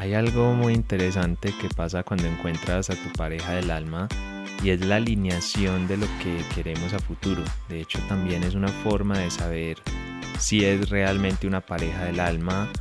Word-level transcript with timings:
Hay 0.00 0.14
algo 0.14 0.54
muy 0.54 0.72
interesante 0.72 1.52
que 1.60 1.68
pasa 1.68 2.02
cuando 2.02 2.26
encuentras 2.26 2.88
a 2.88 2.94
tu 2.94 3.12
pareja 3.12 3.52
del 3.52 3.70
alma 3.70 4.08
y 4.64 4.70
es 4.70 4.80
la 4.80 4.96
alineación 4.96 5.86
de 5.88 5.98
lo 5.98 6.06
que 6.22 6.42
queremos 6.54 6.94
a 6.94 6.98
futuro. 6.98 7.44
De 7.68 7.82
hecho, 7.82 7.98
también 8.08 8.42
es 8.42 8.54
una 8.54 8.68
forma 8.68 9.18
de 9.18 9.30
saber 9.30 9.76
si 10.38 10.64
es 10.64 10.88
realmente 10.88 11.46
una 11.46 11.60
pareja 11.60 12.04
del 12.04 12.18
alma 12.18 12.72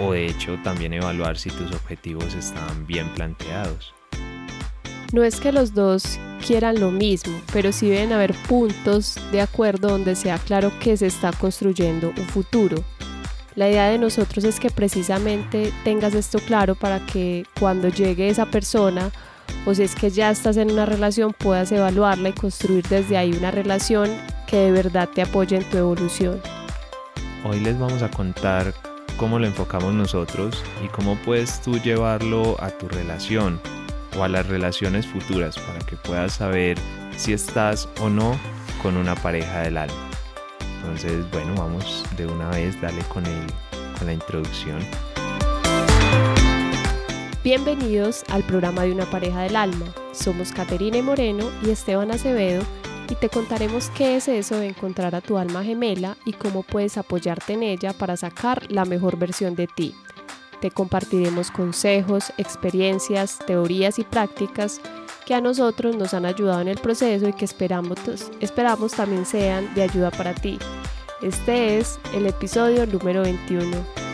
o 0.00 0.14
de 0.14 0.26
hecho 0.26 0.58
también 0.64 0.94
evaluar 0.94 1.38
si 1.38 1.48
tus 1.50 1.70
objetivos 1.70 2.34
están 2.34 2.88
bien 2.88 3.08
planteados. 3.14 3.94
No 5.12 5.22
es 5.22 5.38
que 5.38 5.52
los 5.52 5.74
dos 5.74 6.18
quieran 6.44 6.80
lo 6.80 6.90
mismo, 6.90 7.40
pero 7.52 7.70
sí 7.70 7.88
deben 7.88 8.12
haber 8.12 8.34
puntos 8.48 9.14
de 9.30 9.42
acuerdo 9.42 9.90
donde 9.90 10.16
sea 10.16 10.38
claro 10.38 10.72
que 10.80 10.96
se 10.96 11.06
está 11.06 11.30
construyendo 11.30 12.12
un 12.16 12.26
futuro. 12.26 12.82
La 13.58 13.68
idea 13.68 13.88
de 13.88 13.98
nosotros 13.98 14.44
es 14.44 14.60
que 14.60 14.70
precisamente 14.70 15.72
tengas 15.82 16.14
esto 16.14 16.38
claro 16.38 16.76
para 16.76 17.04
que 17.04 17.44
cuando 17.58 17.88
llegue 17.88 18.28
esa 18.28 18.46
persona 18.46 19.10
o 19.66 19.74
si 19.74 19.82
es 19.82 19.96
que 19.96 20.10
ya 20.10 20.30
estás 20.30 20.56
en 20.58 20.70
una 20.70 20.86
relación 20.86 21.32
puedas 21.36 21.72
evaluarla 21.72 22.28
y 22.28 22.34
construir 22.34 22.86
desde 22.86 23.16
ahí 23.16 23.32
una 23.32 23.50
relación 23.50 24.10
que 24.46 24.58
de 24.58 24.70
verdad 24.70 25.08
te 25.12 25.22
apoye 25.22 25.56
en 25.56 25.68
tu 25.70 25.76
evolución. 25.76 26.40
Hoy 27.44 27.58
les 27.58 27.76
vamos 27.76 28.00
a 28.02 28.10
contar 28.12 28.72
cómo 29.16 29.40
lo 29.40 29.48
enfocamos 29.48 29.92
nosotros 29.92 30.62
y 30.84 30.86
cómo 30.86 31.16
puedes 31.24 31.60
tú 31.60 31.80
llevarlo 31.80 32.54
a 32.62 32.70
tu 32.70 32.86
relación 32.86 33.60
o 34.16 34.22
a 34.22 34.28
las 34.28 34.46
relaciones 34.46 35.04
futuras 35.04 35.58
para 35.58 35.80
que 35.80 35.96
puedas 35.96 36.34
saber 36.34 36.78
si 37.16 37.32
estás 37.32 37.88
o 38.00 38.08
no 38.08 38.38
con 38.84 38.96
una 38.96 39.16
pareja 39.16 39.62
del 39.62 39.78
alma. 39.78 40.07
Entonces, 40.80 41.28
bueno, 41.30 41.54
vamos 41.56 42.04
de 42.16 42.26
una 42.26 42.48
vez, 42.50 42.80
dale 42.80 43.02
con, 43.12 43.26
el, 43.26 43.46
con 43.98 44.06
la 44.06 44.12
introducción. 44.12 44.78
Bienvenidos 47.44 48.24
al 48.30 48.42
programa 48.44 48.82
de 48.82 48.92
una 48.92 49.06
pareja 49.06 49.42
del 49.42 49.56
alma. 49.56 49.86
Somos 50.12 50.52
Caterina 50.52 51.00
Moreno 51.02 51.50
y 51.64 51.70
Esteban 51.70 52.10
Acevedo 52.10 52.62
y 53.08 53.14
te 53.14 53.28
contaremos 53.28 53.90
qué 53.90 54.16
es 54.16 54.28
eso 54.28 54.58
de 54.58 54.66
encontrar 54.66 55.14
a 55.14 55.20
tu 55.20 55.38
alma 55.38 55.64
gemela 55.64 56.16
y 56.24 56.32
cómo 56.32 56.62
puedes 56.62 56.98
apoyarte 56.98 57.54
en 57.54 57.62
ella 57.62 57.92
para 57.92 58.16
sacar 58.16 58.70
la 58.70 58.84
mejor 58.84 59.18
versión 59.18 59.54
de 59.54 59.66
ti. 59.66 59.94
Te 60.60 60.70
compartiremos 60.70 61.50
consejos, 61.50 62.32
experiencias, 62.36 63.38
teorías 63.46 63.98
y 63.98 64.04
prácticas 64.04 64.80
que 65.24 65.34
a 65.34 65.40
nosotros 65.40 65.94
nos 65.96 66.14
han 66.14 66.26
ayudado 66.26 66.60
en 66.60 66.68
el 66.68 66.78
proceso 66.78 67.28
y 67.28 67.32
que 67.32 67.44
esperamos, 67.44 68.92
también 68.92 69.26
sean 69.26 69.72
de 69.74 69.82
ayuda 69.82 70.10
para 70.10 70.34
ti. 70.34 70.58
Este 71.22 71.78
es 71.78 71.98
el 72.14 72.26
episodio 72.26 72.86
número 72.86 73.22
21. 73.22 74.07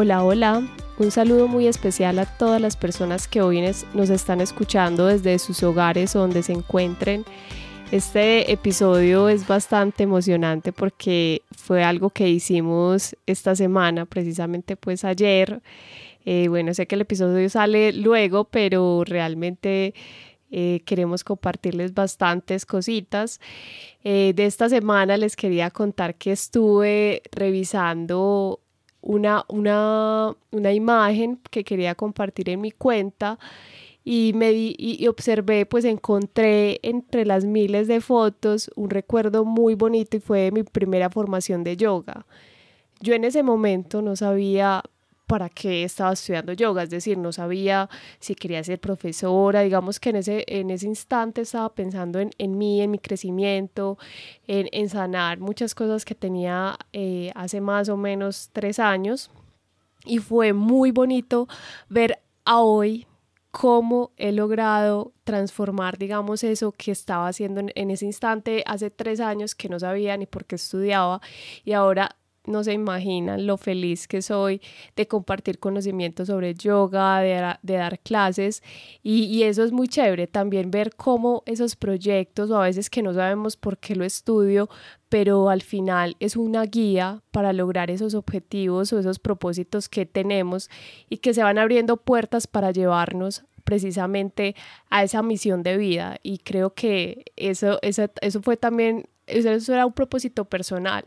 Hola, 0.00 0.22
hola. 0.22 0.62
Un 0.98 1.10
saludo 1.10 1.48
muy 1.48 1.66
especial 1.66 2.20
a 2.20 2.24
todas 2.24 2.60
las 2.60 2.76
personas 2.76 3.26
que 3.26 3.42
hoy 3.42 3.60
nos 3.94 4.10
están 4.10 4.40
escuchando 4.40 5.06
desde 5.06 5.40
sus 5.40 5.60
hogares 5.64 6.14
o 6.14 6.20
donde 6.20 6.44
se 6.44 6.52
encuentren. 6.52 7.24
Este 7.90 8.52
episodio 8.52 9.28
es 9.28 9.48
bastante 9.48 10.04
emocionante 10.04 10.72
porque 10.72 11.42
fue 11.50 11.82
algo 11.82 12.10
que 12.10 12.28
hicimos 12.28 13.16
esta 13.26 13.56
semana, 13.56 14.06
precisamente 14.06 14.76
pues 14.76 15.02
ayer. 15.02 15.62
Eh, 16.24 16.46
bueno, 16.46 16.72
sé 16.74 16.86
que 16.86 16.94
el 16.94 17.00
episodio 17.00 17.50
sale 17.50 17.92
luego, 17.92 18.44
pero 18.44 19.02
realmente 19.04 19.94
eh, 20.52 20.80
queremos 20.84 21.24
compartirles 21.24 21.92
bastantes 21.92 22.66
cositas. 22.66 23.40
Eh, 24.04 24.32
de 24.36 24.46
esta 24.46 24.68
semana 24.68 25.16
les 25.16 25.34
quería 25.34 25.72
contar 25.72 26.14
que 26.14 26.30
estuve 26.30 27.20
revisando 27.32 28.60
una, 29.00 29.44
una, 29.48 30.34
una 30.50 30.72
imagen 30.72 31.40
que 31.50 31.64
quería 31.64 31.94
compartir 31.94 32.50
en 32.50 32.60
mi 32.60 32.70
cuenta 32.70 33.38
y, 34.04 34.32
me 34.34 34.52
y, 34.52 35.06
observé, 35.06 35.66
pues 35.66 35.84
encontré 35.84 36.80
entre 36.82 37.26
las 37.26 37.44
miles 37.44 37.88
de 37.88 38.00
fotos 38.00 38.70
un 38.74 38.88
recuerdo 38.88 39.44
muy 39.44 39.74
bonito 39.74 40.16
y 40.16 40.20
fue 40.20 40.50
mi 40.50 40.62
primera 40.62 41.10
formación 41.10 41.62
de 41.62 41.76
yoga. 41.76 42.24
Yo 43.00 43.14
en 43.14 43.24
ese 43.24 43.42
momento 43.42 44.00
no 44.00 44.16
sabía 44.16 44.82
para 45.28 45.50
qué 45.50 45.84
estaba 45.84 46.14
estudiando 46.14 46.54
yoga, 46.54 46.82
es 46.82 46.90
decir, 46.90 47.18
no 47.18 47.32
sabía 47.32 47.90
si 48.18 48.34
quería 48.34 48.64
ser 48.64 48.80
profesora, 48.80 49.60
digamos 49.60 50.00
que 50.00 50.08
en 50.08 50.16
ese, 50.16 50.44
en 50.48 50.70
ese 50.70 50.86
instante 50.86 51.42
estaba 51.42 51.68
pensando 51.74 52.18
en, 52.18 52.30
en 52.38 52.56
mí, 52.56 52.80
en 52.80 52.90
mi 52.90 52.98
crecimiento, 52.98 53.98
en, 54.46 54.68
en 54.72 54.88
sanar 54.88 55.38
muchas 55.38 55.74
cosas 55.74 56.06
que 56.06 56.14
tenía 56.14 56.78
eh, 56.94 57.30
hace 57.34 57.60
más 57.60 57.90
o 57.90 57.98
menos 57.98 58.48
tres 58.54 58.78
años. 58.78 59.30
Y 60.06 60.18
fue 60.18 60.54
muy 60.54 60.92
bonito 60.92 61.46
ver 61.90 62.20
a 62.46 62.60
hoy 62.60 63.06
cómo 63.50 64.12
he 64.16 64.32
logrado 64.32 65.12
transformar, 65.24 65.98
digamos, 65.98 66.42
eso 66.42 66.72
que 66.72 66.90
estaba 66.90 67.28
haciendo 67.28 67.60
en, 67.60 67.70
en, 67.74 67.90
ese 67.90 68.06
instante 68.06 68.64
hace 68.66 68.90
tres 68.90 69.20
años 69.20 69.54
que 69.54 69.68
no 69.68 69.78
sabía 69.78 70.16
ni 70.16 70.24
por 70.24 70.46
qué 70.46 70.54
estudiaba 70.54 71.20
y 71.64 71.72
ahora 71.72 72.16
no 72.48 72.64
se 72.64 72.72
imaginan 72.72 73.46
lo 73.46 73.56
feliz 73.56 74.08
que 74.08 74.22
soy 74.22 74.60
de 74.96 75.06
compartir 75.06 75.58
conocimientos 75.58 76.28
sobre 76.28 76.54
yoga, 76.54 77.20
de, 77.20 77.56
dar 77.62 77.98
clases. 78.00 78.62
Y, 79.02 79.42
eso 79.42 79.62
es 79.64 79.72
muy 79.72 79.88
chévere 79.88 80.26
también 80.26 80.70
ver 80.70 80.94
cómo 80.96 81.42
esos 81.46 81.76
proyectos 81.76 82.50
o 82.50 82.56
a 82.60 82.64
veces 82.64 82.90
que 82.90 83.02
no 83.02 83.14
sabemos 83.14 83.56
por 83.56 83.78
qué 83.78 83.94
lo 83.94 84.04
estudio, 84.04 84.68
pero 85.08 85.48
al 85.48 85.62
final 85.62 86.16
es 86.20 86.36
una 86.36 86.64
guía 86.64 87.22
para 87.30 87.52
lograr 87.52 87.90
esos 87.90 88.14
objetivos 88.14 88.92
o 88.92 88.98
esos 88.98 89.18
propósitos 89.18 89.88
que 89.88 90.06
tenemos 90.06 90.70
y 91.08 91.18
que 91.18 91.34
se 91.34 91.42
van 91.42 91.58
abriendo 91.58 91.96
puertas 91.96 92.46
para 92.46 92.72
llevarnos 92.72 93.44
precisamente 93.64 94.54
a 94.90 95.04
esa 95.04 95.22
misión 95.22 95.62
de 95.62 95.76
vida. 95.76 96.18
Y 96.22 96.38
creo 96.38 96.74
que 96.74 97.24
eso, 97.36 97.78
eso, 97.82 98.06
eso 98.20 98.42
fue 98.42 98.56
también, 98.56 99.08
eso 99.26 99.74
era 99.74 99.86
un 99.86 99.92
propósito 99.92 100.46
personal 100.46 101.04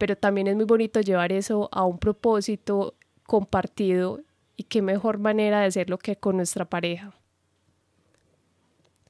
pero 0.00 0.16
también 0.16 0.46
es 0.46 0.56
muy 0.56 0.64
bonito 0.64 1.02
llevar 1.02 1.30
eso 1.30 1.68
a 1.72 1.84
un 1.84 1.98
propósito 1.98 2.94
compartido 3.24 4.22
y 4.56 4.62
qué 4.62 4.80
mejor 4.80 5.18
manera 5.18 5.60
de 5.60 5.66
hacerlo 5.66 5.98
que 5.98 6.16
con 6.16 6.36
nuestra 6.36 6.64
pareja. 6.64 7.12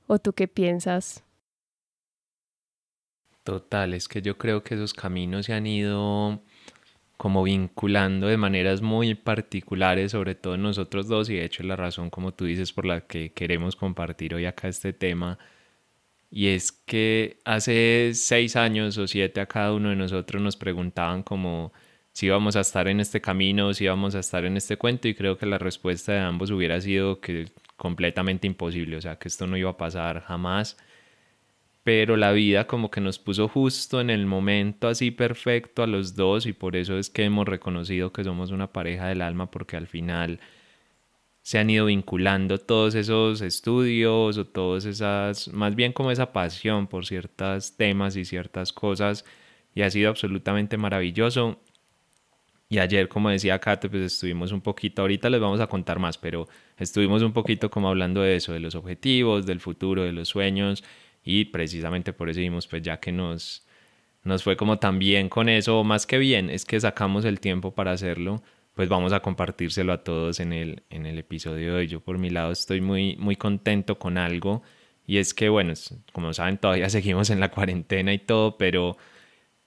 ¿O 0.09 0.19
tú 0.19 0.33
qué 0.33 0.49
piensas? 0.49 1.23
Total, 3.45 3.95
es 3.95 4.09
que 4.09 4.21
yo 4.21 4.37
creo 4.37 4.65
que 4.65 4.75
esos 4.75 4.93
caminos 4.93 5.47
se 5.47 5.53
han 5.53 5.69
ido 5.69 6.41
como 7.17 7.45
vinculando 7.45 8.27
de 8.27 8.37
maneras 8.37 8.83
muy 8.83 9.15
particulares, 9.15 10.11
sobre 10.11 10.35
todo 10.35 10.57
nosotros 10.57 11.07
dos, 11.07 11.31
y 11.31 11.37
de 11.37 11.45
hecho 11.45 11.63
la 11.63 11.77
razón, 11.77 12.11
como 12.11 12.35
tú 12.35 12.47
dices, 12.47 12.73
por 12.73 12.85
la 12.85 13.03
que 13.03 13.33
queremos 13.33 13.77
compartir 13.77 14.35
hoy 14.35 14.45
acá 14.45 14.67
este 14.67 14.93
tema, 14.93 15.39
y 16.31 16.49
es 16.49 16.73
que 16.73 17.39
hace 17.45 18.13
seis 18.15 18.57
años 18.57 18.97
o 18.99 19.07
siete 19.09 19.41
a 19.41 19.47
cada 19.47 19.73
uno 19.75 19.91
de 19.91 19.97
nosotros 19.97 20.41
nos 20.41 20.57
preguntaban 20.57 21.23
como 21.23 21.73
si 22.13 22.27
íbamos 22.27 22.57
a 22.57 22.61
estar 22.61 22.89
en 22.89 23.01
este 23.01 23.21
camino, 23.21 23.75
si 23.75 23.85
íbamos 23.85 24.15
a 24.15 24.21
estar 24.21 24.45
en 24.45 24.57
este 24.57 24.77
cuento 24.77 25.09
y 25.09 25.15
creo 25.15 25.39
que 25.39 25.47
la 25.47 25.59
respuesta 25.59 26.13
de 26.13 26.21
ambos 26.21 26.51
hubiera 26.51 26.81
sido 26.81 27.21
que 27.21 27.49
completamente 27.77 28.47
imposible, 28.47 28.97
o 28.97 29.01
sea, 29.01 29.17
que 29.17 29.29
esto 29.29 29.47
no 29.47 29.57
iba 29.57 29.71
a 29.71 29.77
pasar 29.77 30.21
jamás. 30.23 30.77
Pero 31.83 32.17
la 32.17 32.33
vida 32.33 32.67
como 32.67 32.91
que 32.91 33.01
nos 33.01 33.19
puso 33.19 33.49
justo 33.49 34.01
en 34.01 34.11
el 34.11 34.27
momento 34.27 34.87
así 34.89 35.11
perfecto 35.11 35.83
a 35.83 35.87
los 35.87 36.15
dos 36.15 36.47
y 36.47 36.53
por 36.53 36.77
eso 36.77 36.99
es 36.99 37.11
que 37.11 37.25
hemos 37.25 37.49
reconocido 37.49 38.13
que 38.13 38.23
somos 38.23 38.51
una 38.51 38.73
pareja 38.73 39.09
del 39.09 39.23
alma 39.23 39.51
porque 39.51 39.77
al 39.77 39.87
final 39.87 40.41
se 41.43 41.59
han 41.59 41.71
ido 41.71 41.87
vinculando 41.87 42.59
todos 42.59 42.95
esos 42.95 43.41
estudios 43.41 44.37
o 44.39 44.47
todas 44.47 44.85
esas, 44.85 45.49
más 45.49 45.75
bien 45.75 45.93
como 45.93 46.11
esa 46.11 46.33
pasión 46.33 46.87
por 46.87 47.07
ciertos 47.07 47.77
temas 47.77 48.17
y 48.17 48.25
ciertas 48.25 48.73
cosas 48.73 49.25
y 49.75 49.83
ha 49.83 49.91
sido 49.91 50.11
absolutamente 50.11 50.77
maravilloso. 50.77 51.61
Y 52.69 52.79
ayer, 52.79 53.09
como 53.09 53.31
decía 53.31 53.59
Kate, 53.59 53.89
pues 53.89 54.03
estuvimos 54.03 54.53
un 54.53 54.61
poquito, 54.61 55.03
ahorita 55.03 55.29
les 55.29 55.41
vamos 55.41 55.61
a 55.61 55.67
contar 55.67 55.99
más, 55.99 56.19
pero 56.19 56.49
estuvimos 56.79 57.23
un 57.23 57.33
poquito 57.33 57.69
como 57.71 57.89
hablando 57.89 58.23
de 58.23 58.37
eso, 58.37 58.53
de 58.53 58.61
los 58.61 58.77
objetivos, 58.77 59.45
del 59.47 59.61
futuro, 59.61 60.05
de 60.05 60.13
los 60.13 60.29
sueños 60.29 60.85
y 61.25 61.47
precisamente 61.47 62.13
por 62.13 62.31
eso 62.31 62.39
dijimos, 62.39 62.69
pues 62.69 62.83
ya 62.83 63.01
que 63.01 63.13
nos, 63.13 63.67
nos 64.23 64.45
fue 64.45 64.57
como 64.57 64.79
tan 64.79 64.99
bien 64.99 65.29
con 65.29 65.49
eso, 65.49 65.83
más 65.85 66.07
que 66.07 66.19
bien, 66.19 66.51
es 66.51 66.65
que 66.65 66.79
sacamos 66.81 67.25
el 67.25 67.41
tiempo 67.41 67.75
para 67.75 67.93
hacerlo 67.93 68.43
pues 68.81 68.89
vamos 68.89 69.13
a 69.13 69.21
compartírselo 69.21 69.93
a 69.93 70.03
todos 70.03 70.41
en 70.41 70.55
el, 70.55 70.85
en 70.89 71.05
el 71.05 71.19
episodio 71.19 71.75
de 71.75 71.81
hoy. 71.81 71.87
Yo 71.87 72.01
por 72.01 72.17
mi 72.17 72.31
lado 72.31 72.51
estoy 72.51 72.81
muy, 72.81 73.15
muy 73.19 73.37
contento 73.37 73.99
con 73.99 74.17
algo 74.17 74.63
y 75.07 75.19
es 75.19 75.35
que, 75.35 75.51
bueno, 75.51 75.75
como 76.15 76.33
saben, 76.33 76.57
todavía 76.57 76.89
seguimos 76.89 77.29
en 77.29 77.41
la 77.41 77.51
cuarentena 77.51 78.15
y 78.15 78.19
todo, 78.21 78.57
pero 78.57 78.97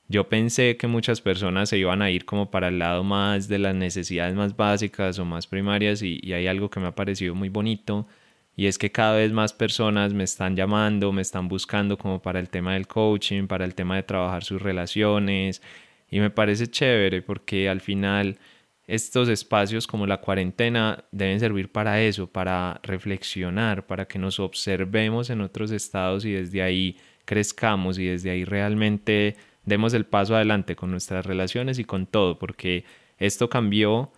yo 0.07 0.30
pensé 0.30 0.77
que 0.77 0.88
muchas 0.88 1.21
personas 1.21 1.69
se 1.69 1.77
iban 1.77 2.01
a 2.01 2.10
ir 2.10 2.25
como 2.25 2.50
para 2.50 2.69
el 2.69 2.80
lado 2.80 3.04
más 3.04 3.48
de 3.48 3.60
las 3.60 3.75
necesidades 3.75 4.33
más 4.33 4.57
básicas 4.57 5.19
o 5.19 5.25
más 5.25 5.45
primarias 5.45 6.01
y, 6.01 6.19
y 6.24 6.33
hay 6.33 6.48
algo 6.48 6.71
que 6.71 6.80
me 6.80 6.88
ha 6.88 6.95
parecido 6.95 7.36
muy 7.36 7.50
bonito 7.50 8.07
y 8.56 8.66
es 8.66 8.80
que 8.80 8.92
cada 8.92 9.18
vez 9.18 9.31
más 9.31 9.54
personas 9.54 10.12
me 10.16 10.24
están 10.24 10.56
llamando, 10.56 11.12
me 11.12 11.21
están 11.21 11.48
buscando 11.48 12.00
como 12.00 12.19
para 12.19 12.39
el 12.39 12.50
tema 12.50 12.74
del 12.74 12.88
coaching, 12.88 13.45
para 13.45 13.63
el 13.63 13.75
tema 13.75 13.95
de 13.95 14.01
trabajar 14.01 14.44
sus 14.44 14.59
relaciones 14.59 15.62
y 16.09 16.19
me 16.19 16.31
parece 16.31 16.66
chévere 16.66 17.21
porque 17.21 17.69
al 17.69 17.80
final 17.80 18.39
estos 18.85 19.30
espacios 19.30 19.88
como 19.88 20.06
la 20.07 20.18
cuarentena 20.18 21.06
deben 21.12 21.39
servir 21.39 21.71
para 21.71 22.01
eso, 22.01 22.27
para 22.27 22.80
reflexionar, 22.83 23.85
para 23.85 24.06
que 24.07 24.19
nos 24.19 24.39
observemos 24.39 25.30
en 25.30 25.41
otros 25.41 25.71
estados 25.71 26.25
y 26.25 26.33
desde 26.33 26.62
ahí 26.62 26.97
crezcamos 27.25 27.97
y 27.97 28.06
desde 28.06 28.31
ahí 28.31 28.44
realmente 28.44 29.38
demos 29.65 29.94
el 29.94 30.06
paso 30.06 30.35
adelante 30.35 30.75
con 30.75 30.91
nuestras 30.91 31.25
relaciones 31.25 31.80
y 31.80 31.85
con 31.85 32.06
todo, 32.06 32.38
porque 32.38 32.83
esto 33.18 33.50
cambió 33.50 34.12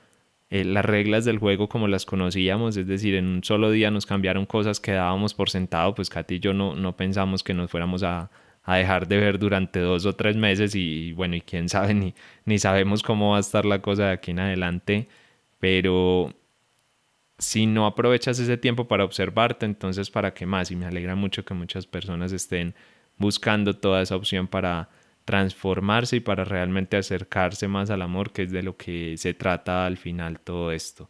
eh, 0.50 0.64
las 0.64 0.86
reglas 0.86 1.26
del 1.26 1.38
juego 1.38 1.70
como 1.70 1.88
las 1.88 2.06
conocíamos, 2.06 2.76
es 2.78 2.88
decir, 2.88 3.16
en 3.16 3.28
un 3.28 3.44
solo 3.44 3.70
día 3.70 3.92
nos 3.92 4.08
cambiaron 4.08 4.48
cosas 4.48 4.80
que 4.80 4.94
dábamos 4.94 5.36
por 5.36 5.52
sentado, 5.52 5.94
pues 5.94 6.10
Katy 6.10 6.36
y 6.36 6.40
yo 6.40 6.54
no, 6.54 6.76
no 6.76 6.96
pensamos 6.96 7.44
que 7.44 7.54
nos 7.54 7.70
fuéramos 7.70 8.02
a, 8.02 8.32
a 8.66 8.78
dejar 8.78 9.08
de 9.08 9.18
ver 9.18 9.40
durante 9.40 9.80
dos 9.80 10.06
o 10.06 10.14
tres 10.14 10.36
meses 10.36 10.76
y, 10.76 11.14
bueno, 11.14 11.36
y 11.36 11.42
quién 11.42 11.70
sabe, 11.70 11.94
ni, 11.94 12.14
ni 12.46 12.60
sabemos 12.60 13.04
cómo 13.04 13.32
va 13.32 13.38
a 13.38 13.42
estar 13.42 13.66
la 13.66 13.82
cosa 13.82 14.08
de 14.08 14.12
aquí 14.14 14.32
en 14.32 14.40
adelante, 14.40 15.08
pero 15.60 16.34
si 17.38 17.68
no 17.68 17.86
aprovechas 17.86 18.40
ese 18.40 18.58
tiempo 18.58 18.88
para 18.88 19.06
observarte, 19.06 19.66
entonces 19.66 20.10
para 20.10 20.34
qué 20.34 20.46
más, 20.46 20.72
y 20.72 20.76
me 20.76 20.86
alegra 20.86 21.16
mucho 21.16 21.46
que 21.46 21.54
muchas 21.54 21.86
personas 21.86 22.32
estén 22.32 22.74
buscando 23.18 23.76
toda 23.76 24.02
esa 24.02 24.16
opción 24.16 24.48
para 24.48 24.90
transformarse 25.26 26.18
y 26.18 26.20
para 26.20 26.44
realmente 26.44 26.98
acercarse 26.98 27.68
más 27.68 27.90
al 27.90 28.02
amor, 28.02 28.32
que 28.32 28.44
es 28.44 28.52
de 28.52 28.64
lo 28.64 28.78
que 28.78 29.16
se 29.18 29.34
trata 29.34 29.86
al 29.86 29.98
final 29.98 30.40
todo 30.40 30.72
esto. 30.72 31.10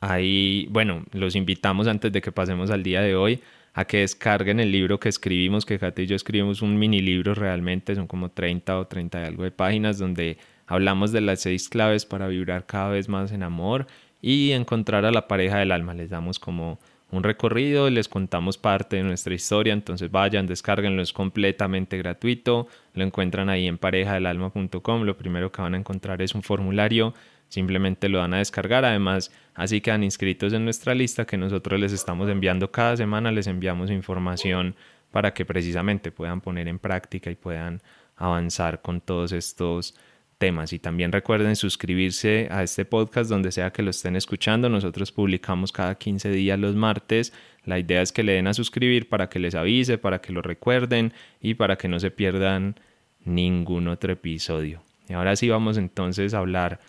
Ahí, 0.00 0.66
bueno, 0.70 1.04
los 1.12 1.34
invitamos 1.34 1.88
antes 1.88 2.12
de 2.12 2.20
que 2.20 2.32
pasemos 2.32 2.70
al 2.70 2.82
día 2.82 3.02
de 3.02 3.16
hoy 3.16 3.40
a 3.78 3.84
que 3.84 3.98
descarguen 3.98 4.58
el 4.58 4.72
libro 4.72 4.98
que 4.98 5.08
escribimos, 5.08 5.64
que 5.64 5.78
y 5.98 6.06
yo 6.06 6.16
escribimos 6.16 6.62
un 6.62 6.80
mini 6.80 7.00
libro 7.00 7.32
realmente, 7.36 7.94
son 7.94 8.08
como 8.08 8.28
30 8.28 8.76
o 8.76 8.88
30 8.88 9.20
y 9.20 9.24
algo 9.24 9.44
de 9.44 9.52
páginas 9.52 9.98
donde 9.98 10.36
hablamos 10.66 11.12
de 11.12 11.20
las 11.20 11.42
seis 11.42 11.68
claves 11.68 12.04
para 12.04 12.26
vibrar 12.26 12.66
cada 12.66 12.90
vez 12.90 13.08
más 13.08 13.30
en 13.30 13.44
amor 13.44 13.86
y 14.20 14.50
encontrar 14.50 15.04
a 15.04 15.12
la 15.12 15.28
pareja 15.28 15.58
del 15.58 15.70
alma. 15.70 15.94
Les 15.94 16.10
damos 16.10 16.40
como 16.40 16.80
un 17.12 17.22
recorrido, 17.22 17.88
les 17.88 18.08
contamos 18.08 18.58
parte 18.58 18.96
de 18.96 19.04
nuestra 19.04 19.32
historia, 19.32 19.74
entonces 19.74 20.10
vayan, 20.10 20.48
descárguenlo, 20.48 21.00
es 21.00 21.12
completamente 21.12 21.98
gratuito, 21.98 22.66
lo 22.94 23.04
encuentran 23.04 23.48
ahí 23.48 23.68
en 23.68 23.78
parejadelalma.com, 23.78 25.02
lo 25.02 25.16
primero 25.16 25.52
que 25.52 25.62
van 25.62 25.74
a 25.74 25.78
encontrar 25.78 26.20
es 26.20 26.34
un 26.34 26.42
formulario, 26.42 27.14
simplemente 27.48 28.08
lo 28.08 28.18
van 28.18 28.34
a 28.34 28.38
descargar, 28.38 28.84
además 28.84 29.30
así 29.54 29.80
quedan 29.80 30.04
inscritos 30.04 30.52
en 30.52 30.64
nuestra 30.64 30.94
lista 30.94 31.26
que 31.26 31.36
nosotros 31.36 31.80
les 31.80 31.92
estamos 31.92 32.28
enviando 32.28 32.70
cada 32.70 32.96
semana, 32.96 33.32
les 33.32 33.46
enviamos 33.46 33.90
información 33.90 34.76
para 35.10 35.32
que 35.32 35.44
precisamente 35.44 36.12
puedan 36.12 36.40
poner 36.40 36.68
en 36.68 36.78
práctica 36.78 37.30
y 37.30 37.34
puedan 37.34 37.80
avanzar 38.16 38.82
con 38.82 39.00
todos 39.00 39.32
estos 39.32 39.94
temas. 40.38 40.72
Y 40.72 40.78
también 40.78 41.12
recuerden 41.12 41.56
suscribirse 41.56 42.48
a 42.50 42.62
este 42.62 42.84
podcast 42.84 43.28
donde 43.28 43.52
sea 43.52 43.72
que 43.72 43.82
lo 43.82 43.90
estén 43.90 44.16
escuchando. 44.16 44.68
Nosotros 44.68 45.12
publicamos 45.12 45.72
cada 45.72 45.96
15 45.96 46.30
días 46.30 46.58
los 46.58 46.74
martes. 46.74 47.32
La 47.64 47.78
idea 47.78 48.02
es 48.02 48.12
que 48.12 48.22
le 48.22 48.32
den 48.32 48.46
a 48.46 48.54
suscribir 48.54 49.08
para 49.08 49.28
que 49.28 49.38
les 49.38 49.54
avise, 49.54 49.98
para 49.98 50.20
que 50.20 50.32
lo 50.32 50.42
recuerden 50.42 51.12
y 51.40 51.54
para 51.54 51.76
que 51.76 51.88
no 51.88 51.98
se 52.00 52.10
pierdan 52.10 52.76
ningún 53.24 53.88
otro 53.88 54.12
episodio. 54.12 54.82
Y 55.08 55.14
ahora 55.14 55.36
sí 55.36 55.48
vamos 55.48 55.76
entonces 55.76 56.34
a 56.34 56.38
hablar 56.38 56.80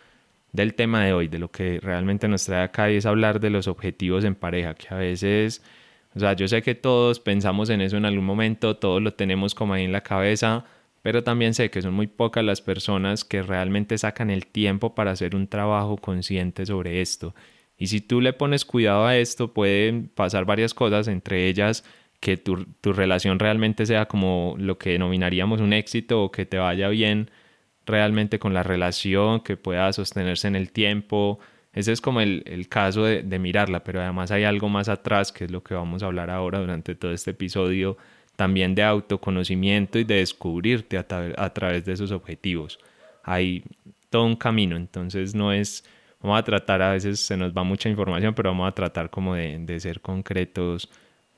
del 0.51 0.73
tema 0.73 1.05
de 1.05 1.13
hoy, 1.13 1.27
de 1.27 1.39
lo 1.39 1.51
que 1.51 1.79
realmente 1.79 2.27
nos 2.27 2.45
trae 2.45 2.63
acá 2.63 2.91
y 2.91 2.95
es 2.95 3.05
hablar 3.05 3.39
de 3.39 3.49
los 3.49 3.67
objetivos 3.67 4.23
en 4.23 4.35
pareja, 4.35 4.73
que 4.73 4.93
a 4.93 4.97
veces, 4.97 5.63
o 6.15 6.19
sea, 6.19 6.33
yo 6.33 6.47
sé 6.47 6.61
que 6.61 6.75
todos 6.75 7.19
pensamos 7.19 7.69
en 7.69 7.81
eso 7.81 7.97
en 7.97 8.05
algún 8.05 8.25
momento, 8.25 8.77
todos 8.77 9.01
lo 9.01 9.13
tenemos 9.13 9.55
como 9.55 9.73
ahí 9.73 9.83
en 9.85 9.91
la 9.91 10.01
cabeza, 10.01 10.65
pero 11.01 11.23
también 11.23 11.53
sé 11.53 11.69
que 11.69 11.81
son 11.81 11.93
muy 11.93 12.07
pocas 12.07 12.43
las 12.43 12.61
personas 12.61 13.23
que 13.23 13.41
realmente 13.41 13.97
sacan 13.97 14.29
el 14.29 14.47
tiempo 14.47 14.95
para 14.95 15.11
hacer 15.11 15.35
un 15.35 15.47
trabajo 15.47 15.97
consciente 15.97 16.65
sobre 16.65 17.01
esto. 17.01 17.33
Y 17.77 17.87
si 17.87 18.01
tú 18.01 18.19
le 18.19 18.33
pones 18.33 18.65
cuidado 18.65 19.05
a 19.05 19.17
esto, 19.17 19.53
pueden 19.53 20.09
pasar 20.09 20.45
varias 20.45 20.73
cosas, 20.73 21.07
entre 21.07 21.47
ellas 21.47 21.85
que 22.19 22.35
tu, 22.35 22.65
tu, 22.81 22.91
relación 22.91 23.39
realmente 23.39 23.85
sea 23.85 24.07
como 24.07 24.55
lo 24.59 24.77
que 24.77 24.91
denominaríamos 24.91 25.61
un 25.61 25.71
éxito 25.71 26.21
o 26.21 26.31
que 26.31 26.45
te 26.45 26.57
vaya 26.57 26.89
bien 26.89 27.31
realmente 27.89 28.39
con 28.39 28.53
la 28.53 28.63
relación, 28.63 29.41
que 29.41 29.57
pueda 29.57 29.91
sostenerse 29.91 30.47
en 30.47 30.55
el 30.55 30.71
tiempo. 30.71 31.39
Ese 31.73 31.91
es 31.91 32.01
como 32.01 32.21
el, 32.21 32.43
el 32.45 32.67
caso 32.67 33.03
de, 33.03 33.23
de 33.23 33.39
mirarla, 33.39 33.83
pero 33.83 34.01
además 34.01 34.31
hay 34.31 34.43
algo 34.43 34.69
más 34.69 34.89
atrás, 34.89 35.31
que 35.31 35.45
es 35.45 35.51
lo 35.51 35.63
que 35.63 35.73
vamos 35.73 36.03
a 36.03 36.07
hablar 36.07 36.29
ahora 36.29 36.59
durante 36.59 36.95
todo 36.95 37.11
este 37.11 37.31
episodio, 37.31 37.97
también 38.35 38.73
de 38.75 38.83
autoconocimiento 38.83 39.99
y 39.99 40.03
de 40.03 40.15
descubrirte 40.15 40.97
a, 40.97 41.05
a, 41.37 41.53
través 41.53 41.85
de 41.85 41.93
esos 41.93 42.11
objetivos. 42.11 42.79
Hay 43.23 43.63
todo 44.09 44.25
un 44.25 44.35
camino, 44.35 44.75
entonces 44.77 45.35
no 45.35 45.51
es, 45.51 45.83
vamos 46.21 46.39
a 46.39 46.43
tratar, 46.43 46.81
a 46.81 46.93
veces 46.93 47.19
se 47.19 47.37
nos 47.37 47.53
va 47.53 47.63
mucha 47.63 47.89
información, 47.89 48.33
pero 48.33 48.49
vamos 48.51 48.67
a 48.67 48.71
tratar 48.71 49.09
como 49.09 49.35
de, 49.35 49.59
de 49.59 49.79
ser 49.79 50.01
concretos 50.01 50.89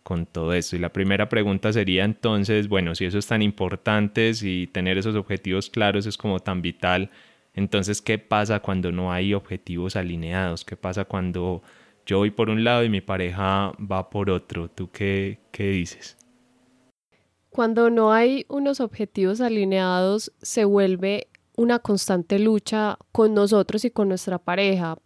con 0.03 0.25
todo 0.25 0.53
esto. 0.53 0.75
Y 0.75 0.80
la 0.80 0.94
primera 0.94 1.30
pregunta 1.30 1.71
sería 1.74 2.03
entonces, 2.06 2.68
bueno, 2.68 2.95
si 2.95 3.06
eso 3.06 3.18
es 3.18 3.27
tan 3.27 3.42
importante, 3.42 4.33
si 4.33 4.68
tener 4.68 4.98
esos 4.98 5.15
objetivos 5.15 5.69
claros 5.69 6.06
es 6.06 6.18
como 6.18 6.39
tan 6.39 6.62
vital, 6.62 7.09
entonces, 7.53 8.01
¿qué 8.01 8.18
pasa 8.18 8.62
cuando 8.62 8.92
no 8.92 9.12
hay 9.12 9.33
objetivos 9.33 9.95
alineados? 9.95 10.63
¿Qué 10.63 10.77
pasa 10.77 11.06
cuando 11.06 11.62
yo 12.06 12.19
voy 12.19 12.31
por 12.31 12.50
un 12.50 12.63
lado 12.63 12.83
y 12.83 12.89
mi 12.89 13.01
pareja 13.01 13.74
va 13.80 14.09
por 14.09 14.30
otro? 14.30 14.69
¿Tú 14.69 14.89
qué, 14.89 15.39
qué 15.51 15.69
dices? 15.69 16.18
Cuando 17.50 17.89
no 17.89 18.13
hay 18.13 18.45
unos 18.47 18.80
objetivos 18.80 19.42
alineados, 19.42 20.31
se 20.42 20.63
vuelve 20.63 21.27
una 21.57 21.80
constante 21.80 22.39
lucha 22.39 22.97
con 23.12 23.33
nosotros 23.33 23.83
y 23.83 23.92
con 23.92 24.07
nuestra 24.07 24.38
pareja. 24.38 24.97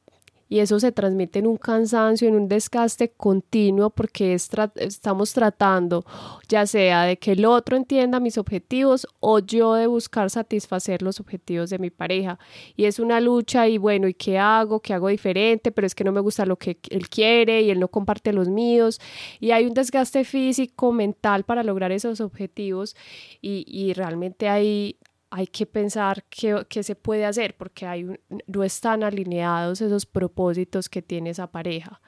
Y 0.48 0.60
eso 0.60 0.80
se 0.80 0.92
transmite 0.92 1.40
en 1.40 1.48
un 1.48 1.58
cansancio, 1.58 2.28
en 2.28 2.36
un 2.36 2.48
desgaste 2.48 3.10
continuo, 3.10 3.90
porque 3.90 4.34
estamos 4.34 5.34
tratando 5.34 6.06
ya 6.48 6.66
sea 6.68 7.04
de 7.04 7.18
que 7.18 7.32
el 7.32 7.46
otro 7.46 7.78
entienda 7.78 8.20
mis 8.20 8.38
objetivos 8.38 9.08
o 9.20 9.40
yo 9.40 9.74
de 9.74 9.88
buscar 9.88 10.30
satisfacer 10.30 11.02
los 11.02 11.20
objetivos 11.20 11.70
de 11.70 11.80
mi 11.80 11.90
pareja. 11.90 12.38
Y 12.76 12.86
es 12.86 13.00
una 13.00 13.20
lucha 13.20 13.68
y 13.68 13.78
bueno, 13.78 14.08
¿y 14.08 14.14
qué 14.14 14.38
hago? 14.38 14.80
¿Qué 14.82 14.94
hago 14.94 15.10
diferente? 15.10 15.72
Pero 15.72 15.88
es 15.88 15.96
que 15.96 16.04
no 16.04 16.12
me 16.12 16.22
gusta 16.22 16.46
lo 16.46 16.58
que 16.58 16.78
él 16.90 17.10
quiere 17.10 17.62
y 17.62 17.72
él 17.72 17.80
no 17.80 17.88
comparte 17.88 18.34
los 18.34 18.48
míos. 18.50 19.00
Y 19.40 19.52
hay 19.52 19.66
un 19.66 19.74
desgaste 19.74 20.24
físico, 20.24 20.92
mental 20.92 21.44
para 21.44 21.64
lograr 21.64 21.92
esos 21.92 22.22
objetivos 22.22 22.96
y, 23.42 23.66
y 23.68 23.94
realmente 23.94 24.50
hay, 24.50 24.98
hay 25.30 25.48
que 25.48 25.66
pensar 25.66 26.24
qué, 26.30 26.66
qué, 26.70 26.84
se 26.84 26.96
puede 26.96 27.26
hacer 27.26 27.56
porque 27.58 27.86
hay 27.86 28.06
no 28.48 28.64
están 28.64 29.04
alineados 29.04 29.82
esos 29.82 30.06
propósitos 30.06 30.90
que 30.90 31.02
tiene 31.02 31.32
esa 31.32 31.48
pareja. 31.48 32.02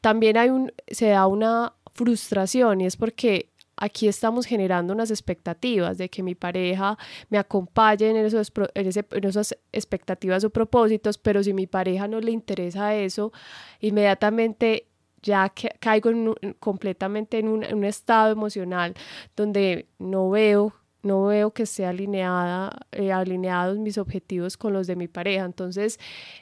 También 0.00 0.36
hay 0.36 0.50
un, 0.50 0.72
se 0.88 1.08
da 1.08 1.26
una 1.26 1.74
frustración 1.92 2.80
y 2.80 2.86
es 2.86 2.96
porque 2.96 3.50
aquí 3.76 4.08
estamos 4.08 4.46
generando 4.46 4.92
unas 4.92 5.10
expectativas 5.10 5.98
de 5.98 6.08
que 6.08 6.22
mi 6.22 6.34
pareja 6.34 6.96
me 7.30 7.38
acompañe 7.38 8.10
en, 8.10 8.16
esos, 8.16 8.52
en, 8.74 8.90
en 9.10 9.24
esas 9.24 9.56
expectativas 9.72 10.44
o 10.44 10.50
propósitos, 10.50 11.18
pero 11.18 11.42
si 11.42 11.52
mi 11.52 11.66
pareja 11.66 12.06
no 12.06 12.20
le 12.20 12.30
interesa 12.30 12.94
eso, 12.94 13.32
inmediatamente 13.80 14.86
ya 15.22 15.52
caigo 15.80 16.36
completamente 16.58 17.38
en 17.38 17.48
un, 17.48 17.64
en 17.64 17.76
un, 17.76 17.84
estado 17.84 18.32
emocional 18.32 18.94
donde 19.36 19.86
no 19.98 20.30
veo 20.30 20.74
no 21.02 21.26
veo 21.26 21.52
que 21.52 21.62
esté 21.64 21.86
alineada, 21.86 22.86
eh, 22.92 23.12
alineados 23.12 23.78
mis 23.78 23.98
objetivos 23.98 24.56
con 24.56 24.72
los 24.72 24.86
de 24.86 24.96
mi 24.96 25.08
pareja. 25.08 25.44
Entonces, 25.44 25.98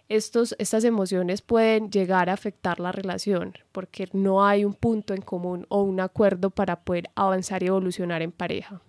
estos, 0.09 0.55
estas 0.59 0.85
emociones 0.85 1.43
pueden 1.43 1.91
llegar 1.91 2.31
a 2.31 2.35
afectar 2.35 2.81
la 2.81 2.93
relación 2.93 3.55
porque 3.73 4.09
no 4.13 4.45
hay 4.45 4.65
un 4.65 4.75
punto 4.75 5.15
en 5.15 5.23
común 5.23 5.67
o 5.69 5.83
un 5.83 6.01
acuerdo 6.01 6.51
para 6.51 6.81
poder 6.81 7.11
avanzar 7.15 7.63
y 7.63 7.67
evolucionar 7.67 8.23
en 8.23 8.33
pareja. 8.33 8.81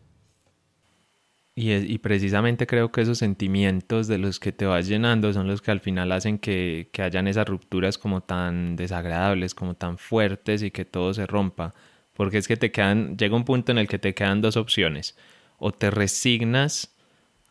Y, 1.56 1.74
y, 1.74 1.98
precisamente 1.98 2.66
creo 2.68 2.90
que 2.90 3.02
esos 3.02 3.18
sentimientos 3.18 4.08
de 4.08 4.18
los 4.18 4.40
que 4.40 4.54
te 4.54 4.66
vas 4.66 4.88
llenando 4.88 5.34
son 5.34 5.46
los 5.46 5.62
que 5.62 5.72
al 5.72 5.82
final 5.82 6.14
hacen 6.14 6.40
que, 6.40 6.90
que 6.94 7.02
hayan 7.02 7.28
esas 7.28 7.50
rupturas 7.50 7.98
como 7.98 8.22
tan 8.22 8.78
desagradables, 8.78 9.54
como 9.54 9.74
tan 9.74 9.98
fuertes 9.98 10.64
y 10.64 10.72
que 10.72 10.86
todo 10.86 11.14
se 11.14 11.28
rompa. 11.28 11.74
Porque 12.14 12.38
es 12.38 12.48
que 12.48 12.56
te 12.56 12.72
quedan, 12.72 13.18
llega 13.18 13.36
un 13.36 13.44
punto 13.44 13.74
en 13.74 13.78
el 13.78 13.90
que 13.90 14.00
te 14.00 14.14
quedan 14.14 14.40
dos 14.40 14.56
opciones 14.56 15.18
o 15.60 15.72
te 15.72 15.92
resignas 15.92 16.94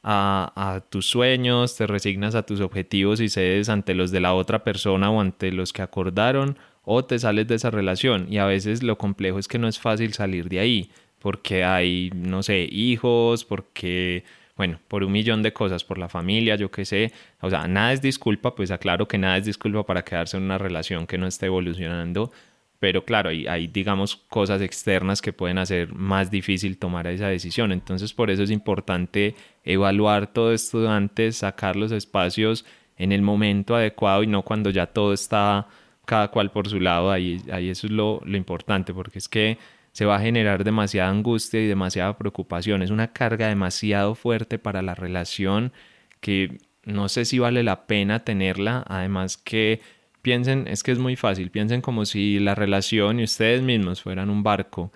a, 0.03 0.83
tus 0.91 1.07
sueños, 1.07 1.77
te 1.77 1.87
resignas 1.87 2.35
a 2.35 2.45
tus 2.45 2.61
objetivos 2.61 3.21
y 3.21 3.29
cedes 3.29 3.69
ante 3.69 3.95
los 3.95 4.11
de 4.11 4.21
la 4.21 4.35
otra 4.35 4.65
persona 4.65 5.11
o 5.11 5.21
ante 5.21 5.53
los 5.53 5.73
que 5.73 5.83
acordaron, 5.83 6.57
o 6.85 7.05
te 7.05 7.19
sales 7.19 7.47
de 7.49 7.57
esa 7.57 7.71
relación. 7.71 8.27
Y 8.31 8.39
a 8.39 8.47
veces 8.47 8.83
lo 8.83 8.97
complejo 8.97 9.39
es 9.39 9.49
que 9.49 9.59
no 9.59 9.69
es 9.69 9.79
fácil 9.79 10.15
salir 10.15 10.49
de 10.49 10.61
ahí. 10.61 10.91
porque 11.21 11.65
hay, 11.65 12.11
no 12.15 12.45
sé, 12.45 12.69
hijos, 12.71 13.45
porque, 13.45 14.23
bueno, 14.57 14.79
por 14.87 15.03
un 15.03 15.11
millón 15.11 15.43
de 15.43 15.53
cosas, 15.53 15.83
por 15.83 15.99
la 15.99 16.09
familia, 16.09 16.55
yo 16.55 16.71
qué 16.71 16.85
sé. 16.85 17.13
O 17.41 17.51
sea, 17.51 17.67
nada 17.67 17.93
es 17.93 18.01
disculpa, 18.01 18.55
pues 18.55 18.71
aclaro 18.71 19.09
que 19.09 19.19
nada 19.19 19.37
es 19.37 19.45
disculpa 19.45 19.85
para 19.85 20.05
quedarse 20.05 20.37
en 20.37 20.45
una 20.45 20.59
relación 20.59 21.09
que 21.09 21.19
no 21.19 21.27
esté 21.27 21.47
evolucionando. 21.47 22.31
Pero 22.79 23.05
claro, 23.05 23.31
hay, 23.31 23.47
hay, 23.47 23.67
digamos, 23.67 24.17
cosas 24.17 24.63
externas 24.63 25.21
que 25.21 25.33
pueden 25.33 25.59
hacer 25.59 25.93
más 25.95 26.31
difícil 26.31 26.79
tomar 26.79 27.07
esa 27.09 27.29
decisión. 27.29 27.73
Entonces, 27.73 28.13
por 28.13 28.31
eso 28.31 28.45
es 28.45 28.51
importante 28.51 29.35
evaluar 29.65 30.33
todo 30.33 30.53
esto 30.53 30.89
antes, 30.89 31.39
sacar 31.39 31.75
los 31.75 31.91
espacios 31.91 32.65
en 32.97 33.13
el 33.13 33.23
momento 33.23 33.75
adecuado 33.75 34.23
y 34.23 34.27
no 34.29 34.43
cuando 34.43 34.71
ya 34.71 34.87
todo 34.87 35.13
está 35.13 35.67
cada 36.05 36.29
cual 36.29 36.51
por 36.51 36.69
su 36.69 36.81
lado. 36.81 37.11
Ahí, 37.11 37.41
ahí 37.53 37.69
eso 37.69 37.87
es 37.87 37.93
lo, 37.93 38.21
lo 38.25 38.37
importante, 38.37 38.95
porque 38.95 39.19
es 39.19 39.29
que 39.29 39.59
se 39.93 40.05
va 40.05 40.17
a 40.17 40.21
generar 40.21 40.63
demasiada 40.63 41.11
angustia 41.11 41.61
y 41.61 41.67
demasiada 41.67 42.17
preocupación. 42.17 42.83
Es 42.83 42.91
una 42.91 43.13
carga 43.13 43.49
demasiado 43.49 44.15
fuerte 44.15 44.59
para 44.59 44.83
la 44.83 44.95
relación 44.95 45.73
que 46.21 46.59
no 46.85 47.09
sé 47.09 47.25
si 47.25 47.39
vale 47.39 47.63
la 47.63 47.87
pena 47.87 48.25
tenerla. 48.25 48.85
Además 48.87 49.37
que 49.37 49.81
piensen, 50.23 50.67
es 50.69 50.83
que 50.83 50.93
es 50.93 50.99
muy 50.99 51.17
fácil, 51.17 51.51
piensen 51.51 51.81
como 51.81 52.05
si 52.05 52.39
la 52.39 52.55
relación 52.55 53.21
y 53.21 53.25
ustedes 53.25 53.63
mismos 53.63 54.03
fueran 54.03 54.31
un 54.31 54.43
barco 54.43 54.93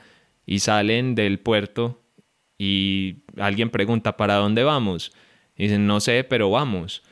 y 0.47 0.61
salen 0.61 1.14
del 1.14 1.38
puerto 1.38 2.00
y 2.59 3.25
alguien 3.37 3.71
pregunta, 3.71 4.17
¿para 4.17 4.37
dónde 4.37 4.64
vamos? 4.64 5.12
Y 5.57 5.64
dicen, 5.64 5.87
no 5.87 6.00
sé, 6.00 6.25
pero 6.25 6.50
vamos. 6.50 7.02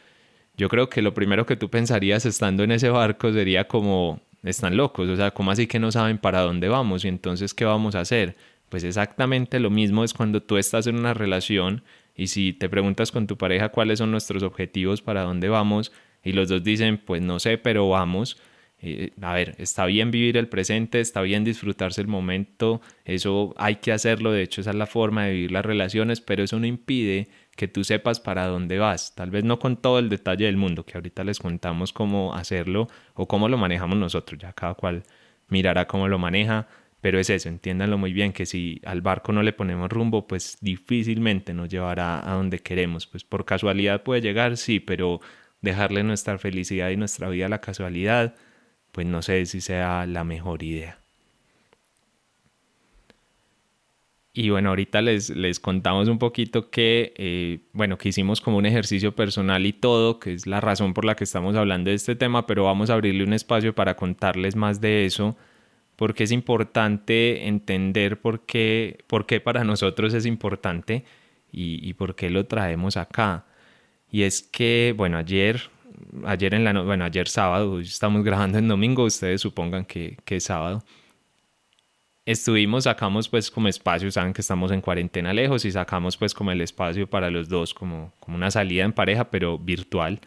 Yo 0.56 0.68
creo 0.68 0.88
que 0.88 1.02
lo 1.02 1.14
primero 1.14 1.46
que 1.46 1.56
tú 1.56 1.70
pensarías 1.70 2.26
estando 2.26 2.62
en 2.62 2.72
ese 2.72 2.90
barco 2.90 3.32
sería 3.32 3.66
como, 3.66 4.20
están 4.42 4.76
locos, 4.76 5.08
o 5.08 5.16
sea, 5.16 5.32
¿cómo 5.32 5.50
así 5.50 5.66
que 5.66 5.78
no 5.78 5.90
saben 5.90 6.18
para 6.18 6.40
dónde 6.42 6.68
vamos? 6.68 7.04
Y 7.04 7.08
entonces, 7.08 7.54
¿qué 7.54 7.64
vamos 7.64 7.94
a 7.94 8.00
hacer? 8.00 8.36
Pues 8.68 8.84
exactamente 8.84 9.58
lo 9.58 9.70
mismo 9.70 10.04
es 10.04 10.14
cuando 10.14 10.42
tú 10.42 10.56
estás 10.56 10.86
en 10.86 10.96
una 10.96 11.14
relación 11.14 11.82
y 12.14 12.28
si 12.28 12.52
te 12.52 12.68
preguntas 12.68 13.12
con 13.12 13.26
tu 13.26 13.36
pareja 13.36 13.70
cuáles 13.70 13.98
son 13.98 14.10
nuestros 14.10 14.42
objetivos, 14.42 15.02
para 15.02 15.22
dónde 15.22 15.48
vamos, 15.48 15.92
y 16.22 16.32
los 16.32 16.48
dos 16.48 16.62
dicen, 16.62 16.98
pues 16.98 17.22
no 17.22 17.38
sé, 17.38 17.58
pero 17.58 17.88
vamos. 17.88 18.36
Eh, 18.82 19.12
a 19.20 19.34
ver, 19.34 19.56
está 19.58 19.84
bien 19.84 20.10
vivir 20.10 20.38
el 20.38 20.48
presente, 20.48 21.00
está 21.00 21.20
bien 21.20 21.44
disfrutarse 21.44 22.00
el 22.00 22.08
momento, 22.08 22.80
eso 23.04 23.54
hay 23.58 23.76
que 23.76 23.92
hacerlo, 23.92 24.32
de 24.32 24.42
hecho 24.42 24.62
esa 24.62 24.70
es 24.70 24.76
la 24.76 24.86
forma 24.86 25.26
de 25.26 25.32
vivir 25.32 25.52
las 25.52 25.66
relaciones, 25.66 26.22
pero 26.22 26.42
eso 26.42 26.58
no 26.58 26.66
impide 26.66 27.28
que 27.56 27.68
tú 27.68 27.84
sepas 27.84 28.20
para 28.20 28.46
dónde 28.46 28.78
vas, 28.78 29.14
tal 29.14 29.30
vez 29.30 29.44
no 29.44 29.58
con 29.58 29.76
todo 29.76 29.98
el 29.98 30.08
detalle 30.08 30.46
del 30.46 30.56
mundo, 30.56 30.86
que 30.86 30.96
ahorita 30.96 31.24
les 31.24 31.38
contamos 31.38 31.92
cómo 31.92 32.34
hacerlo 32.34 32.88
o 33.12 33.28
cómo 33.28 33.50
lo 33.50 33.58
manejamos 33.58 33.98
nosotros, 33.98 34.40
ya 34.40 34.54
cada 34.54 34.72
cual 34.72 35.02
mirará 35.48 35.86
cómo 35.86 36.08
lo 36.08 36.18
maneja, 36.18 36.66
pero 37.02 37.18
es 37.18 37.28
eso, 37.28 37.50
entiéndanlo 37.50 37.98
muy 37.98 38.14
bien, 38.14 38.32
que 38.32 38.46
si 38.46 38.80
al 38.86 39.02
barco 39.02 39.32
no 39.32 39.42
le 39.42 39.52
ponemos 39.52 39.90
rumbo, 39.90 40.26
pues 40.26 40.56
difícilmente 40.62 41.52
nos 41.52 41.68
llevará 41.68 42.26
a 42.26 42.34
donde 42.34 42.60
queremos, 42.60 43.06
pues 43.06 43.24
por 43.24 43.44
casualidad 43.44 44.02
puede 44.02 44.22
llegar, 44.22 44.56
sí, 44.56 44.80
pero 44.80 45.20
dejarle 45.62 46.02
nuestra 46.02 46.38
felicidad 46.38 46.90
y 46.90 46.96
nuestra 46.96 47.28
vida 47.28 47.46
a 47.46 47.48
la 47.50 47.60
casualidad, 47.60 48.34
pues 48.92 49.06
no 49.06 49.22
sé 49.22 49.46
si 49.46 49.60
sea 49.60 50.06
la 50.06 50.24
mejor 50.24 50.62
idea. 50.62 51.00
Y 54.32 54.50
bueno, 54.50 54.68
ahorita 54.68 55.02
les, 55.02 55.30
les 55.30 55.58
contamos 55.58 56.06
un 56.08 56.18
poquito 56.18 56.70
que, 56.70 57.12
eh, 57.16 57.60
bueno, 57.72 57.98
que 57.98 58.10
hicimos 58.10 58.40
como 58.40 58.58
un 58.58 58.66
ejercicio 58.66 59.14
personal 59.14 59.66
y 59.66 59.72
todo, 59.72 60.20
que 60.20 60.32
es 60.32 60.46
la 60.46 60.60
razón 60.60 60.94
por 60.94 61.04
la 61.04 61.16
que 61.16 61.24
estamos 61.24 61.56
hablando 61.56 61.90
de 61.90 61.96
este 61.96 62.14
tema, 62.14 62.46
pero 62.46 62.64
vamos 62.64 62.90
a 62.90 62.94
abrirle 62.94 63.24
un 63.24 63.32
espacio 63.32 63.74
para 63.74 63.96
contarles 63.96 64.54
más 64.54 64.80
de 64.80 65.04
eso, 65.04 65.36
porque 65.96 66.24
es 66.24 66.32
importante 66.32 67.48
entender 67.48 68.20
por 68.20 68.46
qué, 68.46 69.04
por 69.08 69.26
qué 69.26 69.40
para 69.40 69.64
nosotros 69.64 70.14
es 70.14 70.26
importante 70.26 71.04
y, 71.52 71.86
y 71.88 71.94
por 71.94 72.14
qué 72.14 72.30
lo 72.30 72.46
traemos 72.46 72.96
acá. 72.96 73.46
Y 74.10 74.22
es 74.22 74.42
que, 74.42 74.94
bueno, 74.96 75.18
ayer, 75.18 75.70
ayer 76.24 76.54
en 76.54 76.64
la 76.64 76.72
bueno, 76.82 77.04
ayer 77.04 77.28
sábado, 77.28 77.80
estamos 77.80 78.24
grabando 78.24 78.58
en 78.58 78.68
domingo, 78.68 79.04
ustedes 79.04 79.40
supongan 79.40 79.84
que, 79.84 80.16
que 80.24 80.36
es 80.36 80.44
sábado. 80.44 80.82
Estuvimos, 82.26 82.84
sacamos 82.84 83.28
pues 83.28 83.50
como 83.50 83.68
espacio, 83.68 84.10
saben 84.10 84.32
que 84.32 84.40
estamos 84.40 84.70
en 84.72 84.80
cuarentena 84.80 85.32
lejos 85.32 85.64
y 85.64 85.72
sacamos 85.72 86.16
pues 86.16 86.34
como 86.34 86.52
el 86.52 86.60
espacio 86.60 87.08
para 87.08 87.30
los 87.30 87.48
dos, 87.48 87.74
como, 87.74 88.12
como 88.20 88.36
una 88.36 88.50
salida 88.50 88.84
en 88.84 88.92
pareja, 88.92 89.30
pero 89.30 89.58
virtual, 89.58 90.20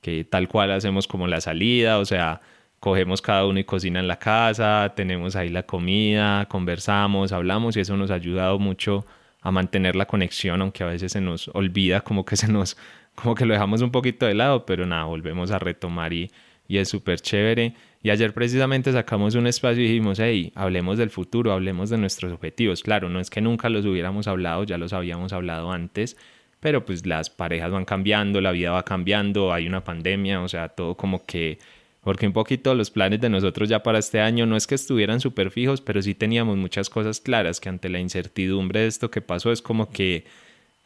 que 0.00 0.24
tal 0.24 0.48
cual 0.48 0.70
hacemos 0.72 1.08
como 1.08 1.26
la 1.26 1.40
salida, 1.40 1.98
o 1.98 2.04
sea, 2.04 2.40
cogemos 2.80 3.22
cada 3.22 3.46
uno 3.46 3.58
y 3.58 3.64
cocina 3.64 4.00
en 4.00 4.08
la 4.08 4.18
casa, 4.18 4.92
tenemos 4.94 5.36
ahí 5.36 5.48
la 5.48 5.64
comida, 5.64 6.46
conversamos, 6.46 7.32
hablamos 7.32 7.76
y 7.76 7.80
eso 7.80 7.96
nos 7.96 8.10
ha 8.10 8.14
ayudado 8.14 8.58
mucho 8.58 9.06
a 9.40 9.50
mantener 9.50 9.96
la 9.96 10.06
conexión, 10.06 10.62
aunque 10.62 10.84
a 10.84 10.86
veces 10.86 11.12
se 11.12 11.20
nos 11.20 11.48
olvida, 11.48 12.02
como 12.02 12.24
que 12.24 12.36
se 12.36 12.48
nos, 12.48 12.76
como 13.20 13.34
que 13.34 13.44
lo 13.44 13.54
dejamos 13.54 13.82
un 13.82 13.90
poquito 13.90 14.26
de 14.26 14.34
lado, 14.34 14.64
pero 14.64 14.86
nada, 14.86 15.04
volvemos 15.04 15.50
a 15.50 15.58
retomar 15.58 16.12
y, 16.12 16.30
y 16.68 16.78
es 16.78 16.88
súper 16.88 17.20
chévere. 17.20 17.74
Y 18.02 18.10
ayer 18.10 18.32
precisamente 18.32 18.92
sacamos 18.92 19.34
un 19.34 19.46
espacio 19.48 19.82
y 19.82 19.88
dijimos, 19.88 20.20
hey, 20.20 20.52
hablemos 20.54 20.98
del 20.98 21.10
futuro, 21.10 21.52
hablemos 21.52 21.90
de 21.90 21.98
nuestros 21.98 22.32
objetivos. 22.32 22.82
Claro, 22.82 23.08
no 23.08 23.18
es 23.18 23.28
que 23.28 23.40
nunca 23.40 23.68
los 23.68 23.84
hubiéramos 23.84 24.28
hablado, 24.28 24.62
ya 24.62 24.78
los 24.78 24.92
habíamos 24.92 25.32
hablado 25.32 25.72
antes, 25.72 26.16
pero 26.60 26.84
pues 26.84 27.06
las 27.06 27.28
parejas 27.28 27.72
van 27.72 27.84
cambiando, 27.84 28.40
la 28.40 28.52
vida 28.52 28.70
va 28.70 28.84
cambiando, 28.84 29.52
hay 29.52 29.66
una 29.66 29.82
pandemia, 29.82 30.40
o 30.40 30.48
sea, 30.48 30.68
todo 30.68 30.96
como 30.96 31.24
que... 31.24 31.58
Porque 32.00 32.26
un 32.26 32.32
poquito 32.32 32.74
los 32.74 32.90
planes 32.90 33.20
de 33.20 33.28
nosotros 33.28 33.68
ya 33.68 33.82
para 33.82 33.98
este 33.98 34.20
año 34.20 34.46
no 34.46 34.56
es 34.56 34.68
que 34.68 34.76
estuvieran 34.76 35.20
súper 35.20 35.50
fijos, 35.50 35.80
pero 35.80 36.00
sí 36.00 36.14
teníamos 36.14 36.56
muchas 36.56 36.88
cosas 36.88 37.20
claras 37.20 37.58
que 37.58 37.68
ante 37.68 37.88
la 37.88 37.98
incertidumbre 37.98 38.80
de 38.80 38.86
esto 38.86 39.10
que 39.10 39.20
pasó 39.20 39.50
es 39.50 39.60
como 39.60 39.90
que, 39.90 40.24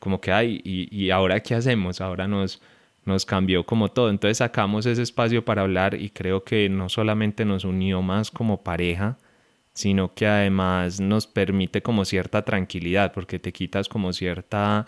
como 0.03 0.21
que, 0.21 0.33
hay, 0.33 0.61
y, 0.65 0.89
y 0.95 1.11
ahora 1.11 1.41
qué 1.41 1.55
hacemos? 1.55 2.01
Ahora 2.01 2.27
nos 2.27 2.61
nos 3.05 3.27
cambió 3.27 3.65
como 3.65 3.91
todo. 3.91 4.11
Entonces 4.11 4.39
sacamos 4.39 4.87
ese 4.87 5.03
espacio 5.03 5.45
para 5.45 5.63
hablar 5.63 5.95
y 5.95 6.11
creo 6.11 6.45
que 6.45 6.69
no 6.69 6.89
solamente 6.89 7.45
nos 7.45 7.65
unió 7.65 8.03
más 8.03 8.31
como 8.31 8.63
pareja, 8.63 9.19
sino 9.75 10.15
que 10.15 10.27
además 10.27 11.01
nos 11.01 11.27
permite 11.27 11.83
como 11.83 12.05
cierta 12.05 12.43
tranquilidad, 12.45 13.13
porque 13.13 13.39
te 13.39 13.53
quitas 13.53 13.89
como 13.89 14.13
cierta, 14.13 14.87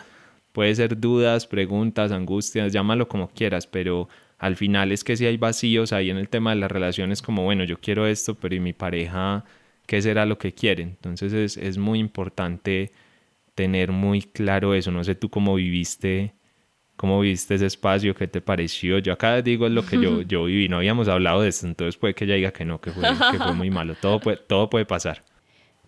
puede 0.52 0.74
ser 0.74 1.00
dudas, 1.00 1.46
preguntas, 1.46 2.12
angustias, 2.12 2.72
llámalo 2.72 3.08
como 3.08 3.28
quieras, 3.28 3.66
pero 3.66 4.08
al 4.38 4.56
final 4.56 4.92
es 4.92 5.04
que 5.04 5.16
si 5.16 5.26
hay 5.26 5.36
vacíos 5.36 5.92
ahí 5.92 6.10
en 6.10 6.18
el 6.18 6.28
tema 6.28 6.50
de 6.50 6.56
las 6.60 6.70
relaciones, 6.70 7.22
como 7.22 7.44
bueno, 7.44 7.64
yo 7.64 7.78
quiero 7.80 8.06
esto, 8.06 8.34
pero 8.34 8.54
¿y 8.54 8.60
mi 8.60 8.72
pareja 8.72 9.44
qué 9.86 10.02
será 10.02 10.26
lo 10.26 10.38
que 10.38 10.52
quiere? 10.52 10.82
Entonces 10.82 11.32
es, 11.32 11.56
es 11.56 11.78
muy 11.78 11.98
importante 11.98 12.92
tener 13.54 13.92
muy 13.92 14.22
claro 14.22 14.74
eso. 14.74 14.90
No 14.90 15.04
sé 15.04 15.14
tú 15.14 15.30
cómo 15.30 15.54
viviste 15.54 16.34
¿Cómo 16.96 17.20
viste 17.20 17.56
ese 17.56 17.66
espacio? 17.66 18.14
¿Qué 18.14 18.28
te 18.28 18.40
pareció? 18.40 18.98
Yo 18.98 19.12
acá 19.12 19.42
digo 19.42 19.68
lo 19.68 19.84
que 19.84 20.00
yo, 20.00 20.22
yo 20.22 20.44
viví, 20.44 20.68
no 20.68 20.76
habíamos 20.76 21.08
hablado 21.08 21.42
de 21.42 21.48
eso, 21.48 21.66
entonces 21.66 21.96
puede 21.96 22.14
que 22.14 22.24
ella 22.24 22.34
diga 22.34 22.52
que 22.52 22.64
no, 22.64 22.80
que 22.80 22.92
fue, 22.92 23.02
que 23.32 23.38
fue 23.38 23.52
muy 23.52 23.70
malo, 23.70 23.96
todo 24.00 24.20
puede, 24.20 24.36
todo 24.36 24.70
puede 24.70 24.86
pasar. 24.86 25.24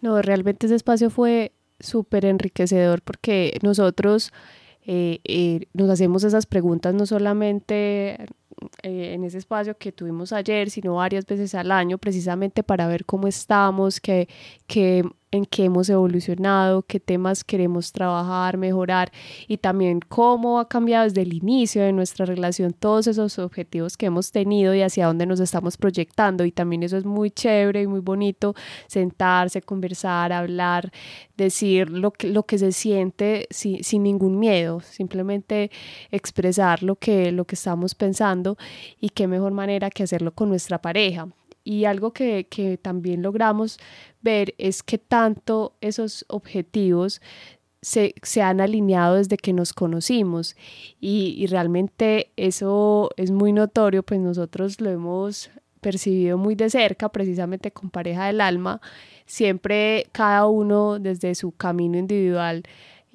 No, 0.01 0.21
realmente 0.21 0.67
ese 0.67 0.75
espacio 0.75 1.11
fue 1.11 1.53
súper 1.79 2.25
enriquecedor 2.25 3.03
porque 3.03 3.57
nosotros 3.63 4.33
eh, 4.85 5.21
eh, 5.25 5.67
nos 5.75 5.91
hacemos 5.91 6.25
esas 6.25 6.47
preguntas 6.47 6.95
no 6.95 7.07
solamente 7.07 8.27
eh, 8.83 9.13
en 9.15 9.25
ese 9.25 9.39
espacio 9.39 9.77
que 9.77 9.93
tuvimos 9.93 10.33
ayer, 10.33 10.71
sino 10.71 10.95
varias 10.95 11.27
veces 11.27 11.55
al 11.55 11.71
año, 11.71 11.99
precisamente 11.99 12.63
para 12.63 12.89
ver 12.89 13.05
cómo 13.05 13.29
estamos, 13.29 14.01
qué, 14.01 14.29
qué 14.67 15.05
en 15.37 15.45
qué 15.45 15.65
hemos 15.65 15.89
evolucionado, 15.89 16.83
qué 16.83 17.01
temas 17.01 17.45
queremos 17.45 17.93
trabajar, 17.93 18.57
mejorar 18.57 19.13
y 19.49 19.59
también 19.59 20.01
cómo 20.01 20.59
ha 20.61 20.69
cambiado 20.69 21.05
desde 21.05 21.23
el 21.23 21.35
inicio 21.35 21.83
de 21.83 21.93
nuestra 21.93 22.27
relación 22.27 22.73
todos 22.73 23.07
esos 23.07 23.39
objetivos 23.39 23.97
que 23.97 24.07
hemos 24.07 24.33
tenido 24.33 24.75
y 24.75 24.83
hacia 24.83 25.07
dónde 25.07 25.27
nos 25.27 25.41
estamos 25.41 25.77
proyectando. 25.77 26.45
Y 26.45 26.53
también 26.53 26.83
eso 26.83 26.97
es 26.97 27.05
muy 27.05 27.31
chévere 27.31 27.83
y 27.83 27.87
muy 27.87 28.01
bonito, 28.01 28.55
sentarse, 28.87 29.63
conversar, 29.63 30.33
hablar, 30.33 30.93
decir 31.37 31.91
lo 31.91 32.13
que, 32.13 32.29
lo 32.29 32.45
que 32.45 32.59
se 32.59 32.73
siente 32.73 33.47
sin, 33.51 33.83
sin 33.85 34.03
ningún 34.03 34.39
miedo, 34.39 34.81
simplemente 34.81 35.71
expresar 36.11 36.83
lo 36.83 36.97
que, 36.97 37.33
lo 37.33 37.45
que 37.45 37.55
estamos 37.57 37.95
pensando 37.95 38.57
y 39.01 39.11
qué 39.11 39.27
mejor 39.27 39.53
manera 39.53 39.91
que 39.91 40.03
hacerlo 40.03 40.33
con 40.33 40.49
nuestra 40.49 40.81
pareja. 40.81 41.29
Y 41.67 41.85
algo 41.85 42.13
que, 42.13 42.47
que 42.49 42.79
también 42.79 43.23
logramos 43.23 43.79
ver 44.23 44.55
es 44.57 44.85
que 44.85 44.99
tanto 44.99 45.75
esos 45.81 46.25
objetivos 46.29 47.21
se, 47.83 48.15
se, 48.23 48.41
han 48.41 48.61
alineado 48.61 49.17
desde 49.17 49.37
que 49.37 49.53
nos 49.53 49.73
conocimos 49.73 50.55
y, 51.01 51.35
y, 51.37 51.47
realmente 51.49 52.31
eso 52.37 53.11
es 53.17 53.33
muy 53.33 53.53
notorio, 53.53 54.05
pues 54.05 54.21
nosotros 54.21 54.81
lo 54.81 54.91
hemos 54.91 55.51
percibido 55.81 56.39
muy 56.39 56.55
de 56.55 56.71
cerca, 56.71 57.09
precisamente 57.09 57.73
con 57.73 57.91
pareja 57.91 58.27
del 58.27 58.41
alma, 58.41 58.81
siempre 59.25 60.07
cada 60.13 60.47
uno 60.47 61.01
desde 61.01 61.35
su 61.35 61.51
camino 61.51 61.99
individual 61.99 62.63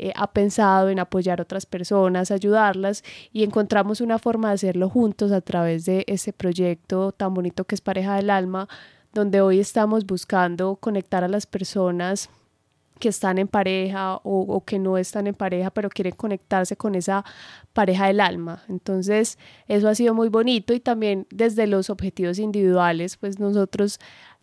eh, 0.01 0.11
ha 0.15 0.31
pensado 0.31 0.89
en 0.89 0.97
apoyar 0.97 1.39
a 1.39 1.43
otras 1.43 1.67
personas, 1.67 2.31
ayudarlas 2.31 3.03
y 3.31 3.43
encontramos 3.43 4.01
una 4.01 4.17
forma 4.17 4.47
de 4.47 4.55
hacerlo 4.55 4.89
juntos 4.89 5.31
a 5.31 5.41
través 5.41 5.85
de 5.85 6.03
ese 6.07 6.33
proyecto 6.33 7.11
tan 7.11 7.35
bonito 7.35 7.65
que 7.65 7.75
es 7.75 7.81
Pareja 7.81 8.15
del 8.15 8.31
Alma, 8.31 8.67
donde 9.13 9.41
hoy 9.41 9.59
estamos 9.59 10.07
buscando 10.07 10.75
conectar 10.77 11.23
a 11.23 11.27
las 11.27 11.45
personas 11.45 12.31
que 12.97 13.09
están 13.09 13.37
en 13.37 13.47
pareja 13.47 14.15
o, 14.15 14.41
o, 14.41 14.63
que 14.65 14.79
no 14.79 14.97
están 14.97 15.27
en 15.27 15.35
pareja, 15.35 15.69
pero 15.69 15.89
quieren 15.89 16.15
conectarse 16.15 16.75
con 16.75 16.95
esa 16.95 17.23
pareja 17.73 18.07
del 18.07 18.21
alma. 18.21 18.63
Entonces, 18.69 19.37
eso 19.67 19.87
ha 19.87 19.95
sido 19.95 20.13
muy 20.13 20.29
bonito 20.29 20.73
y 20.73 20.79
también 20.79 21.27
desde 21.29 21.67
los 21.67 21.89
objetivos 21.91 22.39
individuales, 22.39 23.17
pues 23.17 23.39
nosotros 23.39 23.99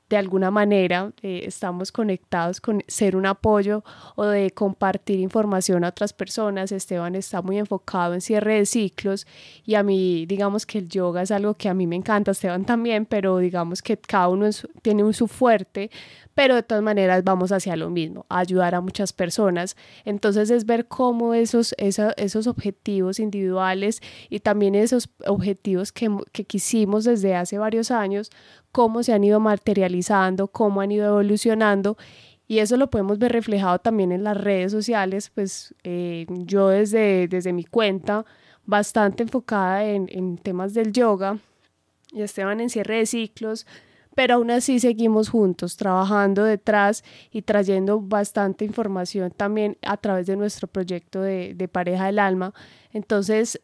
de 0.09 0.17
alguna 0.17 0.51
manera 0.51 1.13
eh, 1.23 1.43
estamos 1.47 1.93
conectados 1.93 2.61
con 2.61 2.83
ser 2.89 3.15
un 3.15 3.27
apoyo 3.27 3.85
o 4.17 4.25
de 4.25 4.51
compartir 4.51 5.21
información 5.21 5.85
a 5.85 5.89
otras 5.89 6.13
personas. 6.13 6.73
Esteban 6.73 7.15
está 7.15 7.43
muy 7.43 7.59
enfocado 7.59 8.15
en 8.15 8.21
cierre 8.21 8.55
de 8.55 8.67
ciclos 8.67 9.27
y 9.65 9.75
a 9.75 9.83
mí 9.83 10.25
digamos 10.27 10.65
que 10.65 10.79
el 10.79 10.89
yoga 10.89 11.23
es 11.23 11.31
algo 11.31 11.55
que 11.55 11.69
a 11.69 11.75
mí 11.75 11.87
me 11.87 11.97
encanta, 11.97 12.31
Esteban 12.31 12.65
también, 12.65 13.05
pero 13.05 13.39
digamos 13.39 13.83
que 13.83 13.99
cada 13.99 14.29
uno 14.29 14.49
tiene 14.83 15.05
un 15.05 15.13
su 15.13 15.29
fuerte, 15.29 15.91
pero 16.35 16.55
de 16.55 16.63
todas 16.63 16.85
maneras 16.85 17.25
vamos 17.25 17.51
hacia 17.51 17.77
lo 17.77 17.91
mismo, 17.91 18.25
ayudar 18.29 18.75
a 18.75 18.81
muchas 18.81 19.13
personas. 19.13 19.77
Entonces 20.05 20.51
es 20.51 20.65
ver 20.65 20.87
cómo 20.87 21.35
esos, 21.35 21.75
esos 21.79 22.47
objetivos 22.47 23.19
individuales 23.19 24.01
y 24.31 24.41
también 24.41 24.75
esos 24.75 25.11
objetivos 25.27 25.91
que, 25.93 26.09
que 26.33 26.45
quisimos 26.45 27.05
desde 27.05 27.35
hace 27.35 27.59
varios 27.59 27.91
años, 27.91 28.31
cómo 28.79 29.03
se 29.03 29.13
han 29.13 29.25
ido 29.25 29.41
materializando, 29.41 30.47
cómo 30.47 30.81
han 30.83 30.93
ido 30.93 31.07
evolucionando 31.09 31.97
y 32.47 32.61
eso 32.61 32.77
lo 32.77 32.89
podemos 32.89 33.19
ver 33.19 33.33
reflejado 33.33 33.81
también 33.81 34.13
en 34.13 34.23
las 34.23 34.37
redes 34.37 34.71
sociales, 34.71 35.33
pues 35.35 35.75
eh, 35.83 36.27
yo 36.29 36.69
desde, 36.69 37.27
desde 37.27 37.53
mi 37.53 37.65
cuenta, 37.65 38.25
bastante 38.67 39.25
enfocada 39.25 39.85
en, 39.85 40.07
en 40.13 40.39
temas 40.39 40.75
del 40.75 40.93
yoga, 40.93 41.39
y 42.13 42.23
Esteban 42.23 42.61
en 42.61 42.71
cierre 42.71 42.99
de 42.99 43.07
ciclos, 43.07 43.67
pero 44.15 44.35
aún 44.35 44.53
así 44.53 44.79
seguimos 44.79 45.29
juntos, 45.29 45.77
trabajando 45.77 46.45
detrás 46.45 47.03
y 47.33 47.43
trayendo 47.43 48.01
bastante 48.01 48.65
información 48.65 49.33
también 49.33 49.77
a 49.83 49.97
través 49.97 50.29
de 50.29 50.37
nuestro 50.37 50.69
proyecto 50.69 51.21
de, 51.21 51.53
de 51.57 51.67
Pareja 51.67 52.07
del 52.07 52.21
Alma. 52.21 52.55
Entonces, 52.93 53.61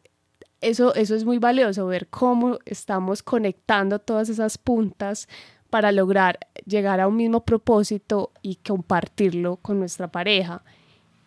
eso, 0.69 0.95
eso 0.95 1.15
es 1.15 1.25
muy 1.25 1.37
valioso, 1.37 1.85
ver 1.85 2.07
cómo 2.07 2.57
estamos 2.65 3.21
conectando 3.21 3.99
todas 3.99 4.29
esas 4.29 4.57
puntas 4.57 5.27
para 5.69 5.91
lograr 5.91 6.39
llegar 6.65 6.99
a 6.99 7.07
un 7.07 7.17
mismo 7.17 7.43
propósito 7.45 8.31
y 8.41 8.55
compartirlo 8.55 9.57
con 9.57 9.79
nuestra 9.79 10.07
pareja. 10.07 10.63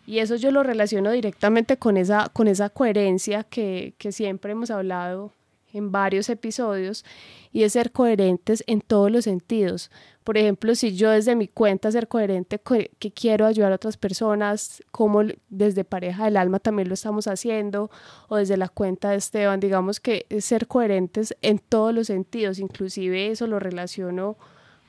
Y 0.05 0.19
eso 0.19 0.35
yo 0.35 0.51
lo 0.51 0.63
relaciono 0.63 1.11
directamente 1.11 1.77
con 1.77 1.95
esa, 1.95 2.29
con 2.33 2.47
esa 2.47 2.69
coherencia 2.69 3.43
que, 3.43 3.93
que 3.97 4.11
siempre 4.11 4.51
hemos 4.51 4.71
hablado 4.71 5.33
en 5.73 5.91
varios 5.91 6.29
episodios 6.29 7.05
y 7.51 7.63
es 7.63 7.73
ser 7.73 7.91
coherentes 7.91 8.63
en 8.67 8.81
todos 8.81 9.11
los 9.11 9.25
sentidos. 9.25 9.91
Por 10.23 10.37
ejemplo, 10.37 10.75
si 10.75 10.95
yo 10.95 11.09
desde 11.09 11.35
mi 11.35 11.47
cuenta 11.47 11.91
ser 11.91 12.07
coherente 12.07 12.59
que 12.99 13.11
quiero 13.11 13.45
ayudar 13.45 13.71
a 13.71 13.75
otras 13.75 13.97
personas, 13.97 14.83
como 14.91 15.23
desde 15.49 15.83
pareja 15.83 16.25
del 16.25 16.37
alma 16.37 16.59
también 16.59 16.87
lo 16.87 16.93
estamos 16.93 17.27
haciendo, 17.27 17.89
o 18.27 18.37
desde 18.37 18.57
la 18.57 18.69
cuenta 18.69 19.09
de 19.09 19.17
Esteban, 19.17 19.59
digamos 19.59 19.99
que 19.99 20.25
es 20.29 20.45
ser 20.45 20.67
coherentes 20.67 21.35
en 21.41 21.59
todos 21.59 21.93
los 21.93 22.07
sentidos, 22.07 22.59
inclusive 22.59 23.27
eso 23.27 23.47
lo 23.47 23.59
relaciono 23.59 24.37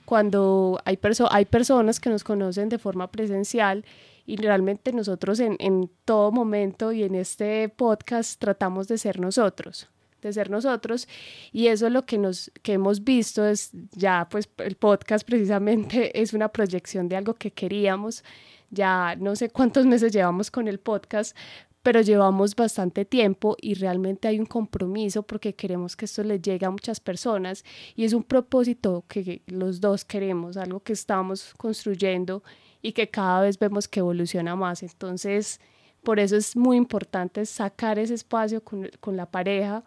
cuando 0.04 0.80
hay, 0.84 0.98
hay 1.30 1.44
personas 1.44 2.00
que 2.00 2.10
nos 2.10 2.24
conocen 2.24 2.68
de 2.68 2.78
forma 2.78 3.10
presencial 3.10 3.84
y 4.26 4.36
realmente 4.36 4.92
nosotros 4.92 5.38
en, 5.40 5.56
en 5.60 5.88
todo 6.04 6.32
momento 6.32 6.92
y 6.92 7.04
en 7.04 7.14
este 7.14 7.68
podcast 7.68 8.40
tratamos 8.40 8.88
de 8.88 8.98
ser 8.98 9.20
nosotros 9.20 9.88
de 10.20 10.32
ser 10.32 10.50
nosotros. 10.50 11.08
Y 11.52 11.68
eso 11.68 11.86
es 11.86 11.92
lo 11.92 12.06
que 12.06 12.18
nos 12.18 12.50
que 12.62 12.74
hemos 12.74 13.04
visto 13.04 13.46
es 13.46 13.70
ya 13.92 14.28
pues 14.30 14.48
el 14.58 14.76
podcast 14.76 15.26
precisamente 15.26 16.20
es 16.20 16.32
una 16.32 16.48
proyección 16.48 17.08
de 17.08 17.16
algo 17.16 17.34
que 17.34 17.52
queríamos. 17.52 18.24
Ya 18.70 19.16
no 19.16 19.34
sé 19.34 19.50
cuántos 19.50 19.86
meses 19.86 20.12
llevamos 20.12 20.50
con 20.50 20.68
el 20.68 20.78
podcast 20.78 21.36
pero 21.82 22.02
llevamos 22.02 22.54
bastante 22.54 23.04
tiempo 23.04 23.56
y 23.60 23.74
realmente 23.74 24.28
hay 24.28 24.38
un 24.38 24.46
compromiso 24.46 25.22
porque 25.22 25.54
queremos 25.54 25.96
que 25.96 26.04
esto 26.04 26.22
le 26.22 26.40
llegue 26.40 26.66
a 26.66 26.70
muchas 26.70 27.00
personas. 27.00 27.64
Y 27.96 28.04
es 28.04 28.12
un 28.12 28.22
propósito 28.22 29.04
que 29.08 29.42
los 29.46 29.80
dos 29.80 30.04
queremos, 30.04 30.56
algo 30.56 30.80
que 30.80 30.92
estamos 30.92 31.54
construyendo 31.56 32.42
y 32.82 32.92
que 32.92 33.08
cada 33.08 33.42
vez 33.42 33.58
vemos 33.58 33.88
que 33.88 34.00
evoluciona 34.00 34.56
más. 34.56 34.82
Entonces, 34.82 35.60
por 36.02 36.20
eso 36.20 36.36
es 36.36 36.56
muy 36.56 36.76
importante 36.76 37.46
sacar 37.46 37.98
ese 37.98 38.14
espacio 38.14 38.62
con, 38.62 38.90
con 39.00 39.16
la 39.16 39.30
pareja, 39.30 39.84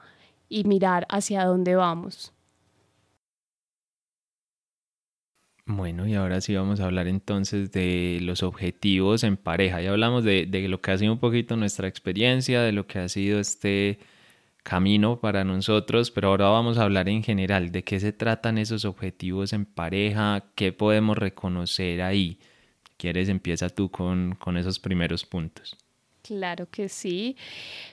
y 0.54 0.64
mirar 0.66 1.06
hacia 1.10 1.46
dónde 1.46 1.76
vamos. 1.76 2.32
Bueno, 5.66 6.06
y 6.08 6.14
ahora 6.14 6.42
sí 6.42 6.54
vamos 6.56 6.82
a 6.82 6.86
hablar 6.86 7.08
entonces 7.08 7.72
de 7.72 8.20
los 8.22 8.44
objetivos 8.44 9.24
en 9.24 9.38
pareja. 9.38 9.82
Ya 9.82 9.92
hablamos 9.92 10.24
de, 10.26 10.46
de, 10.46 10.68
lo 10.68 10.82
que 10.82 10.92
ha 10.92 10.98
sido 10.98 11.14
un 11.14 11.20
poquito 11.20 11.56
nuestra 11.56 11.88
experiencia, 11.88 12.62
de 12.62 12.74
lo 12.74 12.86
que 12.86 13.00
ha 13.00 13.08
sido 13.10 13.40
este 13.40 14.00
camino 14.64 15.20
para 15.22 15.44
nosotros, 15.46 16.12
pero 16.12 16.30
ahora 16.30 16.50
vamos 16.50 16.78
a 16.78 16.84
hablar 16.84 17.10
en 17.10 17.24
general 17.24 17.72
de 17.72 17.84
qué 17.84 18.00
se 18.00 18.14
tratan 18.14 18.58
esos 18.58 18.86
objetivos 18.86 19.54
en 19.54 19.66
pareja, 19.66 20.46
qué 20.56 20.74
podemos 20.74 21.18
reconocer 21.18 22.02
ahí. 22.02 22.40
¿Quieres? 22.98 23.30
Empieza 23.30 23.70
tú 23.70 23.90
con, 23.90 24.36
con 24.36 24.58
esos 24.58 24.80
primeros 24.80 25.26
puntos. 25.26 25.78
Claro 26.24 26.70
que 26.70 26.88
sí. 26.88 27.36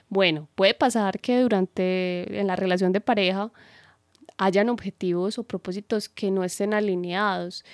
Bueno, 0.09 0.47
puede 0.55 0.73
pasar 0.73 1.19
que 1.19 1.41
durante 1.41 2.39
en 2.39 2.47
la 2.47 2.55
relación 2.55 2.93
de 2.93 3.01
pareja 3.01 3.51
hayan 4.37 4.69
objetivos 4.69 5.37
o 5.37 5.43
propósitos 5.43 6.09
que 6.09 6.31
no 6.31 6.43
estén 6.43 6.73
alineados. 6.73 7.65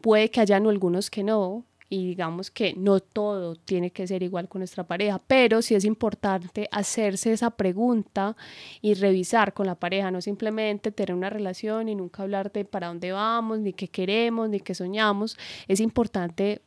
Puede 0.00 0.30
que 0.30 0.40
hayan 0.40 0.66
algunos 0.66 1.10
que 1.10 1.22
no, 1.22 1.66
y 1.88 2.06
digamos 2.06 2.50
que 2.50 2.74
no 2.76 3.00
todo 3.00 3.56
tiene 3.56 3.90
que 3.92 4.06
ser 4.06 4.22
igual 4.22 4.48
con 4.48 4.60
nuestra 4.60 4.84
pareja, 4.84 5.20
pero 5.26 5.62
sí 5.62 5.74
es 5.74 5.84
importante 5.84 6.68
hacerse 6.72 7.32
esa 7.32 7.50
pregunta 7.50 8.36
y 8.80 8.94
revisar 8.94 9.52
con 9.52 9.66
la 9.66 9.76
pareja, 9.76 10.10
no 10.10 10.20
simplemente 10.20 10.90
tener 10.92 11.14
una 11.14 11.30
relación 11.30 11.88
y 11.88 11.94
nunca 11.94 12.22
hablar 12.22 12.50
de 12.52 12.64
para 12.64 12.88
dónde 12.88 13.12
vamos, 13.12 13.60
ni 13.60 13.72
qué 13.72 13.88
queremos, 13.88 14.48
ni 14.48 14.60
qué 14.60 14.74
soñamos. 14.74 15.36
Es 15.68 15.80
importante 15.80 16.62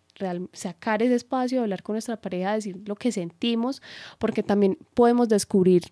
sacar 0.53 1.01
ese 1.03 1.15
espacio, 1.15 1.61
hablar 1.61 1.83
con 1.83 1.93
nuestra 1.93 2.17
pareja, 2.17 2.53
decir 2.53 2.77
lo 2.85 2.95
que 2.95 3.11
sentimos, 3.11 3.81
porque 4.17 4.43
también 4.43 4.77
podemos 4.93 5.29
descubrir 5.29 5.83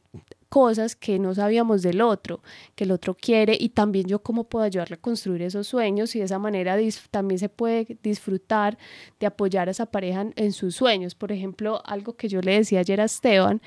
cosas 0.50 0.96
que 0.96 1.20
no 1.20 1.36
sabíamos 1.36 1.82
del 1.82 2.02
otro, 2.02 2.42
que 2.76 2.86
el 2.86 2.92
otro 2.92 3.16
quiere 3.16 3.58
y 3.60 3.70
también 3.70 4.08
yo 4.08 4.20
cómo 4.20 4.46
puedo 4.46 4.66
ayudarle 4.66 4.96
a 4.96 5.02
construir 5.02 5.42
esos 5.42 5.68
sueños 5.68 6.16
y 6.16 6.20
de 6.20 6.26
esa 6.26 6.40
manera 6.40 6.78
también 7.12 7.40
se 7.40 7.50
puede 7.50 7.98
disfrutar 8.02 8.78
de 9.20 9.28
apoyar 9.28 9.68
a 9.68 9.72
esa 9.72 9.88
pareja 9.88 10.28
en, 10.36 10.54
sus 10.54 10.76
sueños. 10.76 11.16
Por 11.16 11.32
ejemplo, 11.32 11.82
algo 11.86 12.16
que 12.16 12.30
yo 12.30 12.42
le 12.42 12.54
decía 12.54 12.80
ayer 12.80 13.02
a 13.02 13.06
Esteban 13.06 13.62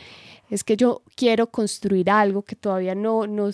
es 0.48 0.64
que 0.64 0.76
yo 0.76 1.02
quiero 1.16 1.48
construir 1.48 2.10
algo 2.10 2.42
que 2.42 2.56
todavía 2.56 2.94
no, 2.94 3.26
no 3.26 3.50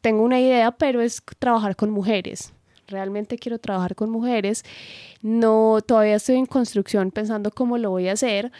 tengo 0.00 0.22
una 0.22 0.40
idea, 0.40 0.72
pero 0.72 1.00
es 1.00 1.22
trabajar 1.38 1.76
con 1.76 1.90
mujeres 1.90 2.52
realmente 2.90 3.38
quiero 3.38 3.58
trabajar 3.58 3.94
con 3.94 4.10
mujeres. 4.10 4.64
No, 5.22 5.78
todavía 5.86 6.16
estoy 6.16 6.36
en 6.36 6.46
construcción 6.46 7.10
pensando 7.10 7.50
cómo 7.50 7.78
lo 7.78 7.90
voy 7.90 8.08
a 8.08 8.12
hacer, 8.12 8.52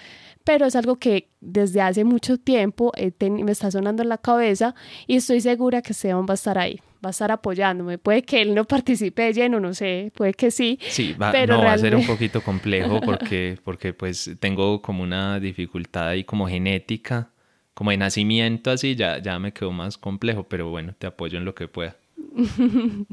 pero 0.45 0.67
es 0.67 0.77
algo 0.77 0.97
que 0.97 1.29
desde 1.41 1.81
hace 1.81 2.05
mucho 2.05 2.39
tiempo 2.39 2.93
me 3.21 3.53
está 3.53 3.71
sonando 3.71 4.03
en 4.03 4.09
la 4.09 4.19
cabeza 4.19 4.75
y 5.07 5.17
estoy 5.17 5.41
segura 5.41 5.83
que 5.83 5.93
Esteban 5.93 6.27
va 6.27 6.33
a 6.33 6.35
estar 6.35 6.59
ahí, 6.59 6.81
va 7.05 7.09
a 7.09 7.11
estar 7.11 7.31
apoyándome. 7.31 7.99
Puede 7.99 8.23
que 8.23 8.43
él 8.43 8.55
no 8.55 8.65
participe 8.65 9.23
de 9.23 9.33
lleno, 9.33 9.61
no 9.61 9.75
sé, 9.75 10.13
puede 10.15 10.35
que 10.35 10.51
sí. 10.51 10.79
Sí, 10.89 11.15
va, 11.15 11.33
pero 11.33 11.57
no, 11.57 11.65
va 11.65 11.73
a 11.73 11.79
ser 11.79 11.95
un 11.95 12.07
poquito 12.07 12.43
complejo 12.43 13.01
porque, 13.05 13.59
porque 13.65 13.93
pues 13.93 14.31
tengo 14.41 14.81
como 14.83 15.03
una 15.03 15.41
dificultad 15.41 16.09
ahí 16.09 16.25
como 16.25 16.49
genética, 16.49 17.31
como 17.75 17.91
de 17.91 17.99
nacimiento 17.99 18.71
así, 18.71 18.97
ya, 18.97 19.19
ya 19.19 19.39
me 19.39 19.53
quedó 19.53 19.73
más 19.73 19.99
complejo, 19.99 20.45
pero 20.45 20.69
bueno, 20.69 20.95
te 20.99 21.07
apoyo 21.07 21.39
en 21.39 21.45
lo 21.45 21.55
que 21.55 21.69
pueda. 21.69 21.97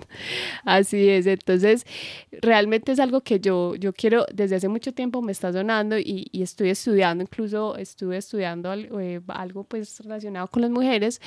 Así 0.65 1.09
es, 1.09 1.25
entonces 1.27 1.85
realmente 2.31 2.91
es 2.91 2.99
algo 2.99 3.21
que 3.21 3.39
yo, 3.39 3.75
yo 3.75 3.93
quiero, 3.93 4.25
desde 4.33 4.55
hace 4.57 4.67
mucho 4.69 4.93
tiempo 4.93 5.21
me 5.21 5.31
está 5.31 5.51
sonando 5.53 5.97
y, 5.97 6.27
y 6.31 6.43
estoy 6.43 6.69
estudiando, 6.69 7.23
incluso 7.23 7.75
estuve 7.77 8.17
estudiando 8.17 8.71
algo, 8.71 8.99
eh, 8.99 9.21
algo 9.27 9.63
pues 9.63 9.99
relacionado 10.01 10.47
con 10.47 10.61
las 10.61 10.71
mujeres, 10.71 11.21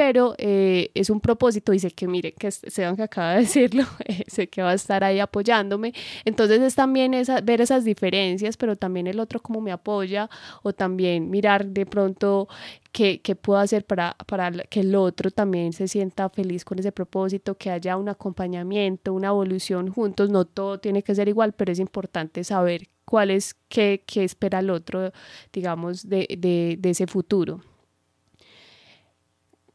pero 0.00 0.34
eh, 0.38 0.90
es 0.94 1.10
un 1.10 1.20
propósito, 1.20 1.72
dice 1.72 1.90
que 1.90 2.08
mire, 2.08 2.32
que 2.32 2.50
sean 2.50 2.96
que 2.96 3.02
acaba 3.02 3.34
de 3.34 3.40
decirlo, 3.40 3.84
eh, 4.06 4.24
sé 4.28 4.48
que 4.48 4.62
va 4.62 4.70
a 4.70 4.74
estar 4.74 5.04
ahí 5.04 5.20
apoyándome, 5.20 5.92
entonces 6.24 6.58
es 6.62 6.74
también 6.74 7.12
ver 7.44 7.60
esas 7.60 7.84
diferencias, 7.84 8.56
pero 8.56 8.76
también 8.76 9.08
el 9.08 9.20
otro 9.20 9.42
cómo 9.42 9.60
me 9.60 9.72
apoya, 9.72 10.30
o 10.62 10.72
también 10.72 11.28
mirar 11.28 11.66
de 11.66 11.84
pronto 11.84 12.48
qué, 12.92 13.20
qué 13.20 13.36
puedo 13.36 13.60
hacer 13.60 13.84
para, 13.84 14.16
para 14.26 14.50
que 14.50 14.80
el 14.80 14.94
otro 14.94 15.30
también 15.30 15.74
se 15.74 15.86
sienta 15.86 16.30
feliz 16.30 16.64
con 16.64 16.78
ese 16.78 16.92
propósito, 16.92 17.58
que 17.58 17.68
haya 17.70 17.98
un 17.98 18.08
acompañamiento, 18.08 19.12
una 19.12 19.28
evolución 19.28 19.90
juntos, 19.90 20.30
no 20.30 20.46
todo 20.46 20.80
tiene 20.80 21.02
que 21.02 21.14
ser 21.14 21.28
igual, 21.28 21.52
pero 21.52 21.72
es 21.72 21.78
importante 21.78 22.42
saber 22.42 22.88
cuál 23.04 23.30
es, 23.30 23.54
qué, 23.68 24.02
qué 24.06 24.24
espera 24.24 24.60
el 24.60 24.70
otro, 24.70 25.12
digamos, 25.52 26.08
de, 26.08 26.26
de, 26.38 26.76
de 26.78 26.88
ese 26.88 27.06
futuro 27.06 27.60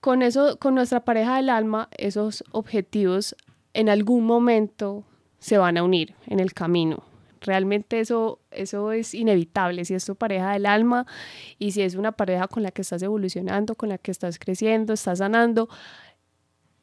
con 0.05 0.21
eso, 0.21 0.59
con 0.59 0.75
nuestra 0.75 1.03
pareja 1.03 1.37
del 1.37 1.49
alma, 1.49 1.89
esos 1.97 2.43
objetivos 2.51 3.35
en 3.73 3.89
algún 3.89 4.23
momento 4.23 5.03
se 5.39 5.57
van 5.57 5.79
a 5.79 5.83
unir 5.83 6.13
en 6.27 6.39
el 6.39 6.53
camino. 6.53 7.03
realmente 7.41 7.99
eso, 7.99 8.39
eso 8.51 8.91
es 8.91 9.15
inevitable, 9.15 9.83
si 9.83 9.95
es 9.95 10.05
tu 10.05 10.15
pareja 10.15 10.51
del 10.51 10.67
alma 10.67 11.07
y 11.57 11.71
si 11.71 11.81
es 11.81 11.95
una 11.95 12.11
pareja 12.11 12.47
con 12.47 12.61
la 12.61 12.69
que 12.69 12.83
estás 12.83 13.01
evolucionando, 13.01 13.73
con 13.73 13.89
la 13.89 13.97
que 13.97 14.11
estás 14.11 14.37
creciendo, 14.37 14.93
estás 14.93 15.17
sanando, 15.17 15.69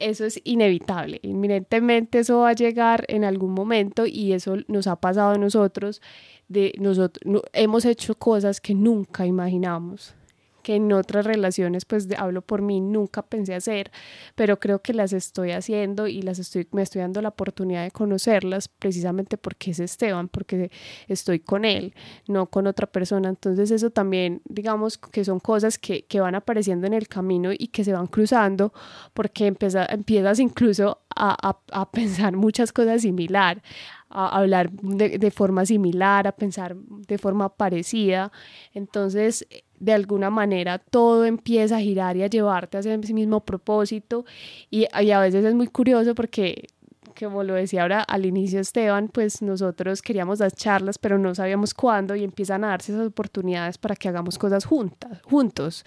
eso 0.00 0.24
es 0.24 0.40
inevitable, 0.42 1.20
inminentemente 1.22 2.18
eso 2.18 2.40
va 2.40 2.48
a 2.48 2.54
llegar 2.54 3.04
en 3.06 3.22
algún 3.22 3.52
momento 3.52 4.04
y 4.04 4.32
eso 4.32 4.56
nos 4.66 4.88
ha 4.88 4.96
pasado 4.96 5.34
a 5.34 5.38
nosotros, 5.38 6.02
de 6.48 6.74
nosotros 6.80 7.44
hemos 7.52 7.84
hecho 7.84 8.16
cosas 8.16 8.60
que 8.60 8.74
nunca 8.74 9.26
imaginamos 9.26 10.16
que 10.62 10.76
en 10.76 10.92
otras 10.92 11.26
relaciones, 11.26 11.84
pues 11.84 12.08
hablo 12.16 12.42
por 12.42 12.62
mí, 12.62 12.80
nunca 12.80 13.22
pensé 13.22 13.54
hacer, 13.54 13.90
pero 14.34 14.58
creo 14.58 14.80
que 14.80 14.94
las 14.94 15.12
estoy 15.12 15.50
haciendo 15.52 16.06
y 16.06 16.22
las 16.22 16.38
estoy, 16.38 16.68
me 16.72 16.82
estoy 16.82 17.00
dando 17.00 17.20
la 17.20 17.28
oportunidad 17.30 17.82
de 17.84 17.90
conocerlas 17.90 18.68
precisamente 18.68 19.36
porque 19.36 19.72
es 19.72 19.80
Esteban, 19.80 20.28
porque 20.28 20.70
estoy 21.08 21.40
con 21.40 21.64
él, 21.64 21.94
no 22.28 22.46
con 22.46 22.66
otra 22.66 22.86
persona. 22.86 23.28
Entonces 23.28 23.70
eso 23.70 23.90
también, 23.90 24.42
digamos 24.44 24.98
que 24.98 25.24
son 25.24 25.40
cosas 25.40 25.78
que, 25.78 26.04
que 26.04 26.20
van 26.20 26.34
apareciendo 26.34 26.86
en 26.86 26.94
el 26.94 27.08
camino 27.08 27.50
y 27.52 27.68
que 27.68 27.84
se 27.84 27.92
van 27.92 28.06
cruzando 28.06 28.72
porque 29.12 29.46
empieza, 29.46 29.84
empiezas 29.86 30.38
incluso 30.38 31.02
a, 31.14 31.50
a, 31.50 31.80
a 31.80 31.90
pensar 31.90 32.36
muchas 32.36 32.72
cosas 32.72 33.02
similar, 33.02 33.62
a 34.08 34.38
hablar 34.38 34.70
de, 34.70 35.18
de, 35.18 35.30
forma 35.30 35.64
similar, 35.66 36.26
a 36.26 36.32
pensar 36.32 36.76
de 36.76 37.18
forma 37.18 37.48
parecida. 37.48 38.30
Entonces, 38.74 39.46
de 39.82 39.92
alguna 39.92 40.30
manera, 40.30 40.78
todo 40.78 41.24
empieza 41.24 41.76
a 41.76 41.80
girar 41.80 42.16
y 42.16 42.22
a 42.22 42.28
llevarte 42.28 42.78
hacia 42.78 42.94
ese 42.94 43.12
mismo 43.12 43.40
propósito. 43.40 44.24
Y, 44.70 44.86
y 45.00 45.10
a 45.10 45.18
veces 45.20 45.44
es 45.44 45.54
muy 45.54 45.66
curioso 45.66 46.14
porque 46.14 46.68
como 47.12 47.42
lo 47.42 47.54
decía 47.54 47.82
ahora 47.82 48.02
al 48.02 48.26
inicio 48.26 48.60
Esteban, 48.60 49.08
pues 49.08 49.42
nosotros 49.42 50.02
queríamos 50.02 50.38
dar 50.38 50.52
charlas, 50.52 50.98
pero 50.98 51.18
no 51.18 51.34
sabíamos 51.34 51.74
cuándo 51.74 52.16
y 52.16 52.24
empiezan 52.24 52.64
a 52.64 52.68
darse 52.68 52.92
esas 52.92 53.06
oportunidades 53.06 53.78
para 53.78 53.96
que 53.96 54.08
hagamos 54.08 54.38
cosas 54.38 54.64
juntas, 54.64 55.20
juntos. 55.22 55.84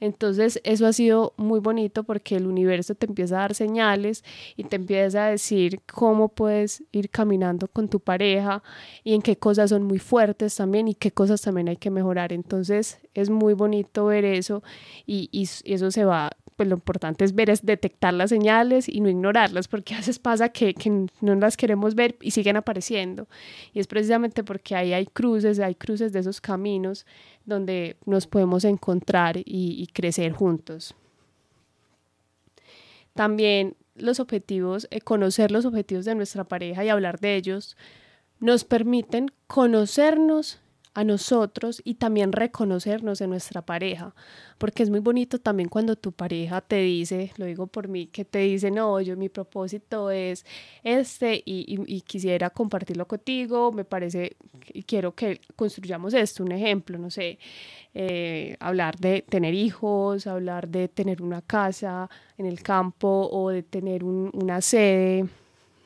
Entonces 0.00 0.60
eso 0.64 0.86
ha 0.86 0.92
sido 0.92 1.34
muy 1.36 1.60
bonito 1.60 2.04
porque 2.04 2.36
el 2.36 2.46
universo 2.46 2.94
te 2.94 3.06
empieza 3.06 3.36
a 3.36 3.40
dar 3.40 3.54
señales 3.54 4.24
y 4.56 4.64
te 4.64 4.76
empieza 4.76 5.26
a 5.26 5.30
decir 5.30 5.80
cómo 5.92 6.28
puedes 6.28 6.82
ir 6.92 7.10
caminando 7.10 7.68
con 7.68 7.88
tu 7.88 8.00
pareja 8.00 8.62
y 9.02 9.14
en 9.14 9.22
qué 9.22 9.36
cosas 9.36 9.70
son 9.70 9.84
muy 9.84 9.98
fuertes 9.98 10.56
también 10.56 10.88
y 10.88 10.94
qué 10.94 11.10
cosas 11.10 11.40
también 11.42 11.68
hay 11.68 11.76
que 11.76 11.90
mejorar. 11.90 12.32
Entonces 12.32 12.98
es 13.14 13.30
muy 13.30 13.54
bonito 13.54 14.06
ver 14.06 14.24
eso 14.24 14.62
y, 15.06 15.28
y 15.32 15.48
eso 15.72 15.90
se 15.90 16.04
va 16.04 16.30
pues 16.56 16.68
lo 16.68 16.76
importante 16.76 17.24
es 17.24 17.34
ver, 17.34 17.50
es 17.50 17.64
detectar 17.64 18.14
las 18.14 18.30
señales 18.30 18.88
y 18.88 19.00
no 19.00 19.08
ignorarlas, 19.08 19.68
porque 19.68 19.94
a 19.94 19.98
veces 19.98 20.18
pasa 20.18 20.50
que, 20.50 20.74
que 20.74 21.06
no 21.20 21.34
las 21.34 21.56
queremos 21.56 21.94
ver 21.94 22.16
y 22.20 22.30
siguen 22.30 22.56
apareciendo. 22.56 23.28
Y 23.72 23.80
es 23.80 23.86
precisamente 23.86 24.44
porque 24.44 24.76
ahí 24.76 24.92
hay 24.92 25.06
cruces, 25.06 25.58
hay 25.58 25.74
cruces 25.74 26.12
de 26.12 26.20
esos 26.20 26.40
caminos 26.40 27.06
donde 27.44 27.96
nos 28.06 28.26
podemos 28.26 28.64
encontrar 28.64 29.36
y, 29.38 29.42
y 29.44 29.86
crecer 29.92 30.32
juntos. 30.32 30.94
También 33.14 33.76
los 33.94 34.20
objetivos, 34.20 34.88
eh, 34.90 35.00
conocer 35.00 35.50
los 35.50 35.64
objetivos 35.64 36.04
de 36.04 36.14
nuestra 36.14 36.44
pareja 36.44 36.84
y 36.84 36.88
hablar 36.88 37.20
de 37.20 37.36
ellos, 37.36 37.76
nos 38.40 38.64
permiten 38.64 39.30
conocernos 39.46 40.60
a 40.94 41.02
nosotros 41.02 41.82
y 41.84 41.94
también 41.94 42.32
reconocernos 42.32 43.20
en 43.20 43.30
nuestra 43.30 43.62
pareja, 43.62 44.14
porque 44.58 44.84
es 44.84 44.90
muy 44.90 45.00
bonito 45.00 45.40
también 45.40 45.68
cuando 45.68 45.96
tu 45.96 46.12
pareja 46.12 46.60
te 46.60 46.78
dice, 46.78 47.32
lo 47.36 47.46
digo 47.46 47.66
por 47.66 47.88
mí, 47.88 48.06
que 48.06 48.24
te 48.24 48.38
dice, 48.38 48.70
no, 48.70 49.00
yo 49.00 49.16
mi 49.16 49.28
propósito 49.28 50.10
es 50.10 50.46
este 50.84 51.42
y, 51.44 52.02
quisiera 52.02 52.50
compartirlo 52.50 53.06
contigo, 53.08 53.72
me 53.72 53.84
parece, 53.84 54.36
y 54.72 54.84
quiero 54.84 55.14
que 55.14 55.40
construyamos 55.56 56.14
esto, 56.14 56.44
un 56.44 56.52
ejemplo, 56.52 56.96
no 56.98 57.10
sé, 57.10 57.38
eh, 57.92 58.56
hablar 58.60 58.96
de 58.96 59.22
tener 59.22 59.54
hijos, 59.54 60.26
hablar 60.26 60.68
de 60.68 60.88
tener 60.88 61.22
una 61.22 61.42
casa 61.42 62.08
en 62.38 62.46
el 62.46 62.62
campo 62.62 63.28
o 63.32 63.50
de 63.50 63.62
tener 63.62 64.04
un, 64.04 64.30
una 64.32 64.60
sede 64.60 65.26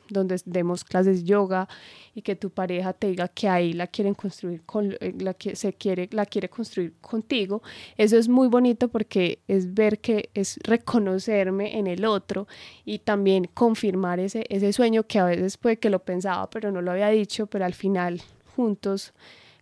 donde 0.09 0.37
demos 0.45 0.83
clases 0.83 1.23
yoga 1.23 1.67
y 2.13 2.21
que 2.21 2.35
tu 2.35 2.49
pareja 2.49 2.93
te 2.93 3.07
diga 3.07 3.27
que 3.27 3.47
ahí 3.47 3.73
la 3.73 3.87
quieren 3.87 4.13
construir 4.13 4.63
con 4.65 4.95
eh, 4.99 5.13
la 5.19 5.33
que 5.33 5.55
se 5.55 5.73
quiere 5.73 6.09
la 6.11 6.25
quiere 6.25 6.49
construir 6.49 6.93
contigo 7.01 7.61
eso 7.97 8.17
es 8.17 8.27
muy 8.27 8.47
bonito 8.47 8.89
porque 8.89 9.39
es 9.47 9.73
ver 9.73 9.99
que 9.99 10.29
es 10.33 10.59
reconocerme 10.63 11.77
en 11.77 11.87
el 11.87 12.05
otro 12.05 12.47
y 12.85 12.99
también 12.99 13.49
confirmar 13.53 14.19
ese 14.19 14.45
ese 14.49 14.73
sueño 14.73 15.03
que 15.03 15.19
a 15.19 15.25
veces 15.25 15.57
puede 15.57 15.77
que 15.77 15.89
lo 15.89 15.99
pensaba 15.99 16.49
pero 16.49 16.71
no 16.71 16.81
lo 16.81 16.91
había 16.91 17.09
dicho 17.09 17.47
pero 17.47 17.65
al 17.65 17.73
final 17.73 18.21
juntos 18.55 19.13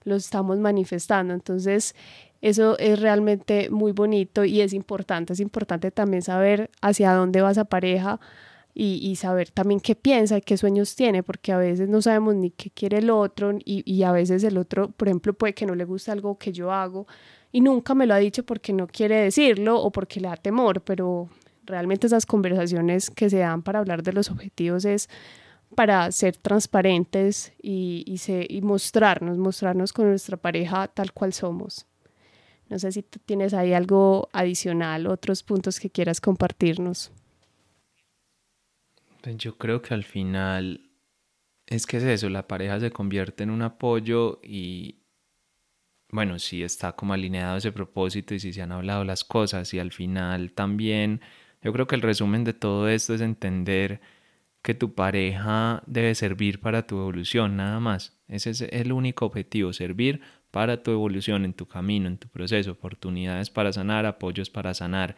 lo 0.08 0.16
estamos 0.16 0.58
manifestando. 0.58 1.34
Entonces 1.34 1.96
eso 2.42 2.78
es 2.80 3.00
realmente 3.00 3.70
muy 3.70 3.92
bonito 3.92 4.46
y 4.46 4.62
es 4.62 4.74
importante, 4.74 5.34
es 5.34 5.40
importante 5.40 5.92
también 5.92 6.22
saber 6.22 6.70
hacia 6.82 7.14
dónde 7.14 7.42
va 7.42 7.52
esa 7.52 7.66
pareja, 7.66 8.20
y, 8.80 9.16
saber 9.16 9.50
también 9.50 9.80
qué 9.80 9.96
piensa 9.96 10.38
y 10.38 10.42
qué 10.42 10.56
sueños 10.56 10.96
tiene, 10.96 11.24
porque 11.24 11.52
a 11.52 11.58
veces 11.58 11.90
no 11.90 12.00
sabemos 12.00 12.36
ni 12.36 12.52
qué 12.52 12.70
quiere 12.70 13.00
el 13.00 13.10
otro 13.10 13.54
y, 13.66 13.82
y 13.92 14.04
a 14.04 14.12
veces 14.12 14.44
el 14.44 14.56
otro, 14.58 14.92
por 14.92 15.08
ejemplo, 15.08 15.34
puede 15.34 15.56
que 15.56 15.66
no 15.66 15.74
le 15.74 15.84
guste 15.84 16.12
algo 16.12 16.38
que 16.38 16.54
yo 16.54 16.72
hago 16.72 17.08
y 17.52 17.62
nunca 17.62 17.96
me 17.96 18.06
lo 18.06 18.13
ha 18.13 18.18
dicho 18.18 18.46
porque 18.46 18.74
no 18.74 18.86
quiere 18.86 19.16
decirlo 19.16 19.82
o 19.82 19.92
porque 19.92 20.20
le 20.20 20.28
da 20.28 20.36
temor, 20.36 20.82
pero 20.82 21.28
realmente 21.66 22.06
esas 22.06 22.28
conversaciones 22.28 23.10
que 23.10 23.32
se 23.32 23.40
dan 23.40 23.63
para 23.63 23.80
hablar 23.80 24.04
de 24.04 24.13
los 24.13 24.30
objetivos 24.30 24.86
es 24.86 25.10
para 25.76 26.12
ser 26.12 26.38
transparentes 26.38 27.54
y, 27.60 28.04
y, 28.06 28.20
se, 28.20 28.46
y 28.48 28.62
mostrarnos, 28.62 29.40
mostrarnos 29.40 29.92
con 29.92 30.08
nuestra 30.08 30.38
pareja 30.38 30.88
tal 30.88 31.13
cual 31.13 31.34
somos. 31.34 31.88
No 32.70 32.78
sé 32.78 32.92
si 32.92 33.02
tú 33.02 33.18
tienes 33.26 33.56
ahí 33.56 33.74
algo 33.74 34.30
adicional, 34.34 35.08
otros 35.08 35.42
puntos 35.42 35.80
que 35.80 35.90
quieras 35.90 36.22
compartirnos. 36.22 37.12
Pues 39.28 39.40
yo 39.40 39.58
creo 39.58 39.82
que 39.82 39.94
al 39.94 40.06
final 40.06 40.90
es 41.66 41.86
que 41.86 41.98
es 41.98 42.04
eso, 42.04 42.30
la 42.30 42.48
pareja 42.48 42.80
se 42.80 42.92
convierte 42.92 43.44
en 43.44 43.50
un 43.50 43.62
apoyo 43.62 44.40
y 44.42 45.04
bueno, 46.10 46.40
si 46.40 46.63
está 46.63 46.94
como 46.94 47.12
alineado 47.12 47.58
ese 47.58 47.74
propósito 47.74 48.34
y 48.34 48.40
si 48.40 48.54
se 48.54 48.62
han 48.62 48.72
hablado 48.72 49.04
las 49.04 49.26
cosas 49.26 49.74
y 49.74 49.80
al 49.80 49.92
final 49.92 50.54
también 50.54 51.20
yo 51.62 51.74
creo 51.74 51.88
que 51.88 51.96
el 51.96 52.04
resumen 52.04 52.46
de 52.46 52.54
todo 52.54 52.88
esto 52.88 53.16
es 53.16 53.20
entender 53.20 54.00
que 54.62 54.74
tu 54.74 54.96
pareja 54.96 55.84
debe 55.88 56.16
servir 56.16 56.62
para 56.62 56.88
tu 56.88 56.96
evolución, 56.96 57.58
nada 57.58 57.82
más. 57.82 58.18
Ese 58.30 58.52
es 58.52 58.62
el 58.62 58.94
único 58.94 59.26
objetivo, 59.26 59.74
servir 59.74 60.22
para 60.52 60.84
tu 60.84 60.92
evolución 60.92 61.44
en 61.44 61.54
tu 61.54 61.68
camino, 61.68 62.08
en 62.08 62.18
tu 62.18 62.30
proceso, 62.30 62.72
oportunidades 62.72 63.50
para 63.50 63.74
sanar, 63.74 64.06
apoyos 64.06 64.50
para 64.50 64.74
sanar 64.74 65.18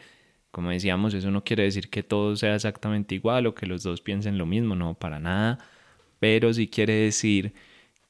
como 0.51 0.69
decíamos, 0.71 1.13
eso 1.13 1.31
no 1.31 1.43
quiere 1.43 1.63
decir 1.63 1.89
que 1.89 2.03
todo 2.03 2.35
sea 2.35 2.55
exactamente 2.55 3.15
igual 3.15 3.47
o 3.47 3.55
que 3.55 3.65
los 3.67 3.83
dos 3.83 4.01
piensen 4.01 4.37
lo 4.37 4.45
mismo, 4.45 4.75
no, 4.75 4.95
para 4.95 5.19
nada, 5.19 5.59
pero 6.19 6.53
sí 6.53 6.67
quiere 6.67 6.93
decir 6.93 7.53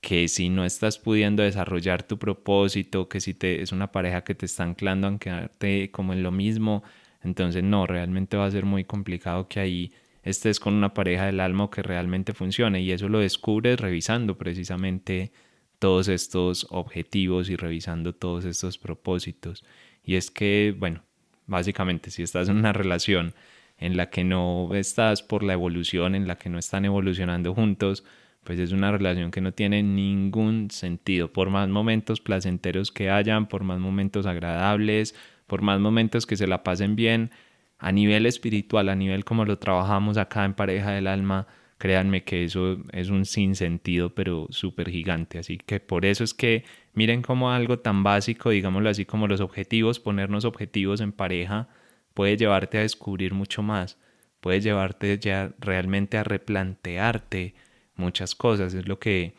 que 0.01 0.27
si 0.27 0.49
no 0.49 0.65
estás 0.65 0.97
pudiendo 0.97 1.43
desarrollar 1.43 2.03
tu 2.03 2.17
propósito, 2.17 3.09
que 3.09 3.19
si 3.19 3.33
te, 3.33 3.61
es 3.61 3.71
una 3.71 3.91
pareja 3.91 4.23
que 4.23 4.35
te 4.35 4.45
está 4.45 4.63
anclando 4.63 5.07
a 5.07 5.19
quedarte 5.19 5.91
como 5.91 6.13
en 6.13 6.23
lo 6.23 6.31
mismo, 6.31 6.83
entonces 7.21 7.63
no, 7.63 7.85
realmente 7.85 8.37
va 8.37 8.45
a 8.45 8.51
ser 8.51 8.65
muy 8.65 8.85
complicado 8.85 9.47
que 9.49 9.59
ahí 9.59 9.93
estés 10.23 10.59
con 10.59 10.73
una 10.73 10.93
pareja 10.93 11.25
del 11.25 11.39
alma 11.39 11.69
que 11.69 11.81
realmente 11.83 12.33
funcione 12.33 12.81
y 12.81 12.91
eso 12.91 13.09
lo 13.09 13.19
descubres 13.19 13.79
revisando 13.79 14.37
precisamente 14.37 15.31
todos 15.79 16.07
estos 16.07 16.67
objetivos 16.69 17.49
y 17.49 17.55
revisando 17.55 18.13
todos 18.13 18.45
estos 18.45 18.77
propósitos. 18.77 19.65
Y 20.03 20.15
es 20.15 20.31
que, 20.31 20.75
bueno, 20.77 21.03
Básicamente, 21.49 22.11
si 22.11 22.23
estás 22.23 22.47
en 22.47 22.57
una 22.57 22.73
relación 22.73 23.33
en 23.77 23.97
la 23.97 24.09
que 24.09 24.23
no 24.23 24.69
estás 24.73 25.23
por 25.23 25.43
la 25.43 25.53
evolución, 25.53 26.15
en 26.15 26.27
la 26.27 26.37
que 26.37 26.49
no 26.49 26.59
están 26.59 26.85
evolucionando 26.85 27.53
juntos, 27.53 28.03
pues 28.43 28.59
es 28.59 28.71
una 28.71 28.91
relación 28.91 29.31
que 29.31 29.41
no 29.41 29.51
tiene 29.51 29.83
ningún 29.83 30.69
sentido. 30.71 31.33
Por 31.33 31.49
más 31.49 31.67
momentos 31.69 32.21
placenteros 32.21 32.91
que 32.91 33.09
hayan, 33.09 33.47
por 33.47 33.63
más 33.63 33.79
momentos 33.79 34.25
agradables, 34.25 35.15
por 35.47 35.61
más 35.61 35.79
momentos 35.79 36.25
que 36.25 36.37
se 36.37 36.47
la 36.47 36.63
pasen 36.63 36.95
bien, 36.95 37.31
a 37.79 37.91
nivel 37.91 38.25
espiritual, 38.25 38.89
a 38.89 38.95
nivel 38.95 39.25
como 39.25 39.45
lo 39.45 39.57
trabajamos 39.57 40.17
acá 40.17 40.45
en 40.45 40.53
pareja 40.53 40.91
del 40.91 41.07
alma, 41.07 41.47
créanme 41.77 42.23
que 42.23 42.43
eso 42.43 42.77
es 42.91 43.09
un 43.09 43.25
sinsentido, 43.25 44.13
pero 44.13 44.47
súper 44.51 44.89
gigante. 44.89 45.39
Así 45.39 45.57
que 45.57 45.79
por 45.79 46.05
eso 46.05 46.23
es 46.23 46.33
que 46.33 46.65
miren 46.93 47.21
como 47.21 47.51
algo 47.51 47.79
tan 47.79 48.03
básico, 48.03 48.49
digámoslo 48.49 48.89
así, 48.89 49.05
como 49.05 49.27
los 49.27 49.41
objetivos, 49.41 49.99
ponernos 49.99 50.45
objetivos 50.45 51.01
en 51.01 51.11
pareja, 51.11 51.69
puede 52.13 52.37
llevarte 52.37 52.77
a 52.79 52.81
descubrir 52.81 53.33
mucho 53.33 53.63
más, 53.63 53.97
puede 54.41 54.61
llevarte 54.61 55.17
ya 55.19 55.51
realmente 55.59 56.17
a 56.17 56.23
replantearte 56.23 57.55
muchas 57.95 58.35
cosas. 58.35 58.73
Es 58.73 58.87
lo 58.87 58.99
que 58.99 59.33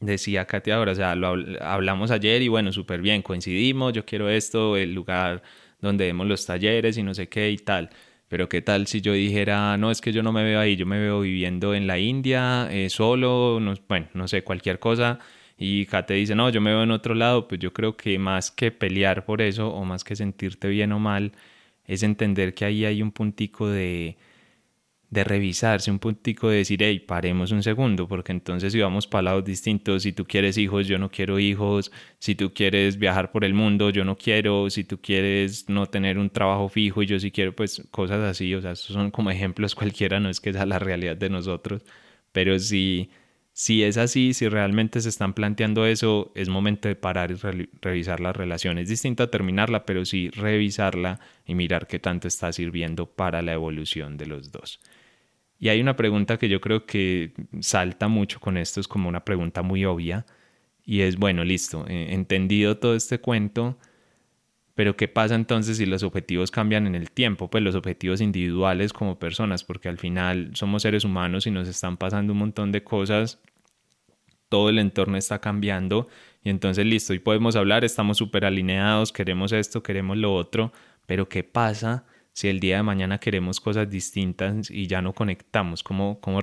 decía 0.00 0.46
Katia 0.46 0.76
ahora, 0.76 0.92
o 0.92 0.94
sea, 0.94 1.14
lo 1.16 1.36
hablamos 1.60 2.10
ayer 2.10 2.42
y 2.42 2.48
bueno, 2.48 2.72
súper 2.72 3.00
bien, 3.00 3.22
coincidimos, 3.22 3.92
yo 3.92 4.04
quiero 4.04 4.28
esto, 4.30 4.76
el 4.76 4.94
lugar 4.94 5.42
donde 5.80 6.06
demos 6.06 6.26
los 6.26 6.46
talleres 6.46 6.96
y 6.98 7.02
no 7.02 7.14
sé 7.14 7.28
qué 7.28 7.50
y 7.50 7.58
tal 7.58 7.90
Pero 8.28 8.48
qué 8.48 8.62
tal 8.62 8.86
si 8.86 9.00
yo 9.00 9.12
dijera, 9.12 9.76
no, 9.76 9.90
es 9.90 10.00
que 10.00 10.12
yo 10.12 10.22
no 10.22 10.32
me 10.32 10.44
veo 10.44 10.60
ahí, 10.60 10.76
yo 10.76 10.86
me 10.86 11.00
veo 11.00 11.20
viviendo 11.20 11.74
en 11.74 11.86
la 11.86 11.98
India, 11.98 12.68
eh, 12.70 12.90
solo, 12.90 13.58
no, 13.60 13.74
bueno, 13.88 14.08
no 14.14 14.28
sé, 14.28 14.44
cualquier 14.44 14.78
cosa. 14.78 15.18
Y 15.58 15.86
Kate 15.86 16.14
dice, 16.14 16.34
no, 16.34 16.50
yo 16.50 16.60
me 16.60 16.70
veo 16.70 16.84
en 16.84 16.92
otro 16.92 17.14
lado, 17.14 17.48
pues 17.48 17.60
yo 17.60 17.72
creo 17.72 17.96
que 17.96 18.18
más 18.18 18.50
que 18.50 18.70
pelear 18.70 19.24
por 19.24 19.42
eso 19.42 19.68
o 19.70 19.84
más 19.84 20.04
que 20.04 20.16
sentirte 20.16 20.68
bien 20.68 20.92
o 20.92 20.98
mal, 21.00 21.32
es 21.84 22.02
entender 22.02 22.54
que 22.54 22.64
ahí 22.64 22.84
hay 22.84 23.02
un 23.02 23.12
puntico 23.12 23.68
de, 23.68 24.16
de 25.10 25.24
revisarse, 25.24 25.90
un 25.90 25.98
puntico 25.98 26.50
de 26.50 26.58
decir, 26.58 26.82
hey, 26.82 27.00
paremos 27.00 27.50
un 27.50 27.62
segundo, 27.62 28.06
porque 28.06 28.32
entonces 28.32 28.72
si 28.72 28.80
vamos 28.80 29.06
para 29.06 29.22
lados 29.22 29.44
distintos, 29.44 30.02
si 30.02 30.12
tú 30.12 30.26
quieres 30.26 30.58
hijos, 30.58 30.86
yo 30.86 30.98
no 30.98 31.10
quiero 31.10 31.38
hijos, 31.38 31.90
si 32.18 32.34
tú 32.34 32.52
quieres 32.52 32.98
viajar 32.98 33.32
por 33.32 33.44
el 33.44 33.54
mundo, 33.54 33.88
yo 33.90 34.04
no 34.04 34.16
quiero, 34.16 34.68
si 34.70 34.84
tú 34.84 35.00
quieres 35.00 35.68
no 35.68 35.86
tener 35.86 36.18
un 36.18 36.28
trabajo 36.30 36.68
fijo 36.68 37.02
y 37.02 37.06
yo 37.06 37.18
sí 37.18 37.30
quiero, 37.30 37.54
pues 37.56 37.82
cosas 37.90 38.20
así, 38.20 38.54
o 38.54 38.60
sea, 38.60 38.74
son 38.76 39.10
como 39.10 39.30
ejemplos 39.32 39.74
cualquiera, 39.74 40.20
no 40.20 40.28
es 40.28 40.40
que 40.40 40.52
sea 40.52 40.66
la 40.66 40.78
realidad 40.78 41.16
de 41.16 41.30
nosotros, 41.30 41.82
pero 42.32 42.58
si, 42.58 43.10
si 43.60 43.82
es 43.82 43.96
así, 43.96 44.34
si 44.34 44.48
realmente 44.48 45.00
se 45.00 45.08
están 45.08 45.34
planteando 45.34 45.84
eso, 45.84 46.30
es 46.36 46.48
momento 46.48 46.86
de 46.86 46.94
parar 46.94 47.32
y 47.32 47.34
revisar 47.82 48.20
la 48.20 48.32
relación. 48.32 48.78
Es 48.78 48.88
distinto 48.88 49.24
a 49.24 49.32
terminarla, 49.32 49.84
pero 49.84 50.04
sí 50.04 50.30
revisarla 50.30 51.18
y 51.44 51.56
mirar 51.56 51.88
qué 51.88 51.98
tanto 51.98 52.28
está 52.28 52.52
sirviendo 52.52 53.06
para 53.06 53.42
la 53.42 53.52
evolución 53.54 54.16
de 54.16 54.26
los 54.26 54.52
dos. 54.52 54.78
Y 55.58 55.70
hay 55.70 55.80
una 55.80 55.96
pregunta 55.96 56.38
que 56.38 56.48
yo 56.48 56.60
creo 56.60 56.86
que 56.86 57.32
salta 57.58 58.06
mucho 58.06 58.38
con 58.38 58.58
esto, 58.58 58.78
es 58.78 58.86
como 58.86 59.08
una 59.08 59.24
pregunta 59.24 59.62
muy 59.62 59.84
obvia, 59.84 60.24
y 60.84 61.00
es, 61.00 61.16
bueno, 61.16 61.42
listo, 61.42 61.84
he 61.88 62.14
entendido 62.14 62.78
todo 62.78 62.94
este 62.94 63.18
cuento, 63.18 63.76
pero 64.76 64.96
¿qué 64.96 65.08
pasa 65.08 65.34
entonces 65.34 65.78
si 65.78 65.86
los 65.86 66.04
objetivos 66.04 66.52
cambian 66.52 66.86
en 66.86 66.94
el 66.94 67.10
tiempo? 67.10 67.50
Pues 67.50 67.64
los 67.64 67.74
objetivos 67.74 68.20
individuales 68.20 68.92
como 68.92 69.18
personas, 69.18 69.64
porque 69.64 69.88
al 69.88 69.98
final 69.98 70.52
somos 70.54 70.82
seres 70.82 71.04
humanos 71.04 71.48
y 71.48 71.50
nos 71.50 71.66
están 71.66 71.96
pasando 71.96 72.34
un 72.34 72.38
montón 72.38 72.70
de 72.70 72.84
cosas, 72.84 73.40
todo 74.48 74.70
el 74.70 74.78
entorno 74.78 75.16
está 75.16 75.40
cambiando 75.40 76.08
y 76.42 76.50
entonces 76.50 76.86
listo, 76.86 77.14
y 77.14 77.18
podemos 77.18 77.56
hablar, 77.56 77.84
estamos 77.84 78.18
súper 78.18 78.44
alineados, 78.44 79.12
queremos 79.12 79.52
esto, 79.52 79.82
queremos 79.82 80.16
lo 80.16 80.34
otro, 80.34 80.72
pero 81.06 81.28
¿qué 81.28 81.44
pasa? 81.44 82.04
si 82.38 82.46
el 82.46 82.60
día 82.60 82.76
de 82.76 82.84
mañana 82.84 83.18
queremos 83.18 83.60
cosas 83.60 83.90
distintas 83.90 84.70
y 84.70 84.86
ya 84.86 85.02
no 85.02 85.12
conectamos? 85.12 85.82
¿Cómo, 85.82 86.20
cómo, 86.20 86.40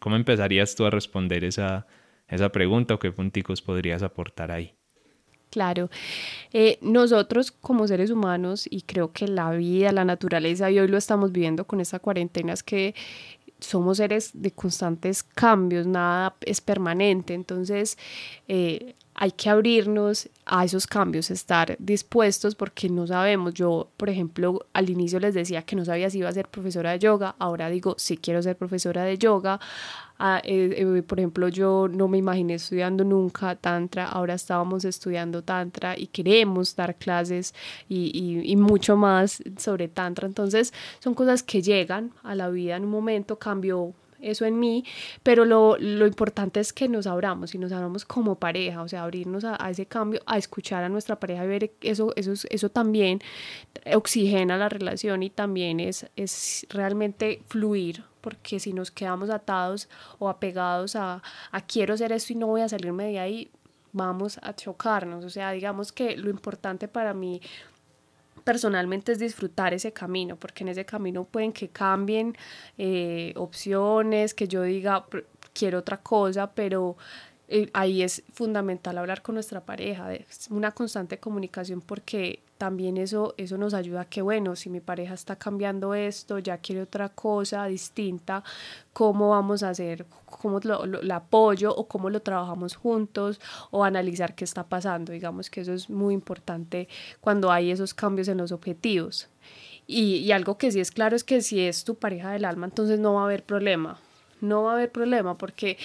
cómo 0.00 0.16
empezarías 0.16 0.74
tú 0.74 0.84
a 0.86 0.90
responder 0.90 1.44
esa, 1.44 1.86
esa 2.26 2.48
pregunta 2.50 2.94
o 2.94 2.98
qué 2.98 3.12
punticos 3.12 3.62
podrías 3.62 4.02
aportar 4.02 4.50
ahí? 4.50 4.74
Claro, 5.50 5.88
eh, 6.52 6.78
nosotros 6.82 7.52
como 7.52 7.86
seres 7.86 8.10
humanos 8.10 8.66
y 8.68 8.82
creo 8.82 9.12
que 9.12 9.28
la 9.28 9.52
vida, 9.52 9.92
la 9.92 10.04
naturaleza 10.04 10.68
y 10.72 10.80
hoy 10.80 10.88
lo 10.88 10.98
estamos 10.98 11.30
viviendo 11.30 11.64
con 11.64 11.80
esta 11.80 12.00
cuarentena 12.00 12.52
es 12.52 12.64
que 12.64 12.96
somos 13.58 13.98
seres 13.98 14.30
de 14.34 14.50
constantes 14.50 15.22
cambios, 15.22 15.86
nada 15.86 16.36
es 16.42 16.60
permanente, 16.60 17.34
entonces 17.34 17.96
eh, 18.48 18.94
hay 19.14 19.32
que 19.32 19.48
abrirnos 19.48 20.28
a 20.44 20.64
esos 20.64 20.86
cambios, 20.86 21.30
estar 21.30 21.76
dispuestos 21.78 22.54
porque 22.54 22.90
no 22.90 23.06
sabemos. 23.06 23.54
Yo, 23.54 23.88
por 23.96 24.10
ejemplo, 24.10 24.66
al 24.74 24.90
inicio 24.90 25.18
les 25.18 25.34
decía 25.34 25.62
que 25.62 25.74
no 25.74 25.86
sabía 25.86 26.10
si 26.10 26.18
iba 26.18 26.28
a 26.28 26.32
ser 26.32 26.48
profesora 26.48 26.92
de 26.92 26.98
yoga, 26.98 27.34
ahora 27.38 27.70
digo, 27.70 27.94
sí 27.98 28.18
quiero 28.18 28.42
ser 28.42 28.56
profesora 28.56 29.04
de 29.04 29.16
yoga. 29.16 29.58
Ah, 30.18 30.40
eh, 30.44 30.74
eh, 30.78 31.02
por 31.02 31.18
ejemplo, 31.18 31.48
yo 31.48 31.88
no 31.88 32.08
me 32.08 32.18
imaginé 32.18 32.54
estudiando 32.54 33.04
nunca 33.04 33.54
tantra, 33.56 34.06
ahora 34.08 34.34
estábamos 34.34 34.84
estudiando 34.84 35.42
tantra 35.42 35.98
y 35.98 36.06
queremos 36.06 36.74
dar 36.74 36.96
clases 36.96 37.54
y, 37.88 38.42
y 38.44 38.56
mucho 38.56 38.96
más 38.96 39.42
sobre 39.58 39.88
tantra. 39.88 40.26
Entonces, 40.26 40.72
son 41.00 41.14
cosas 41.14 41.42
que 41.42 41.60
llegan 41.62 42.12
a 42.22 42.34
la 42.34 42.48
vida 42.48 42.76
en 42.76 42.84
un 42.84 42.90
momento, 42.90 43.38
cambio 43.38 43.94
eso 44.20 44.44
en 44.44 44.58
mí, 44.58 44.84
pero 45.22 45.44
lo, 45.44 45.76
lo, 45.78 46.06
importante 46.06 46.60
es 46.60 46.72
que 46.72 46.88
nos 46.88 47.06
abramos 47.06 47.54
y 47.54 47.58
nos 47.58 47.72
abramos 47.72 48.04
como 48.04 48.36
pareja, 48.36 48.82
o 48.82 48.88
sea, 48.88 49.02
abrirnos 49.02 49.44
a, 49.44 49.56
ese 49.70 49.86
cambio, 49.86 50.20
a 50.26 50.38
escuchar 50.38 50.84
a 50.84 50.88
nuestra 50.88 51.18
pareja 51.18 51.44
y 51.44 51.48
ver 51.48 51.72
eso, 51.80 52.12
eso, 52.16 52.32
eso 52.48 52.68
también 52.70 53.20
oxigena 53.94 54.56
la 54.56 54.68
relación 54.68 55.22
y 55.22 55.30
también 55.30 55.80
es, 55.80 56.06
es 56.16 56.66
realmente 56.70 57.42
fluir, 57.48 58.04
porque 58.20 58.58
si 58.58 58.72
nos 58.72 58.90
quedamos 58.90 59.30
atados 59.30 59.88
o 60.18 60.28
apegados 60.28 60.96
a, 60.96 61.22
a 61.52 61.60
quiero 61.60 61.96
ser 61.96 62.12
esto 62.12 62.32
y 62.32 62.36
no 62.36 62.46
voy 62.46 62.62
a 62.62 62.68
salirme 62.68 63.04
de 63.04 63.18
ahí, 63.18 63.50
vamos 63.92 64.38
a 64.42 64.54
chocarnos, 64.54 65.24
o 65.24 65.30
sea, 65.30 65.52
digamos 65.52 65.90
que 65.90 66.16
lo 66.16 66.28
importante 66.28 66.86
para 66.86 67.14
mí 67.14 67.40
personalmente 68.46 69.10
es 69.10 69.18
disfrutar 69.18 69.74
ese 69.74 69.92
camino, 69.92 70.36
porque 70.36 70.62
en 70.62 70.68
ese 70.68 70.84
camino 70.84 71.24
pueden 71.24 71.52
que 71.52 71.68
cambien 71.68 72.36
eh, 72.78 73.32
opciones, 73.34 74.34
que 74.34 74.46
yo 74.46 74.62
diga 74.62 75.04
quiero 75.52 75.80
otra 75.80 75.96
cosa, 76.00 76.54
pero 76.54 76.96
eh, 77.48 77.70
ahí 77.74 78.02
es 78.02 78.22
fundamental 78.32 78.98
hablar 78.98 79.22
con 79.22 79.34
nuestra 79.36 79.60
pareja, 79.60 80.12
es 80.14 80.48
una 80.50 80.72
constante 80.72 81.18
comunicación 81.18 81.80
porque 81.80 82.40
también 82.58 82.96
eso, 82.96 83.34
eso 83.36 83.58
nos 83.58 83.74
ayuda 83.74 84.02
a 84.02 84.04
que, 84.06 84.22
bueno, 84.22 84.56
si 84.56 84.70
mi 84.70 84.80
pareja 84.80 85.14
está 85.14 85.36
cambiando 85.36 85.94
esto, 85.94 86.38
ya 86.38 86.58
quiere 86.58 86.82
otra 86.82 87.10
cosa 87.10 87.66
distinta, 87.66 88.42
¿cómo 88.92 89.30
vamos 89.30 89.62
a 89.62 89.70
hacer? 89.70 90.06
¿Cómo 90.24 90.58
lo, 90.60 91.14
apoyo 91.14 91.74
o 91.74 91.86
cómo 91.86 92.10
lo 92.10 92.20
trabajamos 92.20 92.74
juntos 92.74 93.40
o 93.70 93.84
analizar 93.84 94.34
qué 94.34 94.44
está 94.44 94.64
pasando? 94.64 95.12
Digamos 95.12 95.50
que 95.50 95.60
eso 95.60 95.72
es 95.72 95.88
muy 95.90 96.14
importante 96.14 96.88
cuando 97.20 97.52
hay 97.52 97.70
esos 97.70 97.94
cambios 97.94 98.28
en 98.28 98.38
los 98.38 98.52
objetivos. 98.52 99.28
Y, 99.86 100.16
y 100.16 100.32
algo 100.32 100.58
que 100.58 100.72
sí 100.72 100.80
es 100.80 100.90
claro 100.90 101.14
es 101.14 101.22
que 101.22 101.42
si 101.42 101.60
es 101.60 101.84
tu 101.84 101.94
pareja 101.94 102.32
del 102.32 102.44
alma, 102.44 102.66
entonces 102.66 102.98
no 102.98 103.14
va 103.14 103.22
a 103.22 103.24
haber 103.26 103.44
problema 103.44 104.00
no 104.40 104.64
va 104.64 104.72
a 104.72 104.74
haber 104.74 104.92
problema 104.92 105.38
porque 105.38 105.78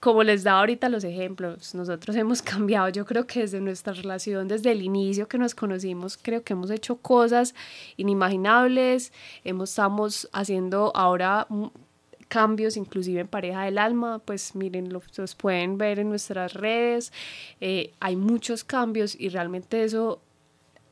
como 0.00 0.22
les 0.22 0.42
da 0.44 0.58
ahorita 0.58 0.88
los 0.88 1.04
ejemplos, 1.04 1.74
nosotros 1.74 2.16
hemos 2.16 2.40
cambiado, 2.42 2.88
yo 2.88 3.04
creo 3.04 3.26
que 3.26 3.40
desde 3.40 3.60
nuestra 3.60 3.92
relación, 3.92 4.48
desde 4.48 4.72
el 4.72 4.82
inicio 4.82 5.28
que 5.28 5.38
nos 5.38 5.54
conocimos, 5.54 6.18
creo 6.20 6.42
que 6.42 6.54
hemos 6.54 6.70
hecho 6.70 6.96
cosas 6.96 7.54
inimaginables, 7.98 9.12
hemos, 9.44 9.70
estamos 9.70 10.28
haciendo 10.32 10.90
ahora 10.94 11.46
cambios 12.28 12.76
inclusive 12.76 13.20
en 13.20 13.28
pareja 13.28 13.64
del 13.64 13.76
alma, 13.76 14.20
pues 14.24 14.54
miren, 14.54 14.90
los, 14.92 15.34
pueden 15.34 15.76
ver 15.76 15.98
en 15.98 16.08
nuestras 16.08 16.54
redes, 16.54 17.12
eh, 17.60 17.92
hay 18.00 18.16
muchos 18.16 18.64
cambios 18.64 19.14
y 19.20 19.28
realmente 19.28 19.84
eso 19.84 20.20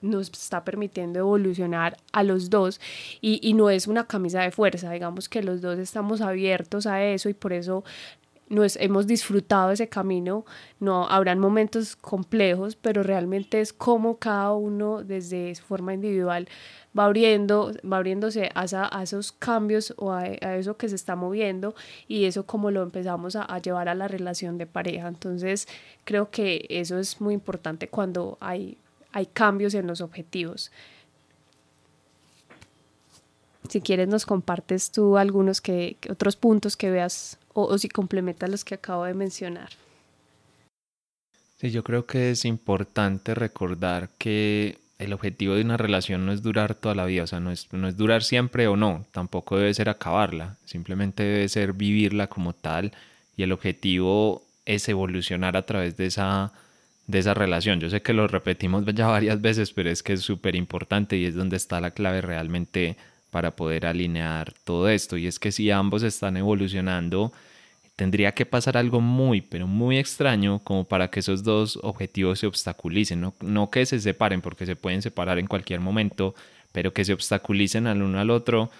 nos 0.00 0.28
está 0.28 0.64
permitiendo 0.64 1.18
evolucionar 1.18 1.96
a 2.12 2.22
los 2.22 2.50
dos 2.50 2.80
y, 3.20 3.40
y, 3.42 3.54
no 3.54 3.68
es 3.68 3.88
una 3.88 4.06
camisa 4.06 4.42
de 4.42 4.52
fuerza, 4.52 4.92
digamos 4.92 5.28
que 5.28 5.42
los 5.42 5.60
dos 5.60 5.78
estamos 5.78 6.20
abiertos 6.20 6.86
a 6.86 7.02
eso 7.02 7.28
y 7.28 7.34
por 7.34 7.52
eso 7.52 7.82
nos 8.48 8.76
hemos 8.76 9.06
disfrutado 9.06 9.70
ese 9.70 9.88
camino, 9.88 10.44
no 10.80 11.08
habrán 11.08 11.38
momentos 11.38 11.96
complejos, 11.96 12.76
pero 12.76 13.02
realmente 13.02 13.60
es 13.60 13.72
como 13.72 14.18
cada 14.18 14.52
uno 14.54 15.02
desde 15.04 15.54
su 15.54 15.64
forma 15.64 15.94
individual 15.94 16.48
va 16.98 17.04
abriendo, 17.04 17.72
va 17.90 17.98
abriéndose 17.98 18.50
a, 18.54 19.02
esos 19.02 19.32
cambios 19.32 19.94
o 19.96 20.12
a, 20.12 20.26
eso 20.26 20.76
que 20.76 20.88
se 20.88 20.96
está 20.96 21.16
moviendo 21.16 21.74
y 22.06 22.24
eso 22.24 22.46
como 22.46 22.70
lo 22.70 22.82
empezamos 22.82 23.36
a, 23.36 23.42
a, 23.42 23.58
llevar 23.58 23.88
a 23.88 23.94
la 23.94 24.08
relación 24.08 24.58
de 24.58 24.66
pareja. 24.66 25.08
Entonces 25.08 25.68
creo 26.04 26.30
que 26.30 26.66
eso 26.70 26.98
es 26.98 27.20
muy 27.20 27.34
importante 27.34 27.88
cuando 27.88 28.38
hay, 28.40 28.78
hay 29.12 29.26
cambios 29.26 29.74
en 29.74 29.86
los 29.86 30.00
objetivos. 30.00 30.72
Si 33.68 33.80
quieres 33.80 34.08
nos 34.08 34.26
compartes 34.26 34.90
tú 34.90 35.16
algunos 35.16 35.60
que, 35.60 35.96
otros 36.08 36.36
puntos 36.36 36.76
que 36.76 36.90
veas 36.90 37.38
o, 37.52 37.76
si 37.76 37.88
complementa 37.88 38.46
los 38.46 38.64
que 38.64 38.74
acabo 38.74 39.04
de 39.04 39.14
mencionar. 39.14 39.70
Sí, 41.56 41.70
yo 41.70 41.82
creo 41.82 42.06
que 42.06 42.30
es 42.30 42.44
importante 42.44 43.34
recordar 43.34 44.10
que 44.16 44.78
el 44.98 45.12
objetivo 45.12 45.54
de 45.54 45.62
una 45.62 45.76
relación 45.76 46.24
no 46.24 46.32
es 46.32 46.42
durar 46.42 46.74
toda 46.74 46.94
la 46.94 47.04
vida, 47.04 47.24
o 47.24 47.26
sea, 47.26 47.40
no 47.40 47.50
es, 47.50 47.72
no 47.72 47.88
es 47.88 47.96
durar 47.96 48.22
siempre 48.22 48.68
o 48.68 48.76
no, 48.76 49.06
tampoco 49.12 49.56
debe 49.56 49.74
ser 49.74 49.88
acabarla, 49.88 50.56
simplemente 50.64 51.24
debe 51.24 51.48
ser 51.48 51.72
vivirla 51.72 52.28
como 52.28 52.52
tal 52.52 52.92
y 53.36 53.42
el 53.42 53.52
objetivo 53.52 54.44
es 54.66 54.88
evolucionar 54.88 55.56
a 55.56 55.66
través 55.66 55.96
de 55.96 56.06
esa, 56.06 56.52
de 57.06 57.18
esa 57.18 57.34
relación. 57.34 57.80
Yo 57.80 57.90
sé 57.90 58.02
que 58.02 58.12
lo 58.12 58.28
repetimos 58.28 58.84
ya 58.86 59.06
varias 59.06 59.40
veces, 59.40 59.72
pero 59.72 59.90
es 59.90 60.02
que 60.02 60.12
es 60.12 60.20
súper 60.20 60.54
importante 60.54 61.16
y 61.16 61.24
es 61.24 61.34
donde 61.34 61.56
está 61.56 61.80
la 61.80 61.92
clave 61.92 62.20
realmente 62.20 62.96
para 63.30 63.52
poder 63.52 63.86
alinear 63.86 64.52
todo 64.64 64.88
esto. 64.88 65.16
Y 65.16 65.26
es 65.26 65.38
que 65.38 65.52
si 65.52 65.70
ambos 65.70 66.02
están 66.02 66.36
evolucionando, 66.36 67.32
tendría 67.96 68.32
que 68.32 68.46
pasar 68.46 68.76
algo 68.76 69.00
muy, 69.00 69.40
pero 69.40 69.66
muy 69.66 69.98
extraño 69.98 70.60
como 70.60 70.84
para 70.84 71.08
que 71.08 71.20
esos 71.20 71.42
dos 71.42 71.78
objetivos 71.82 72.38
se 72.38 72.46
obstaculicen, 72.46 73.20
no, 73.20 73.34
no 73.40 73.70
que 73.70 73.86
se 73.86 74.00
separen, 74.00 74.40
porque 74.40 74.66
se 74.66 74.76
pueden 74.76 75.02
separar 75.02 75.38
en 75.38 75.46
cualquier 75.46 75.80
momento, 75.80 76.34
pero 76.72 76.92
que 76.92 77.04
se 77.04 77.12
obstaculicen 77.12 77.86
al 77.86 78.02
uno 78.02 78.20
al 78.20 78.30
otro, 78.30 78.70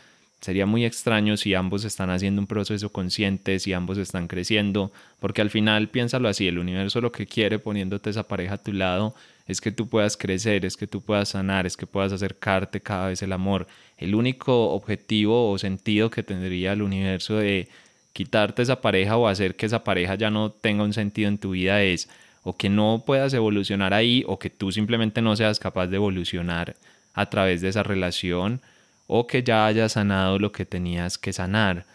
sería 0.40 0.66
muy 0.66 0.84
extraño 0.84 1.36
si 1.36 1.54
ambos 1.54 1.84
están 1.84 2.10
haciendo 2.10 2.40
un 2.40 2.46
proceso 2.46 2.90
consciente, 2.92 3.58
si 3.58 3.72
ambos 3.72 3.98
están 3.98 4.28
creciendo, 4.28 4.92
porque 5.18 5.40
al 5.40 5.50
final 5.50 5.88
piénsalo 5.88 6.28
así, 6.28 6.46
el 6.46 6.58
universo 6.58 7.00
lo 7.00 7.10
que 7.10 7.26
quiere 7.26 7.58
poniéndote 7.58 8.10
esa 8.10 8.28
pareja 8.28 8.54
a 8.54 8.62
tu 8.62 8.72
lado 8.72 9.14
es 9.48 9.62
que 9.62 9.72
tú 9.72 9.88
puedas 9.88 10.16
crecer, 10.16 10.66
es 10.66 10.76
que 10.76 10.86
tú 10.86 11.00
puedas 11.00 11.30
sanar, 11.30 11.66
es 11.66 11.76
que 11.76 11.86
puedas 11.86 12.12
acercarte 12.12 12.80
cada 12.82 13.08
vez 13.08 13.22
el 13.22 13.32
amor. 13.32 13.66
El 13.96 14.14
único 14.14 14.70
objetivo 14.70 15.50
o 15.50 15.58
sentido 15.58 16.10
que 16.10 16.22
tendría 16.22 16.74
el 16.74 16.82
universo 16.82 17.36
de 17.36 17.68
quitarte 18.12 18.62
esa 18.62 18.82
pareja 18.82 19.16
o 19.16 19.26
hacer 19.26 19.56
que 19.56 19.66
esa 19.66 19.84
pareja 19.84 20.16
ya 20.16 20.30
no 20.30 20.50
tenga 20.50 20.84
un 20.84 20.92
sentido 20.92 21.28
en 21.28 21.38
tu 21.38 21.52
vida 21.52 21.82
es 21.82 22.10
o 22.42 22.56
que 22.56 22.68
no 22.68 23.02
puedas 23.06 23.32
evolucionar 23.32 23.94
ahí 23.94 24.22
o 24.26 24.38
que 24.38 24.50
tú 24.50 24.70
simplemente 24.70 25.22
no 25.22 25.34
seas 25.34 25.58
capaz 25.58 25.86
de 25.86 25.96
evolucionar 25.96 26.76
a 27.14 27.26
través 27.30 27.62
de 27.62 27.68
esa 27.68 27.82
relación 27.82 28.60
o 29.06 29.26
que 29.26 29.42
ya 29.42 29.66
hayas 29.66 29.92
sanado 29.92 30.38
lo 30.38 30.52
que 30.52 30.66
tenías 30.66 31.16
que 31.16 31.32
sanar. 31.32 31.86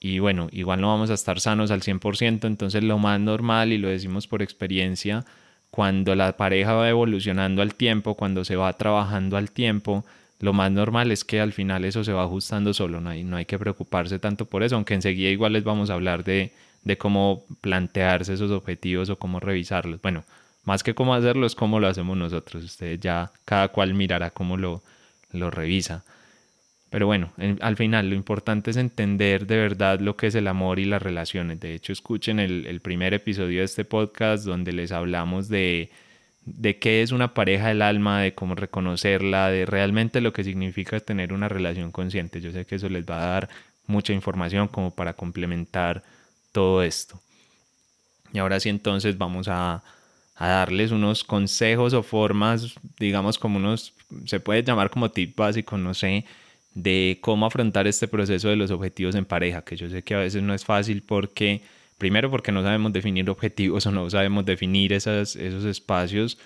Y 0.00 0.18
bueno, 0.18 0.48
igual 0.50 0.80
no 0.80 0.88
vamos 0.88 1.10
a 1.10 1.14
estar 1.14 1.38
sanos 1.38 1.70
al 1.70 1.82
100%, 1.82 2.46
entonces 2.46 2.82
lo 2.82 2.98
más 2.98 3.20
normal, 3.20 3.72
y 3.72 3.78
lo 3.78 3.88
decimos 3.88 4.26
por 4.26 4.42
experiencia, 4.42 5.24
cuando 5.72 6.14
la 6.14 6.36
pareja 6.36 6.74
va 6.74 6.90
evolucionando 6.90 7.62
al 7.62 7.74
tiempo, 7.74 8.14
cuando 8.14 8.44
se 8.44 8.56
va 8.56 8.70
trabajando 8.74 9.38
al 9.38 9.50
tiempo, 9.50 10.04
lo 10.38 10.52
más 10.52 10.70
normal 10.70 11.10
es 11.10 11.24
que 11.24 11.40
al 11.40 11.54
final 11.54 11.86
eso 11.86 12.04
se 12.04 12.12
va 12.12 12.24
ajustando 12.24 12.74
solo, 12.74 13.00
no 13.00 13.08
hay, 13.08 13.24
no 13.24 13.38
hay 13.38 13.46
que 13.46 13.58
preocuparse 13.58 14.18
tanto 14.18 14.44
por 14.44 14.62
eso, 14.62 14.76
aunque 14.76 14.92
enseguida 14.92 15.30
igual 15.30 15.54
les 15.54 15.64
vamos 15.64 15.88
a 15.88 15.94
hablar 15.94 16.24
de, 16.24 16.52
de 16.84 16.98
cómo 16.98 17.44
plantearse 17.62 18.34
esos 18.34 18.50
objetivos 18.50 19.08
o 19.08 19.16
cómo 19.16 19.40
revisarlos. 19.40 20.02
Bueno, 20.02 20.24
más 20.64 20.82
que 20.82 20.94
cómo 20.94 21.14
hacerlo 21.14 21.46
es 21.46 21.54
cómo 21.54 21.80
lo 21.80 21.88
hacemos 21.88 22.18
nosotros, 22.18 22.64
ustedes 22.64 23.00
ya 23.00 23.30
cada 23.46 23.68
cual 23.68 23.94
mirará 23.94 24.28
cómo 24.30 24.58
lo, 24.58 24.82
lo 25.32 25.50
revisa. 25.50 26.04
Pero 26.92 27.06
bueno, 27.06 27.32
al 27.62 27.76
final 27.76 28.10
lo 28.10 28.14
importante 28.14 28.70
es 28.70 28.76
entender 28.76 29.46
de 29.46 29.56
verdad 29.56 29.98
lo 30.00 30.14
que 30.14 30.26
es 30.26 30.34
el 30.34 30.46
amor 30.46 30.78
y 30.78 30.84
las 30.84 31.00
relaciones. 31.00 31.58
De 31.58 31.74
hecho, 31.74 31.90
escuchen 31.90 32.38
el, 32.38 32.80
primer 32.82 33.14
episodio 33.14 33.60
de 33.60 33.64
este 33.64 33.86
podcast 33.86 34.44
donde 34.44 34.72
les 34.72 34.92
hablamos 34.92 35.48
de, 35.48 35.90
de 36.44 36.78
qué 36.78 37.00
es 37.00 37.10
una 37.10 37.32
pareja 37.32 37.68
del 37.68 37.80
alma, 37.80 38.20
de 38.20 38.34
cómo 38.34 38.54
reconocerla, 38.56 39.48
de 39.48 39.64
realmente 39.64 40.20
lo 40.20 40.34
que 40.34 40.44
significa 40.44 41.00
tener 41.00 41.32
una 41.32 41.48
relación 41.48 41.92
consciente. 41.92 42.42
Yo 42.42 42.52
sé 42.52 42.66
que 42.66 42.74
eso 42.74 42.90
les 42.90 43.06
va 43.06 43.22
a 43.22 43.26
dar 43.26 43.48
mucha 43.86 44.12
información 44.12 44.68
como 44.68 44.90
para 44.90 45.14
complementar 45.14 46.02
todo 46.52 46.82
esto. 46.82 47.18
Y 48.34 48.38
ahora 48.38 48.60
sí 48.60 48.68
entonces 48.68 49.16
vamos 49.16 49.48
a, 49.48 49.82
a 50.36 50.46
darles 50.46 50.90
unos 50.90 51.24
consejos 51.24 51.94
o 51.94 52.02
formas, 52.02 52.74
digamos 52.98 53.38
como 53.38 53.56
unos, 53.56 53.94
se 54.26 54.40
puede 54.40 54.62
llamar 54.62 54.90
como 54.90 55.10
tip 55.10 55.34
básico, 55.38 55.78
no 55.78 55.94
sé, 55.94 56.26
de 56.74 57.18
cómo 57.20 57.46
afrontar 57.46 57.86
este 57.86 58.08
proceso 58.08 58.48
de 58.48 58.56
los 58.56 58.70
objetivos 58.70 59.14
en 59.14 59.24
pareja, 59.24 59.62
que 59.62 59.76
yo 59.76 59.88
sé 59.88 60.02
que 60.02 60.14
a 60.14 60.18
veces 60.18 60.42
no 60.42 60.54
es 60.54 60.64
fácil 60.64 61.02
porque, 61.02 61.62
primero 61.98 62.30
porque 62.30 62.52
no 62.52 62.62
sabemos 62.62 62.92
definir 62.92 63.28
objetivos 63.28 63.86
o 63.86 63.92
no 63.92 64.08
sabemos 64.10 64.44
definir 64.44 64.92
esas, 64.92 65.36
esos 65.36 65.64
espacios, 65.64 66.38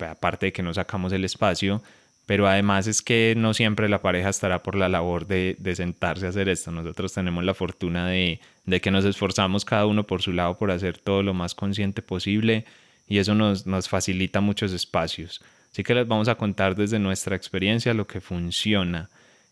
aparte 0.00 0.46
de 0.46 0.52
que 0.52 0.62
no 0.62 0.74
sacamos 0.74 1.12
el 1.12 1.24
espacio, 1.24 1.82
pero 2.26 2.46
además 2.46 2.86
es 2.86 3.00
que 3.00 3.32
no 3.38 3.54
siempre 3.54 3.88
la 3.88 4.02
pareja 4.02 4.28
estará 4.28 4.62
por 4.62 4.74
la 4.74 4.90
labor 4.90 5.26
de, 5.26 5.56
de 5.58 5.74
sentarse 5.74 6.26
a 6.26 6.28
hacer 6.28 6.50
esto. 6.50 6.70
Nosotros 6.70 7.14
tenemos 7.14 7.42
la 7.42 7.54
fortuna 7.54 8.06
de, 8.06 8.40
de, 8.66 8.80
que 8.82 8.90
nos 8.90 9.06
esforzamos 9.06 9.64
cada 9.64 9.86
uno 9.86 10.04
por 10.04 10.20
su 10.20 10.34
lado 10.34 10.58
por 10.58 10.70
hacer 10.70 10.98
todo 10.98 11.22
lo 11.22 11.32
más 11.32 11.54
consciente 11.54 12.02
posible 12.02 12.66
y 13.08 13.16
eso 13.16 13.34
nos, 13.34 13.66
nos 13.66 13.88
facilita 13.88 14.42
muchos 14.42 14.74
espacios. 14.74 15.40
Así 15.72 15.82
que 15.82 15.94
les 15.94 16.06
vamos 16.06 16.28
a 16.28 16.34
contar 16.34 16.74
desde 16.74 16.98
nuestra 16.98 17.34
experiencia 17.34 17.94
lo 17.94 18.06
que 18.06 18.20
funciona 18.20 19.08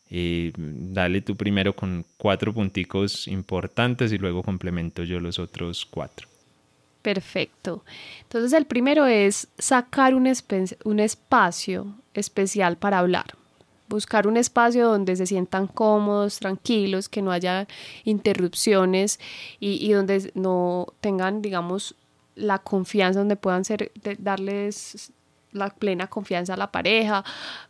y 0.09 0.53
dale 0.57 1.21
tú 1.21 1.37
primero 1.37 1.75
con 1.75 2.05
cuatro 2.17 2.53
punticos 2.53 3.27
importantes 3.27 4.13
y 4.13 4.19
luego 4.19 4.43
complemento 4.43 5.03
yo 5.03 5.19
los 5.21 5.39
otros 5.39 5.87
cuatro. 5.87 6.29
Perfecto. 7.03 7.85
Entonces 8.23 8.53
el 8.53 8.67
primero 8.67 9.07
es 9.07 9.49
sacar 9.59 10.15
un, 10.15 10.27
espacio 10.27 11.95
especial 12.15 12.77
para 12.77 12.99
hablar. 12.99 13.37
Buscar 13.89 14.27
un 14.27 14.37
espacio 14.37 14.89
donde 14.89 15.15
se 15.15 15.27
sientan 15.27 15.69
cómodos, 15.69 16.41
tranquilos, 16.41 17.09
que 17.09 17.23
no 17.23 17.31
haya 17.31 17.69
interrupciones 18.05 19.21
y, 19.61 19.87
y 19.87 19.93
donde 19.93 20.33
no 20.35 20.95
tengan, 21.01 21.43
digamos, 21.43 21.95
la 22.35 22.59
confianza, 22.59 23.21
donde 23.21 23.37
puedan 23.37 23.65
ser, 23.65 23.93
darles 24.19 25.13
la 25.53 25.71
plena 25.71 26.07
confianza 26.07 26.55
a 26.55 26.57
la 26.57 26.71
pareja, 26.71 27.25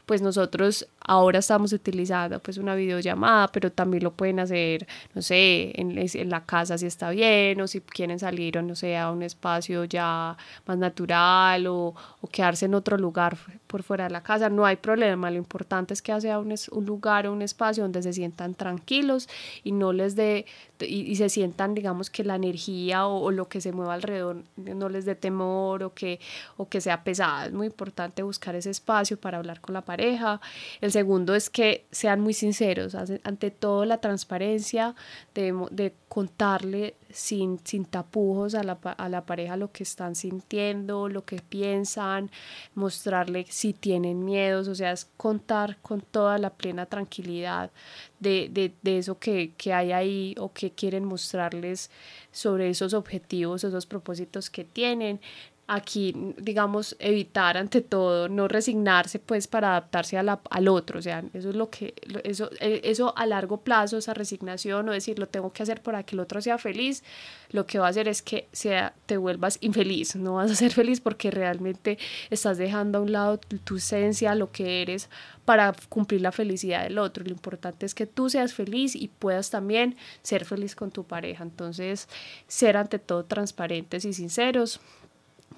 pues 0.06 0.22
nosotros 0.22 0.86
ahora 1.00 1.38
estamos 1.38 1.72
utilizando 1.72 2.38
pues 2.40 2.58
una 2.58 2.74
videollamada, 2.74 3.48
pero 3.48 3.70
también 3.70 4.02
lo 4.02 4.12
pueden 4.12 4.40
hacer, 4.40 4.86
no 5.14 5.22
sé, 5.22 5.72
en, 5.74 6.30
la 6.30 6.44
casa 6.44 6.78
si 6.78 6.86
está 6.86 7.10
bien, 7.10 7.60
o 7.60 7.66
si 7.66 7.80
quieren 7.80 8.18
salir, 8.18 8.58
o 8.58 8.62
no 8.62 8.74
sé, 8.74 8.96
a 8.96 9.10
un 9.10 9.22
espacio 9.22 9.84
ya 9.84 10.36
más 10.66 10.78
natural, 10.78 11.66
o, 11.66 11.94
o 12.20 12.28
quedarse 12.28 12.66
en 12.66 12.74
otro 12.74 12.96
lugar 12.98 13.36
por 13.76 13.82
fuera 13.82 14.04
de 14.04 14.10
la 14.10 14.22
casa, 14.22 14.48
no 14.48 14.64
hay 14.64 14.76
problema, 14.76 15.30
lo 15.30 15.36
importante 15.36 15.92
es 15.92 16.00
que 16.00 16.18
sea 16.18 16.38
un, 16.38 16.54
un 16.70 16.86
lugar 16.86 17.26
o 17.26 17.32
un 17.34 17.42
espacio 17.42 17.82
donde 17.82 18.00
se 18.00 18.14
sientan 18.14 18.54
tranquilos 18.54 19.28
y 19.64 19.72
no 19.72 19.92
les 19.92 20.16
dé, 20.16 20.46
y, 20.80 21.14
se 21.16 21.28
sientan, 21.28 21.74
digamos, 21.74 22.08
que 22.08 22.24
la 22.24 22.36
energía 22.36 23.06
o, 23.06 23.20
o, 23.20 23.30
lo 23.30 23.48
que 23.48 23.60
se 23.60 23.72
mueva 23.72 23.92
alrededor 23.92 24.44
no 24.56 24.88
les 24.88 25.04
dé 25.04 25.14
temor 25.14 25.82
o 25.82 25.92
que, 25.92 26.20
o 26.56 26.70
que 26.70 26.80
sea 26.80 27.04
pesada, 27.04 27.46
es 27.46 27.52
muy 27.52 27.66
importante 27.66 28.22
buscar 28.22 28.54
ese 28.54 28.70
espacio 28.70 29.20
para 29.20 29.36
hablar 29.36 29.60
con 29.60 29.74
la 29.74 29.82
pareja. 29.82 30.40
El 30.80 30.90
segundo 30.90 31.34
es 31.34 31.50
que 31.50 31.84
sean 31.90 32.22
muy 32.22 32.32
sinceros, 32.32 32.94
ante 32.94 33.50
todo 33.50 33.84
la 33.84 33.98
transparencia 33.98 34.94
de, 35.34 35.54
de 35.70 35.92
contarle 36.08 36.94
sin, 37.10 37.58
sin 37.64 37.84
tapujos 37.84 38.54
a 38.54 38.62
la, 38.62 38.78
a 38.82 39.08
la, 39.08 39.24
pareja 39.24 39.56
lo 39.56 39.72
que 39.72 39.82
están 39.82 40.14
sintiendo, 40.14 41.08
lo 41.08 41.24
que 41.24 41.40
piensan, 41.40 42.30
mostrarle 42.74 43.46
si 43.66 43.72
tienen 43.72 44.24
miedos, 44.24 44.68
o 44.68 44.76
sea, 44.76 44.92
es 44.92 45.06
contar 45.16 45.78
con 45.82 46.00
toda 46.00 46.38
la 46.38 46.50
plena 46.50 46.86
tranquilidad 46.86 47.72
de, 48.20 48.48
de, 48.48 48.72
de 48.82 48.98
eso 48.98 49.18
que, 49.18 49.54
que 49.56 49.72
hay 49.72 49.90
ahí 49.90 50.36
o 50.38 50.52
que 50.52 50.70
quieren 50.70 51.04
mostrarles 51.04 51.90
sobre 52.30 52.70
esos 52.70 52.94
objetivos, 52.94 53.64
esos 53.64 53.84
propósitos 53.84 54.50
que 54.50 54.62
tienen 54.62 55.20
aquí, 55.68 56.14
digamos, 56.38 56.94
evitar 57.00 57.56
ante 57.56 57.80
todo, 57.80 58.28
no 58.28 58.46
resignarse 58.46 59.18
pues 59.18 59.48
para 59.48 59.70
adaptarse 59.70 60.16
a 60.16 60.22
la, 60.22 60.40
al 60.50 60.68
otro, 60.68 61.00
o 61.00 61.02
sea, 61.02 61.24
eso 61.32 61.50
es 61.50 61.56
lo 61.56 61.70
que, 61.70 61.94
eso, 62.22 62.50
eh, 62.60 62.82
eso 62.84 63.12
a 63.16 63.26
largo 63.26 63.58
plazo, 63.58 63.98
esa 63.98 64.14
resignación 64.14 64.88
o 64.88 64.92
decir, 64.92 65.18
lo 65.18 65.26
tengo 65.26 65.52
que 65.52 65.64
hacer 65.64 65.82
para 65.82 66.04
que 66.04 66.14
el 66.14 66.20
otro 66.20 66.40
sea 66.40 66.58
feliz, 66.58 67.02
lo 67.50 67.66
que 67.66 67.78
va 67.80 67.86
a 67.86 67.90
hacer 67.90 68.06
es 68.06 68.22
que 68.22 68.48
sea, 68.52 68.94
te 69.06 69.16
vuelvas 69.16 69.58
infeliz, 69.60 70.14
no 70.14 70.34
vas 70.34 70.52
a 70.52 70.54
ser 70.54 70.72
feliz 70.72 71.00
porque 71.00 71.32
realmente 71.32 71.98
estás 72.30 72.58
dejando 72.58 72.98
a 72.98 73.02
un 73.02 73.10
lado 73.10 73.38
tu 73.38 73.76
esencia, 73.76 74.36
lo 74.36 74.52
que 74.52 74.82
eres, 74.82 75.08
para 75.44 75.74
cumplir 75.88 76.20
la 76.20 76.32
felicidad 76.32 76.82
del 76.82 76.98
otro. 76.98 77.24
Lo 77.24 77.30
importante 77.30 77.86
es 77.86 77.94
que 77.94 78.06
tú 78.06 78.28
seas 78.28 78.52
feliz 78.52 78.94
y 78.94 79.08
puedas 79.08 79.50
también 79.50 79.96
ser 80.22 80.44
feliz 80.44 80.74
con 80.74 80.90
tu 80.90 81.04
pareja. 81.04 81.44
Entonces, 81.44 82.08
ser 82.48 82.76
ante 82.76 82.98
todo 82.98 83.24
transparentes 83.24 84.04
y 84.04 84.12
sinceros, 84.12 84.80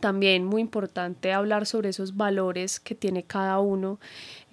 también 0.00 0.44
muy 0.44 0.60
importante 0.60 1.32
hablar 1.32 1.66
sobre 1.66 1.88
esos 1.88 2.16
valores 2.16 2.78
que 2.80 2.94
tiene 2.94 3.24
cada 3.24 3.58
uno 3.58 3.98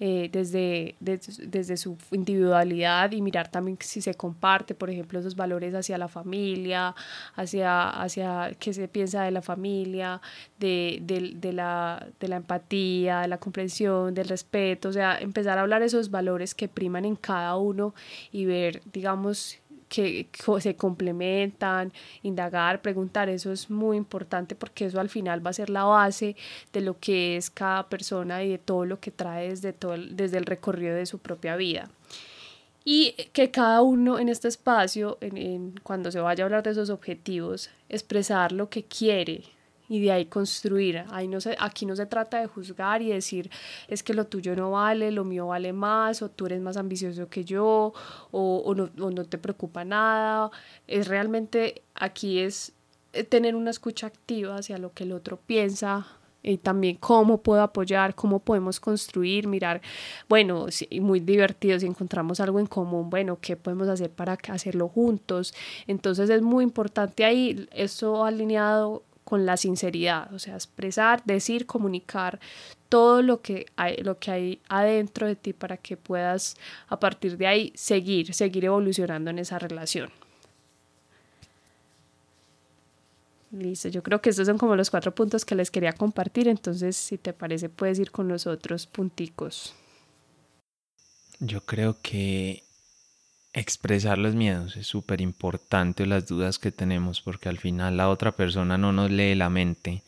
eh, 0.00 0.28
desde, 0.30 0.96
desde, 1.00 1.76
su 1.76 1.96
individualidad 2.10 3.12
y 3.12 3.22
mirar 3.22 3.48
también 3.48 3.78
si 3.80 4.00
se 4.02 4.14
comparte, 4.14 4.74
por 4.74 4.90
ejemplo, 4.90 5.18
esos 5.18 5.36
valores 5.36 5.74
hacia 5.74 5.96
la 5.98 6.08
familia, 6.08 6.94
hacia, 7.34 7.88
hacia 7.88 8.52
qué 8.58 8.74
se 8.74 8.88
piensa 8.88 9.22
de 9.22 9.30
la 9.30 9.40
familia, 9.40 10.20
de, 10.58 10.98
de, 11.02 11.52
la, 11.52 12.06
de 12.20 12.28
la 12.28 12.36
empatía, 12.36 13.20
de 13.20 13.28
la 13.28 13.38
comprensión, 13.38 14.14
del 14.14 14.28
respeto, 14.28 14.88
o 14.88 14.92
sea, 14.92 15.18
empezar 15.18 15.58
a 15.58 15.62
hablar 15.62 15.82
esos 15.82 16.10
valores 16.10 16.54
que 16.54 16.68
priman 16.68 17.04
en 17.04 17.16
cada 17.16 17.56
uno 17.56 17.94
y 18.32 18.44
ver, 18.44 18.82
digamos, 18.92 19.58
que 19.88 20.28
se 20.60 20.76
complementan, 20.76 21.92
indagar, 22.22 22.82
preguntar, 22.82 23.28
eso 23.28 23.52
es 23.52 23.70
muy 23.70 23.96
importante 23.96 24.54
porque 24.54 24.86
eso 24.86 25.00
al 25.00 25.08
final 25.08 25.44
va 25.44 25.50
a 25.50 25.54
ser 25.54 25.70
la 25.70 25.84
base 25.84 26.36
de 26.72 26.80
lo 26.80 26.98
que 26.98 27.36
es 27.36 27.50
cada 27.50 27.88
persona 27.88 28.42
y 28.42 28.50
de 28.50 28.58
todo 28.58 28.84
lo 28.84 29.00
que 29.00 29.10
trae 29.10 29.50
desde, 29.50 29.72
todo 29.72 29.94
el, 29.94 30.16
desde 30.16 30.38
el 30.38 30.46
recorrido 30.46 30.96
de 30.96 31.06
su 31.06 31.18
propia 31.18 31.56
vida. 31.56 31.90
Y 32.88 33.14
que 33.32 33.50
cada 33.50 33.82
uno 33.82 34.20
en 34.20 34.28
este 34.28 34.46
espacio, 34.46 35.18
en, 35.20 35.74
cuando 35.82 36.12
se 36.12 36.20
vaya 36.20 36.44
a 36.44 36.46
hablar 36.46 36.62
de 36.62 36.70
esos 36.70 36.88
objetivos, 36.88 37.68
expresar 37.88 38.52
lo 38.52 38.70
que 38.70 38.84
quiere, 38.84 39.42
y 39.88 40.00
de 40.00 40.12
ahí 40.12 40.26
construir. 40.26 41.04
Ahí 41.10 41.28
no 41.28 41.40
se, 41.40 41.56
aquí 41.58 41.86
no 41.86 41.96
se 41.96 42.06
trata 42.06 42.40
de 42.40 42.46
juzgar 42.46 43.02
y 43.02 43.10
decir 43.10 43.50
es 43.88 44.02
que 44.02 44.14
lo 44.14 44.26
tuyo 44.26 44.56
no 44.56 44.72
vale, 44.72 45.10
lo 45.10 45.24
mío 45.24 45.48
vale 45.48 45.72
más, 45.72 46.22
o 46.22 46.30
tú 46.30 46.46
eres 46.46 46.60
más 46.60 46.76
ambicioso 46.76 47.28
que 47.28 47.44
yo, 47.44 47.92
o, 48.30 48.62
o, 48.64 48.74
no, 48.74 48.90
o 49.00 49.10
no 49.10 49.24
te 49.24 49.38
preocupa 49.38 49.84
nada. 49.84 50.50
Es 50.86 51.08
realmente 51.08 51.82
aquí 51.94 52.40
es 52.40 52.72
eh, 53.12 53.24
tener 53.24 53.54
una 53.54 53.70
escucha 53.70 54.06
activa 54.06 54.56
hacia 54.56 54.78
lo 54.78 54.92
que 54.92 55.04
el 55.04 55.12
otro 55.12 55.38
piensa 55.38 56.06
y 56.46 56.58
también 56.58 56.96
cómo 56.96 57.38
puedo 57.38 57.60
apoyar, 57.60 58.14
cómo 58.14 58.38
podemos 58.38 58.78
construir, 58.78 59.48
mirar, 59.48 59.82
bueno, 60.28 60.66
muy 61.00 61.20
divertido 61.20 61.78
si 61.78 61.86
encontramos 61.86 62.40
algo 62.40 62.60
en 62.60 62.66
común, 62.66 63.10
bueno, 63.10 63.38
¿qué 63.40 63.56
podemos 63.56 63.88
hacer 63.88 64.10
para 64.10 64.38
hacerlo 64.48 64.88
juntos? 64.88 65.52
Entonces 65.86 66.30
es 66.30 66.42
muy 66.42 66.62
importante 66.62 67.24
ahí, 67.24 67.68
esto 67.72 68.24
alineado 68.24 69.02
con 69.26 69.44
la 69.44 69.56
sinceridad, 69.56 70.32
o 70.32 70.38
sea, 70.38 70.54
expresar, 70.54 71.20
decir, 71.24 71.66
comunicar 71.66 72.38
todo 72.88 73.22
lo 73.22 73.42
que 73.42 73.66
hay, 73.74 73.96
lo 73.96 74.20
que 74.20 74.30
hay 74.30 74.60
adentro 74.68 75.26
de 75.26 75.34
ti 75.34 75.52
para 75.52 75.76
que 75.78 75.96
puedas 75.96 76.56
a 76.86 77.00
partir 77.00 77.36
de 77.36 77.48
ahí 77.48 77.72
seguir, 77.74 78.32
seguir 78.32 78.66
evolucionando 78.66 79.30
en 79.30 79.40
esa 79.40 79.58
relación. 79.58 80.12
Listo, 83.50 83.88
yo 83.88 84.04
creo 84.04 84.22
que 84.22 84.30
estos 84.30 84.46
son 84.46 84.58
como 84.58 84.76
los 84.76 84.90
cuatro 84.90 85.12
puntos 85.12 85.44
que 85.44 85.56
les 85.56 85.72
quería 85.72 85.92
compartir, 85.92 86.46
entonces 86.46 86.96
si 86.96 87.18
te 87.18 87.32
parece 87.32 87.68
puedes 87.68 87.98
ir 87.98 88.12
con 88.12 88.28
los 88.28 88.46
otros 88.46 88.86
punticos. 88.86 89.74
Yo 91.40 91.62
creo 91.62 91.96
que 92.00 92.62
expresar 93.56 94.18
los 94.18 94.34
miedos 94.34 94.76
es 94.76 94.86
súper 94.86 95.22
importante, 95.22 96.04
las 96.04 96.26
dudas 96.26 96.58
que 96.58 96.70
tenemos, 96.70 97.22
porque 97.22 97.48
al 97.48 97.58
final 97.58 97.96
la 97.96 98.10
otra 98.10 98.32
persona 98.32 98.76
no 98.76 98.92
nos 98.92 99.10
lee 99.10 99.34
la 99.34 99.48
mente 99.48 100.02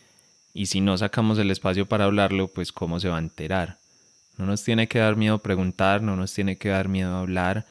y 0.53 0.67
si 0.67 0.83
no 0.83 0.99
sacamos 0.99 1.39
el 1.39 1.51
espacio 1.51 1.87
para 1.87 2.05
hablarlo, 2.05 2.49
pues 2.49 2.73
cómo 2.73 3.01
se 3.01 3.09
va 3.09 3.17
a 3.17 3.21
enterar. 3.21 3.79
No 4.37 4.45
nos 4.45 4.63
tiene 4.65 4.87
que 4.87 4.99
dar 4.99 5.17
miedo 5.17 5.39
preguntar, 5.39 6.03
no 6.03 6.15
nos 6.15 6.35
tiene 6.35 6.59
que 6.59 6.69
dar 6.69 6.89
miedo 6.89 7.17
hablar, 7.17 7.65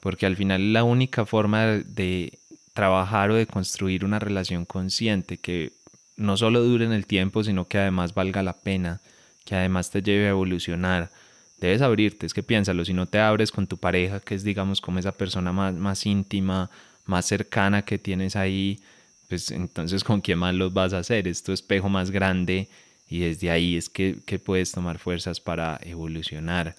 porque 0.00 0.26
al 0.26 0.36
final 0.36 0.72
la 0.72 0.84
única 0.84 1.26
forma 1.26 1.64
de 1.66 2.38
trabajar 2.72 3.30
o 3.32 3.34
de 3.34 3.46
construir 3.46 4.04
una 4.04 4.20
relación 4.20 4.64
consciente 4.64 5.38
que 5.38 5.72
no 6.16 6.36
solo 6.36 6.62
dure 6.62 6.84
en 6.84 6.92
el 6.92 7.06
tiempo, 7.06 7.42
sino 7.42 7.66
que 7.66 7.78
además 7.78 8.14
valga 8.14 8.44
la 8.44 8.52
pena, 8.52 9.00
que 9.44 9.56
además 9.56 9.90
te 9.90 10.02
lleve 10.02 10.26
a 10.26 10.30
evolucionar, 10.30 11.10
debes 11.58 11.82
abrirte, 11.82 12.26
es 12.26 12.34
que 12.34 12.42
piénsalo, 12.42 12.84
si 12.84 12.92
no 12.92 13.06
te 13.06 13.18
abres 13.18 13.50
con 13.50 13.66
tu 13.66 13.78
pareja, 13.78 14.20
que 14.20 14.34
es 14.34 14.44
digamos 14.44 14.80
como 14.80 14.98
esa 14.98 15.12
persona 15.12 15.52
más, 15.52 15.74
más 15.74 16.04
íntima, 16.06 16.70
más 17.06 17.26
cercana 17.26 17.82
que 17.82 17.98
tienes 17.98 18.36
ahí, 18.36 18.80
pues 19.28 19.50
entonces 19.50 20.04
con 20.04 20.20
quién 20.20 20.38
más 20.38 20.54
los 20.54 20.72
vas 20.72 20.92
a 20.92 20.98
hacer, 20.98 21.28
es 21.28 21.42
tu 21.42 21.52
espejo 21.52 21.88
más 21.88 22.10
grande 22.10 22.68
y 23.08 23.20
desde 23.20 23.50
ahí 23.50 23.76
es 23.76 23.88
que, 23.88 24.18
que 24.26 24.38
puedes 24.38 24.72
tomar 24.72 24.98
fuerzas 24.98 25.40
para 25.40 25.78
evolucionar. 25.82 26.74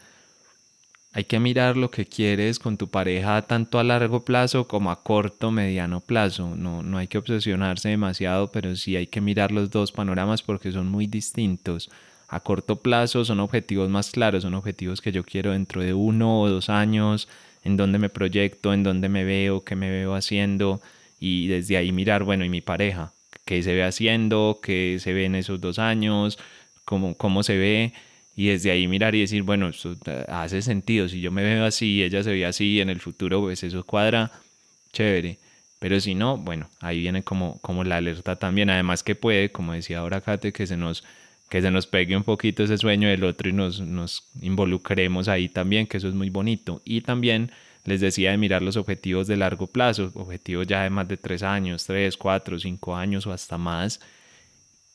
Hay 1.13 1.23
que 1.23 1.39
mirar 1.39 1.77
lo 1.77 1.89
que 1.89 2.05
quieres 2.05 2.59
con 2.59 2.77
tu 2.77 2.89
pareja 2.89 3.41
tanto 3.41 3.79
a 3.79 3.83
largo 3.83 4.23
plazo 4.23 4.67
como 4.67 4.91
a 4.91 5.01
corto, 5.01 5.51
mediano 5.51 5.99
plazo. 6.01 6.55
No, 6.55 6.83
no 6.83 6.99
hay 6.99 7.07
que 7.07 7.17
obsesionarse 7.17 7.89
demasiado, 7.89 8.51
pero 8.51 8.75
sí 8.75 8.95
hay 8.95 9.07
que 9.07 9.21
mirar 9.21 9.51
los 9.51 9.71
dos 9.71 9.91
panoramas 9.91 10.43
porque 10.43 10.71
son 10.71 10.87
muy 10.87 11.07
distintos 11.07 11.89
a 12.27 12.39
corto 12.41 12.77
plazo 12.77 13.25
son 13.25 13.39
objetivos 13.39 13.89
más 13.89 14.11
claros, 14.11 14.43
son 14.43 14.53
objetivos 14.53 15.01
que 15.01 15.11
yo 15.11 15.23
quiero 15.23 15.51
dentro 15.51 15.81
de 15.81 15.93
uno 15.93 16.41
o 16.41 16.49
dos 16.49 16.69
años, 16.69 17.27
en 17.63 17.77
dónde 17.77 17.99
me 17.99 18.09
proyecto, 18.09 18.73
en 18.73 18.83
dónde 18.83 19.09
me 19.09 19.23
veo, 19.23 19.63
qué 19.63 19.75
me 19.75 19.89
veo 19.89 20.15
haciendo 20.15 20.81
y 21.19 21.47
desde 21.47 21.77
ahí 21.77 21.91
mirar, 21.91 22.23
bueno, 22.23 22.45
y 22.45 22.49
mi 22.49 22.61
pareja, 22.61 23.13
qué 23.45 23.63
se 23.63 23.73
ve 23.73 23.83
haciendo, 23.83 24.59
qué 24.61 24.97
se 24.99 25.13
ve 25.13 25.25
en 25.25 25.35
esos 25.35 25.61
dos 25.61 25.79
años, 25.79 26.37
cómo, 26.85 27.15
cómo 27.15 27.43
se 27.43 27.57
ve 27.57 27.93
y 28.35 28.47
desde 28.47 28.71
ahí 28.71 28.87
mirar 28.87 29.15
y 29.15 29.21
decir, 29.21 29.43
bueno, 29.43 29.69
eso 29.69 29.95
hace 30.27 30.61
sentido, 30.61 31.09
si 31.09 31.21
yo 31.21 31.31
me 31.31 31.43
veo 31.43 31.65
así, 31.65 32.03
ella 32.03 32.23
se 32.23 32.31
ve 32.31 32.45
así, 32.45 32.79
en 32.81 32.89
el 32.89 32.99
futuro 32.99 33.41
pues 33.41 33.63
eso 33.63 33.83
cuadra, 33.83 34.31
chévere. 34.93 35.39
Pero 35.79 35.99
si 35.99 36.15
no, 36.15 36.37
bueno, 36.37 36.69
ahí 36.79 36.99
viene 36.99 37.23
como, 37.23 37.59
como 37.61 37.83
la 37.83 37.97
alerta 37.97 38.35
también. 38.35 38.69
Además 38.69 39.03
que 39.03 39.15
puede, 39.15 39.51
como 39.51 39.73
decía 39.73 39.99
ahora 39.99 40.21
Kate, 40.21 40.51
que 40.51 40.65
se 40.65 40.77
nos 40.77 41.03
que 41.49 41.61
se 41.61 41.71
nos 41.71 41.87
pegue 41.87 42.15
un 42.17 42.23
poquito 42.23 42.63
ese 42.63 42.77
sueño 42.77 43.07
del 43.07 43.23
otro 43.23 43.49
y 43.49 43.53
nos, 43.53 43.79
nos 43.79 44.27
involucremos 44.41 45.27
ahí 45.27 45.49
también, 45.49 45.87
que 45.87 45.97
eso 45.97 46.07
es 46.07 46.13
muy 46.13 46.29
bonito. 46.29 46.81
Y 46.83 47.01
también 47.01 47.51
les 47.85 48.01
decía 48.01 48.31
de 48.31 48.37
mirar 48.37 48.61
los 48.61 48.75
objetivos 48.75 49.27
de 49.27 49.37
largo 49.37 49.67
plazo, 49.67 50.11
objetivos 50.15 50.67
ya 50.67 50.83
de 50.83 50.89
más 50.89 51.07
de 51.07 51.15
tres 51.15 51.43
años, 51.43 51.85
tres, 51.85 52.17
cuatro, 52.17 52.59
cinco 52.59 52.95
años 52.95 53.25
o 53.25 53.31
hasta 53.31 53.57
más. 53.57 54.01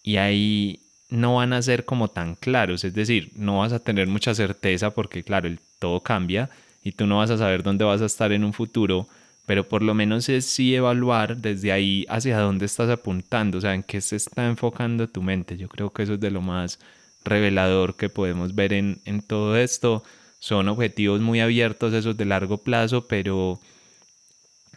Y 0.02 0.16
ahí 0.16 0.80
no 1.08 1.36
van 1.36 1.52
a 1.52 1.62
ser 1.62 1.84
como 1.84 2.08
tan 2.08 2.34
claros, 2.34 2.84
es 2.84 2.94
decir, 2.94 3.30
no 3.34 3.58
vas 3.58 3.72
a 3.72 3.78
tener 3.78 4.06
mucha 4.08 4.34
certeza 4.34 4.90
porque 4.90 5.22
claro, 5.22 5.48
el, 5.48 5.58
todo 5.78 6.00
cambia 6.00 6.50
y 6.82 6.92
tú 6.92 7.06
no 7.06 7.18
vas 7.18 7.30
a 7.30 7.38
saber 7.38 7.62
dónde 7.62 7.84
vas 7.84 8.02
a 8.02 8.06
estar 8.06 8.32
en 8.32 8.44
un 8.44 8.52
futuro 8.52 9.08
pero 9.46 9.68
por 9.68 9.82
lo 9.82 9.94
menos 9.94 10.28
es 10.28 10.46
sí 10.46 10.74
evaluar 10.74 11.36
desde 11.38 11.72
ahí 11.72 12.06
hacia 12.08 12.38
dónde 12.38 12.66
estás 12.66 12.90
apuntando, 12.90 13.58
o 13.58 13.60
sea, 13.60 13.74
en 13.74 13.82
qué 13.82 14.00
se 14.00 14.16
está 14.16 14.46
enfocando 14.46 15.08
tu 15.08 15.22
mente. 15.22 15.56
Yo 15.56 15.68
creo 15.68 15.90
que 15.92 16.04
eso 16.04 16.14
es 16.14 16.20
de 16.20 16.30
lo 16.30 16.42
más 16.42 16.78
revelador 17.24 17.96
que 17.96 18.08
podemos 18.08 18.54
ver 18.54 18.72
en, 18.72 19.00
en 19.04 19.22
todo 19.22 19.56
esto. 19.56 20.04
Son 20.38 20.68
objetivos 20.68 21.20
muy 21.20 21.40
abiertos, 21.40 21.92
esos 21.92 22.16
de 22.16 22.24
largo 22.24 22.58
plazo, 22.58 23.06
pero 23.08 23.60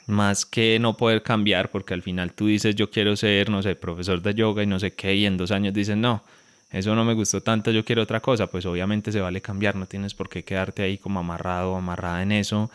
más 0.07 0.45
que 0.45 0.77
no 0.79 0.97
poder 0.97 1.23
cambiar, 1.23 1.71
porque 1.71 1.93
al 1.93 2.01
final 2.03 2.33
tú 2.33 2.47
dices 2.47 2.75
yo 2.75 2.91
quiero 2.91 3.15
ser, 3.15 3.49
no 3.49 3.63
sé, 3.63 3.75
profesor 3.75 4.21
de 4.21 4.35
yoga 4.35 4.63
y 4.63 4.67
no 4.67 4.79
sé 4.79 4.93
qué, 4.93 5.15
y 5.15 5.25
en 5.25 5.37
dos 5.37 5.51
años 5.51 5.73
dices 5.73 5.97
no, 5.97 6.23
eso 6.71 6.93
no 6.95 7.05
me 7.05 7.15
gustó 7.15 7.41
tanto, 7.41 7.71
yo 7.71 7.83
quiero 7.83 8.03
otra 8.03 8.19
cosa, 8.19 8.47
pues 8.47 8.65
obviamente 8.67 9.11
se 9.11 9.19
vale 9.19 9.41
cambiar, 9.41 9.75
no 9.75 9.87
tienes 9.87 10.13
por 10.13 10.29
qué 10.29 10.43
quedarte 10.43 10.83
ahí 10.83 10.97
como 10.99 11.19
amarrado 11.19 11.73
o 11.73 11.77
amarrada 11.77 12.21
en 12.21 12.33
eso 12.33 12.69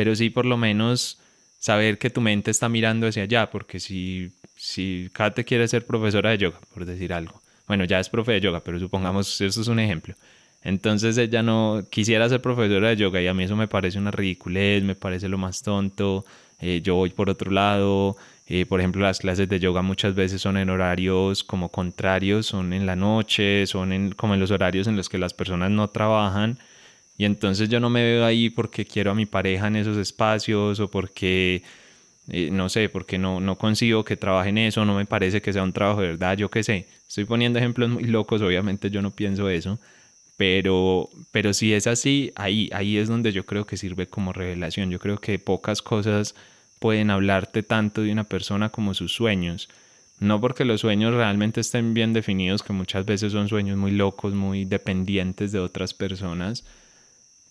pero 0.00 0.16
sí 0.16 0.30
por 0.30 0.46
lo 0.46 0.56
menos 0.56 1.19
saber 1.60 1.98
que 1.98 2.10
tu 2.10 2.20
mente 2.20 2.50
está 2.50 2.68
mirando 2.68 3.06
hacia 3.06 3.22
allá, 3.22 3.50
porque 3.50 3.78
si, 3.78 4.32
si 4.56 5.08
Kate 5.12 5.44
quiere 5.44 5.68
ser 5.68 5.86
profesora 5.86 6.30
de 6.30 6.38
yoga, 6.38 6.58
por 6.74 6.84
decir 6.84 7.12
algo, 7.12 7.40
bueno, 7.68 7.84
ya 7.84 8.00
es 8.00 8.08
profe 8.08 8.32
de 8.32 8.40
yoga, 8.40 8.60
pero 8.60 8.80
supongamos, 8.80 9.40
eso 9.40 9.60
es 9.60 9.68
un 9.68 9.78
ejemplo. 9.78 10.14
Entonces 10.62 11.16
ella 11.16 11.42
no 11.42 11.84
quisiera 11.90 12.28
ser 12.28 12.42
profesora 12.42 12.88
de 12.88 12.96
yoga 12.96 13.22
y 13.22 13.28
a 13.28 13.34
mí 13.34 13.44
eso 13.44 13.56
me 13.56 13.68
parece 13.68 13.98
una 13.98 14.10
ridiculez, 14.10 14.82
me 14.82 14.94
parece 14.94 15.28
lo 15.28 15.38
más 15.38 15.62
tonto. 15.62 16.24
Eh, 16.60 16.80
yo 16.82 16.96
voy 16.96 17.10
por 17.10 17.30
otro 17.30 17.50
lado, 17.50 18.16
eh, 18.46 18.66
por 18.66 18.80
ejemplo, 18.80 19.02
las 19.02 19.20
clases 19.20 19.48
de 19.48 19.60
yoga 19.60 19.82
muchas 19.82 20.14
veces 20.14 20.42
son 20.42 20.56
en 20.56 20.68
horarios 20.70 21.44
como 21.44 21.68
contrarios, 21.68 22.46
son 22.46 22.72
en 22.72 22.84
la 22.86 22.96
noche, 22.96 23.66
son 23.66 23.92
en, 23.92 24.12
como 24.12 24.34
en 24.34 24.40
los 24.40 24.50
horarios 24.50 24.86
en 24.86 24.96
los 24.96 25.08
que 25.08 25.18
las 25.18 25.32
personas 25.34 25.70
no 25.70 25.88
trabajan 25.88 26.58
y 27.20 27.26
entonces 27.26 27.68
yo 27.68 27.80
no 27.80 27.90
me 27.90 28.02
veo 28.02 28.24
ahí 28.24 28.48
porque 28.48 28.86
quiero 28.86 29.10
a 29.10 29.14
mi 29.14 29.26
pareja 29.26 29.66
en 29.66 29.76
esos 29.76 29.98
espacios 29.98 30.80
o 30.80 30.90
porque, 30.90 31.62
eh, 32.28 32.48
no 32.50 32.70
sé, 32.70 32.88
porque 32.88 33.18
no, 33.18 33.40
no 33.40 33.58
consigo 33.58 34.06
que 34.06 34.16
trabaje 34.16 34.48
en 34.48 34.56
eso, 34.56 34.86
no 34.86 34.94
me 34.94 35.04
parece 35.04 35.42
que 35.42 35.52
sea 35.52 35.62
un 35.62 35.74
trabajo 35.74 36.00
de 36.00 36.08
verdad, 36.08 36.38
yo 36.38 36.48
qué 36.50 36.62
sé. 36.62 36.88
Estoy 37.06 37.26
poniendo 37.26 37.58
ejemplos 37.58 37.90
muy 37.90 38.04
locos, 38.04 38.40
obviamente 38.40 38.88
yo 38.88 39.02
no 39.02 39.10
pienso 39.10 39.50
eso, 39.50 39.78
pero, 40.38 41.10
pero 41.30 41.52
si 41.52 41.74
es 41.74 41.86
así, 41.86 42.32
ahí, 42.36 42.70
ahí 42.72 42.96
es 42.96 43.08
donde 43.08 43.32
yo 43.32 43.44
creo 43.44 43.66
que 43.66 43.76
sirve 43.76 44.06
como 44.06 44.32
revelación. 44.32 44.90
Yo 44.90 44.98
creo 44.98 45.18
que 45.18 45.38
pocas 45.38 45.82
cosas 45.82 46.34
pueden 46.78 47.10
hablarte 47.10 47.62
tanto 47.62 48.00
de 48.00 48.12
una 48.12 48.24
persona 48.24 48.70
como 48.70 48.94
sus 48.94 49.12
sueños. 49.12 49.68
No 50.20 50.40
porque 50.40 50.64
los 50.64 50.80
sueños 50.80 51.12
realmente 51.12 51.60
estén 51.60 51.92
bien 51.92 52.14
definidos, 52.14 52.62
que 52.62 52.72
muchas 52.72 53.04
veces 53.04 53.32
son 53.32 53.50
sueños 53.50 53.76
muy 53.76 53.90
locos, 53.90 54.32
muy 54.32 54.64
dependientes 54.64 55.52
de 55.52 55.58
otras 55.58 55.92
personas, 55.92 56.64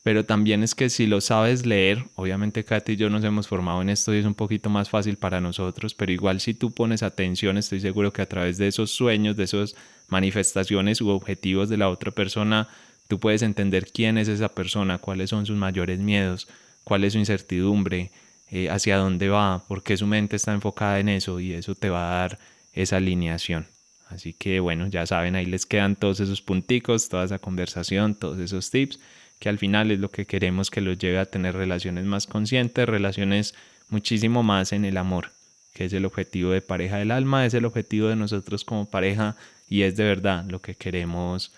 pero 0.04 0.26
también 0.26 0.64
es 0.64 0.76
que 0.76 0.89
si 0.89 1.08
lo 1.08 1.20
sabes 1.20 1.66
leer, 1.66 2.06
obviamente 2.16 2.64
Katy 2.64 2.93
y 2.93 2.95
yo 2.95 3.10
nos 3.10 3.24
hemos 3.24 3.47
formado 3.47 3.82
en 3.82 3.89
esto 3.89 4.14
y 4.14 4.20
es 4.20 4.26
un 4.26 4.34
poquito 4.34 4.70
más 4.70 4.89
fácil 4.89 5.18
para 5.18 5.41
nosotros, 5.41 5.93
pero 5.93 6.12
igual 6.12 6.39
si 6.39 6.54
tú 6.54 6.72
pones 6.72 7.04
atención, 7.04 7.58
estoy 7.58 7.82
seguro 7.82 8.14
que 8.14 8.22
a 8.22 8.30
través 8.30 8.58
de 8.58 8.68
esos 8.68 8.91
sueños, 8.91 9.36
de 9.36 9.43
esas 9.43 9.76
manifestaciones 10.08 11.02
u 11.02 11.10
objetivos 11.10 11.68
de 11.70 11.78
la 11.78 11.89
otra 11.89 12.12
persona, 12.12 12.70
tú 13.08 13.20
puedes 13.20 13.41
entender 13.41 13.91
quién 13.91 14.18
es 14.18 14.30
esa 14.30 14.50
persona, 14.50 15.00
cuáles 15.00 15.32
son 15.32 15.45
sus 15.45 15.58
mayores 15.58 16.00
miedos, 16.00 16.47
cuál 16.86 17.04
es 17.04 17.14
su 17.14 17.20
incertidumbre, 17.20 18.12
eh, 18.52 18.70
hacia 18.70 18.97
dónde 18.97 19.30
va, 19.30 19.66
por 19.68 19.84
qué 19.84 19.97
su 19.97 20.08
mente 20.08 20.38
está 20.38 20.54
enfocada 20.54 21.00
en 21.00 21.10
eso 21.10 21.39
y 21.39 21.54
eso 21.54 21.76
te 21.76 21.89
va 21.89 22.10
a 22.10 22.20
dar 22.22 22.39
esa 22.74 22.97
alineación. 22.97 23.68
Así 24.08 24.34
que 24.34 24.60
bueno, 24.60 24.88
ya 24.88 25.06
saben, 25.06 25.36
ahí 25.36 25.45
les 25.45 25.66
quedan 25.66 25.95
todos 25.95 26.20
esos 26.20 26.41
punticos, 26.41 27.10
toda 27.10 27.26
esa 27.26 27.38
conversación, 27.38 28.16
todos 28.16 28.39
esos 28.39 28.72
tips 28.72 29.00
que 29.39 29.49
al 29.49 29.57
final 29.57 29.91
es 29.91 29.99
lo 29.99 30.11
que 30.11 30.25
queremos 30.25 30.69
que 30.69 30.81
los 30.81 30.97
lleve 30.97 31.17
a 31.17 31.25
tener 31.25 31.55
relaciones 31.55 32.05
más 32.05 32.27
conscientes, 32.27 32.87
relaciones 32.87 33.55
muchísimo 33.89 34.43
más 34.43 34.73
en 34.73 34.85
el 34.85 34.97
amor, 34.97 35.31
que 35.73 35.85
es 35.85 35.93
el 35.93 36.05
objetivo 36.05 36.51
de 36.51 36.61
pareja 36.61 36.97
del 36.97 37.11
alma, 37.11 37.45
es 37.45 37.53
el 37.53 37.65
objetivo 37.65 38.09
de 38.09 38.15
nosotros 38.15 38.65
como 38.65 38.89
pareja 38.89 39.35
y 39.69 39.83
es 39.83 39.95
de 39.95 40.03
verdad 40.03 40.45
lo 40.49 40.61
que 40.61 40.75
queremos 40.75 41.53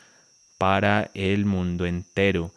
para 0.58 1.10
el 1.16 1.46
mundo 1.46 1.86
entero. 1.86 2.52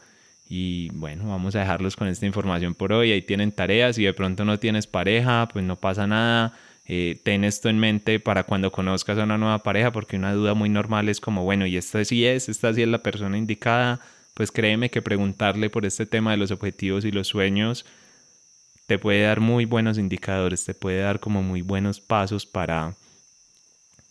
Y 0.47 0.91
bueno, 0.91 1.31
vamos 1.31 1.57
a 1.57 1.61
dejarlos 1.61 1.97
con 1.97 2.07
esta 2.07 2.27
información 2.27 2.75
por 2.75 2.93
hoy. 2.93 3.13
Ahí 3.13 3.23
tienen 3.23 3.51
tareas. 3.51 3.97
Si 3.97 4.05
de 4.05 4.13
pronto 4.13 4.45
no 4.45 4.59
tienes 4.59 4.87
pareja, 4.87 5.49
pues 5.51 5.65
no 5.65 5.77
pasa 5.77 6.07
nada. 6.07 6.53
Eh, 6.87 7.19
ten 7.25 7.45
esto 7.45 7.71
en 7.71 7.79
mente 7.79 8.21
para 8.21 8.45
cuando 8.45 8.71
conozcas 8.71 9.17
a 9.17 9.25
una 9.25 9.39
nueva 9.39 9.63
pareja, 9.63 9.91
porque 9.91 10.17
una 10.17 10.35
duda 10.35 10.53
muy 10.53 10.69
normal 10.69 11.09
es 11.09 11.19
como, 11.19 11.45
bueno, 11.45 11.67
y 11.67 11.79
esta 11.79 12.05
sí 12.05 12.27
es, 12.27 12.51
esta 12.51 12.75
sí 12.75 12.83
es 12.83 12.89
la 12.89 13.03
persona 13.03 13.39
indicada 13.39 14.01
pues 14.35 14.51
créeme 14.51 14.91
que 14.91 15.03
preguntarle 15.03 15.71
por 15.71 15.87
este 15.87 16.07
tema 16.07 16.33
de 16.33 16.37
los 16.37 16.51
objetivos 16.51 17.05
y 17.05 17.13
los 17.13 17.29
sueños 17.29 17.87
te 18.87 18.99
puede 18.99 19.23
dar 19.23 19.41
muy 19.41 19.65
buenos 19.65 19.97
indicadores, 19.97 20.65
te 20.65 20.75
puede 20.75 21.01
dar 21.01 21.21
como 21.21 21.43
muy 21.43 21.63
buenos 21.63 22.01
pasos 22.01 22.45
para 22.45 22.95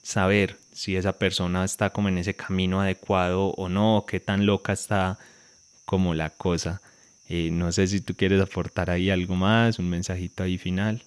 saber 0.01 0.57
si 0.71 0.95
esa 0.95 1.13
persona 1.13 1.63
está 1.63 1.91
como 1.91 2.09
en 2.09 2.17
ese 2.17 2.35
camino 2.35 2.81
adecuado 2.81 3.49
o 3.49 3.69
no, 3.69 4.05
qué 4.07 4.19
tan 4.19 4.45
loca 4.45 4.73
está 4.73 5.19
como 5.85 6.13
la 6.15 6.31
cosa. 6.31 6.81
Eh, 7.29 7.49
no 7.51 7.71
sé 7.71 7.87
si 7.87 8.01
tú 8.01 8.15
quieres 8.15 8.41
aportar 8.41 8.89
ahí 8.89 9.09
algo 9.09 9.35
más, 9.35 9.79
un 9.79 9.89
mensajito 9.89 10.43
ahí 10.43 10.57
final. 10.57 11.03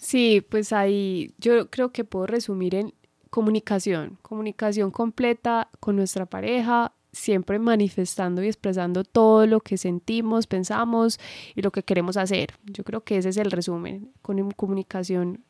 Sí, 0.00 0.44
pues 0.48 0.72
ahí 0.72 1.32
yo 1.38 1.70
creo 1.70 1.92
que 1.92 2.04
puedo 2.04 2.26
resumir 2.26 2.74
en 2.74 2.92
comunicación, 3.30 4.18
comunicación 4.22 4.90
completa 4.90 5.68
con 5.78 5.96
nuestra 5.96 6.26
pareja, 6.26 6.92
siempre 7.12 7.58
manifestando 7.58 8.42
y 8.42 8.46
expresando 8.46 9.04
todo 9.04 9.46
lo 9.46 9.60
que 9.60 9.76
sentimos, 9.76 10.46
pensamos 10.46 11.18
y 11.54 11.62
lo 11.62 11.70
que 11.72 11.82
queremos 11.82 12.16
hacer. 12.16 12.54
Yo 12.64 12.84
creo 12.84 13.02
que 13.02 13.18
ese 13.18 13.30
es 13.30 13.36
el 13.36 13.50
resumen, 13.50 14.12
con 14.22 14.50
comunicación 14.52 15.44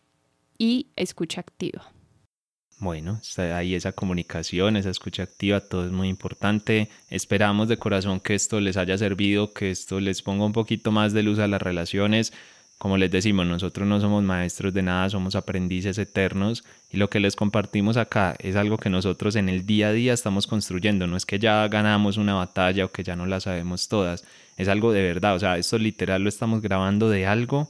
y 0.58 0.88
escucha 0.96 1.40
activa. 1.40 1.92
Bueno, 2.80 3.18
está 3.22 3.58
ahí 3.58 3.74
esa 3.74 3.92
comunicación, 3.92 4.76
esa 4.76 4.88
escucha 4.88 5.24
activa, 5.24 5.60
todo 5.60 5.84
es 5.84 5.92
muy 5.92 6.08
importante. 6.08 6.88
Esperamos 7.10 7.68
de 7.68 7.76
corazón 7.76 8.20
que 8.20 8.34
esto 8.34 8.58
les 8.58 8.78
haya 8.78 8.96
servido, 8.96 9.52
que 9.52 9.70
esto 9.70 10.00
les 10.00 10.22
ponga 10.22 10.46
un 10.46 10.54
poquito 10.54 10.90
más 10.90 11.12
de 11.12 11.22
luz 11.22 11.38
a 11.40 11.46
las 11.46 11.60
relaciones. 11.60 12.32
Como 12.80 12.96
les 12.96 13.10
decimos, 13.10 13.44
nosotros 13.44 13.86
no 13.86 14.00
somos 14.00 14.24
maestros 14.24 14.72
de 14.72 14.80
nada, 14.80 15.10
somos 15.10 15.34
aprendices 15.34 15.98
eternos 15.98 16.64
y 16.90 16.96
lo 16.96 17.10
que 17.10 17.20
les 17.20 17.36
compartimos 17.36 17.98
acá 17.98 18.36
es 18.38 18.56
algo 18.56 18.78
que 18.78 18.88
nosotros 18.88 19.36
en 19.36 19.50
el 19.50 19.66
día 19.66 19.88
a 19.88 19.92
día 19.92 20.14
estamos 20.14 20.46
construyendo. 20.46 21.06
No 21.06 21.18
es 21.18 21.26
que 21.26 21.38
ya 21.38 21.68
ganamos 21.68 22.16
una 22.16 22.32
batalla 22.32 22.86
o 22.86 22.90
que 22.90 23.02
ya 23.02 23.16
no 23.16 23.26
la 23.26 23.38
sabemos 23.38 23.88
todas, 23.88 24.24
es 24.56 24.66
algo 24.68 24.92
de 24.92 25.02
verdad. 25.02 25.34
O 25.34 25.38
sea, 25.38 25.58
esto 25.58 25.76
literal 25.76 26.22
lo 26.22 26.30
estamos 26.30 26.62
grabando 26.62 27.10
de 27.10 27.26
algo 27.26 27.68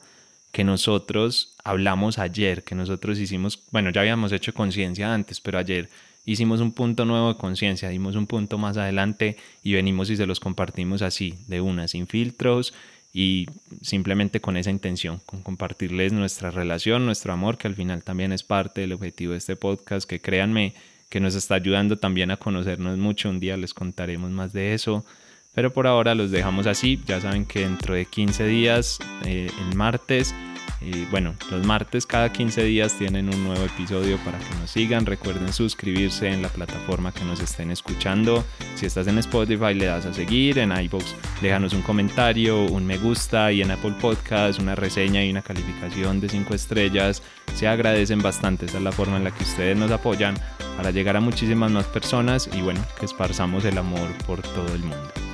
que 0.52 0.62
nosotros 0.62 1.56
hablamos 1.64 2.20
ayer, 2.20 2.62
que 2.62 2.76
nosotros 2.76 3.18
hicimos, 3.18 3.64
bueno, 3.72 3.90
ya 3.90 4.02
habíamos 4.02 4.30
hecho 4.30 4.54
conciencia 4.54 5.12
antes, 5.12 5.40
pero 5.40 5.58
ayer 5.58 5.88
hicimos 6.24 6.60
un 6.60 6.70
punto 6.70 7.04
nuevo 7.04 7.32
de 7.32 7.36
conciencia, 7.36 7.88
dimos 7.88 8.14
un 8.14 8.28
punto 8.28 8.58
más 8.58 8.76
adelante 8.76 9.36
y 9.64 9.72
venimos 9.72 10.08
y 10.08 10.14
se 10.14 10.26
los 10.26 10.38
compartimos 10.38 11.02
así, 11.02 11.34
de 11.48 11.60
una, 11.60 11.88
sin 11.88 12.06
filtros 12.06 12.74
y 13.12 13.46
simplemente 13.82 14.40
con 14.40 14.56
esa 14.56 14.70
intención, 14.70 15.20
con 15.26 15.42
compartirles 15.42 16.12
nuestra 16.12 16.50
relación, 16.50 17.06
nuestro 17.06 17.32
amor, 17.32 17.58
que 17.58 17.68
al 17.68 17.74
final 17.74 18.04
también 18.04 18.32
es 18.32 18.42
parte 18.42 18.82
del 18.82 18.92
objetivo 18.92 19.32
de 19.32 19.38
este 19.38 19.56
podcast, 19.56 20.08
que 20.08 20.20
créanme 20.20 20.74
que 21.08 21.20
nos 21.20 21.34
está 21.34 21.56
ayudando 21.56 21.96
también 21.96 22.30
a 22.30 22.36
conocernos 22.36 22.96
mucho, 22.96 23.28
un 23.28 23.40
día 23.40 23.56
les 23.56 23.74
contaremos 23.74 24.30
más 24.30 24.52
de 24.52 24.74
eso. 24.74 25.04
Pero 25.52 25.72
por 25.72 25.88
ahora 25.88 26.14
los 26.14 26.30
dejamos 26.30 26.68
así. 26.68 27.00
Ya 27.06 27.20
saben 27.20 27.44
que 27.44 27.60
dentro 27.60 27.94
de 27.94 28.06
15 28.06 28.46
días, 28.46 28.98
eh, 29.24 29.50
el 29.68 29.76
martes, 29.76 30.32
y 30.80 31.04
bueno, 31.06 31.34
los 31.50 31.66
martes 31.66 32.06
cada 32.06 32.32
15 32.32 32.64
días 32.64 32.96
tienen 32.96 33.28
un 33.28 33.44
nuevo 33.44 33.62
episodio 33.64 34.16
para 34.18 34.38
que 34.38 34.54
nos 34.60 34.70
sigan. 34.70 35.04
Recuerden 35.04 35.52
suscribirse 35.52 36.28
en 36.28 36.40
la 36.40 36.48
plataforma 36.48 37.12
que 37.12 37.24
nos 37.24 37.40
estén 37.40 37.70
escuchando. 37.70 38.44
Si 38.76 38.86
estás 38.86 39.06
en 39.06 39.18
Spotify, 39.18 39.74
le 39.74 39.86
das 39.86 40.06
a 40.06 40.14
seguir. 40.14 40.58
En 40.58 40.72
iBox, 40.72 41.14
déjanos 41.42 41.74
un 41.74 41.82
comentario, 41.82 42.64
un 42.64 42.86
me 42.86 42.96
gusta. 42.96 43.52
Y 43.52 43.60
en 43.60 43.70
Apple 43.70 43.94
Podcast, 44.00 44.58
una 44.58 44.74
reseña 44.74 45.22
y 45.22 45.30
una 45.30 45.42
calificación 45.42 46.20
de 46.20 46.30
5 46.30 46.54
estrellas. 46.54 47.22
Se 47.54 47.68
agradecen 47.68 48.22
bastante. 48.22 48.66
Esa 48.66 48.78
es 48.78 48.82
la 48.82 48.92
forma 48.92 49.18
en 49.18 49.24
la 49.24 49.32
que 49.32 49.44
ustedes 49.44 49.76
nos 49.76 49.90
apoyan 49.90 50.34
para 50.76 50.92
llegar 50.92 51.16
a 51.16 51.20
muchísimas 51.20 51.70
más 51.70 51.86
personas 51.86 52.48
y 52.54 52.62
bueno, 52.62 52.80
que 52.98 53.04
esparzamos 53.04 53.66
el 53.66 53.76
amor 53.76 54.08
por 54.26 54.40
todo 54.40 54.74
el 54.74 54.80
mundo. 54.80 55.29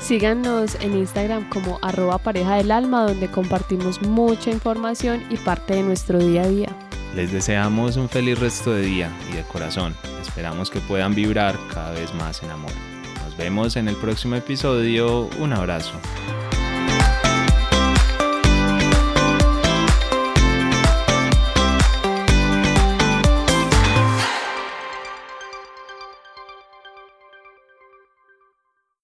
Síganos 0.00 0.76
en 0.80 0.96
Instagram 0.96 1.48
como 1.50 1.78
arroba 1.82 2.18
pareja 2.18 2.56
del 2.56 2.70
alma, 2.70 3.02
donde 3.02 3.28
compartimos 3.28 4.00
mucha 4.02 4.50
información 4.50 5.22
y 5.28 5.36
parte 5.36 5.74
de 5.74 5.82
nuestro 5.82 6.18
día 6.18 6.42
a 6.42 6.48
día. 6.48 6.68
Les 7.14 7.32
deseamos 7.32 7.96
un 7.96 8.08
feliz 8.08 8.38
resto 8.38 8.72
de 8.72 8.82
día 8.82 9.10
y 9.30 9.36
de 9.36 9.42
corazón. 9.42 9.94
Esperamos 10.22 10.70
que 10.70 10.80
puedan 10.80 11.14
vibrar 11.14 11.58
cada 11.72 11.92
vez 11.92 12.14
más 12.14 12.42
en 12.42 12.50
amor. 12.50 12.72
Nos 13.24 13.36
vemos 13.36 13.76
en 13.76 13.88
el 13.88 13.96
próximo 13.96 14.36
episodio. 14.36 15.28
Un 15.38 15.52
abrazo. 15.52 15.92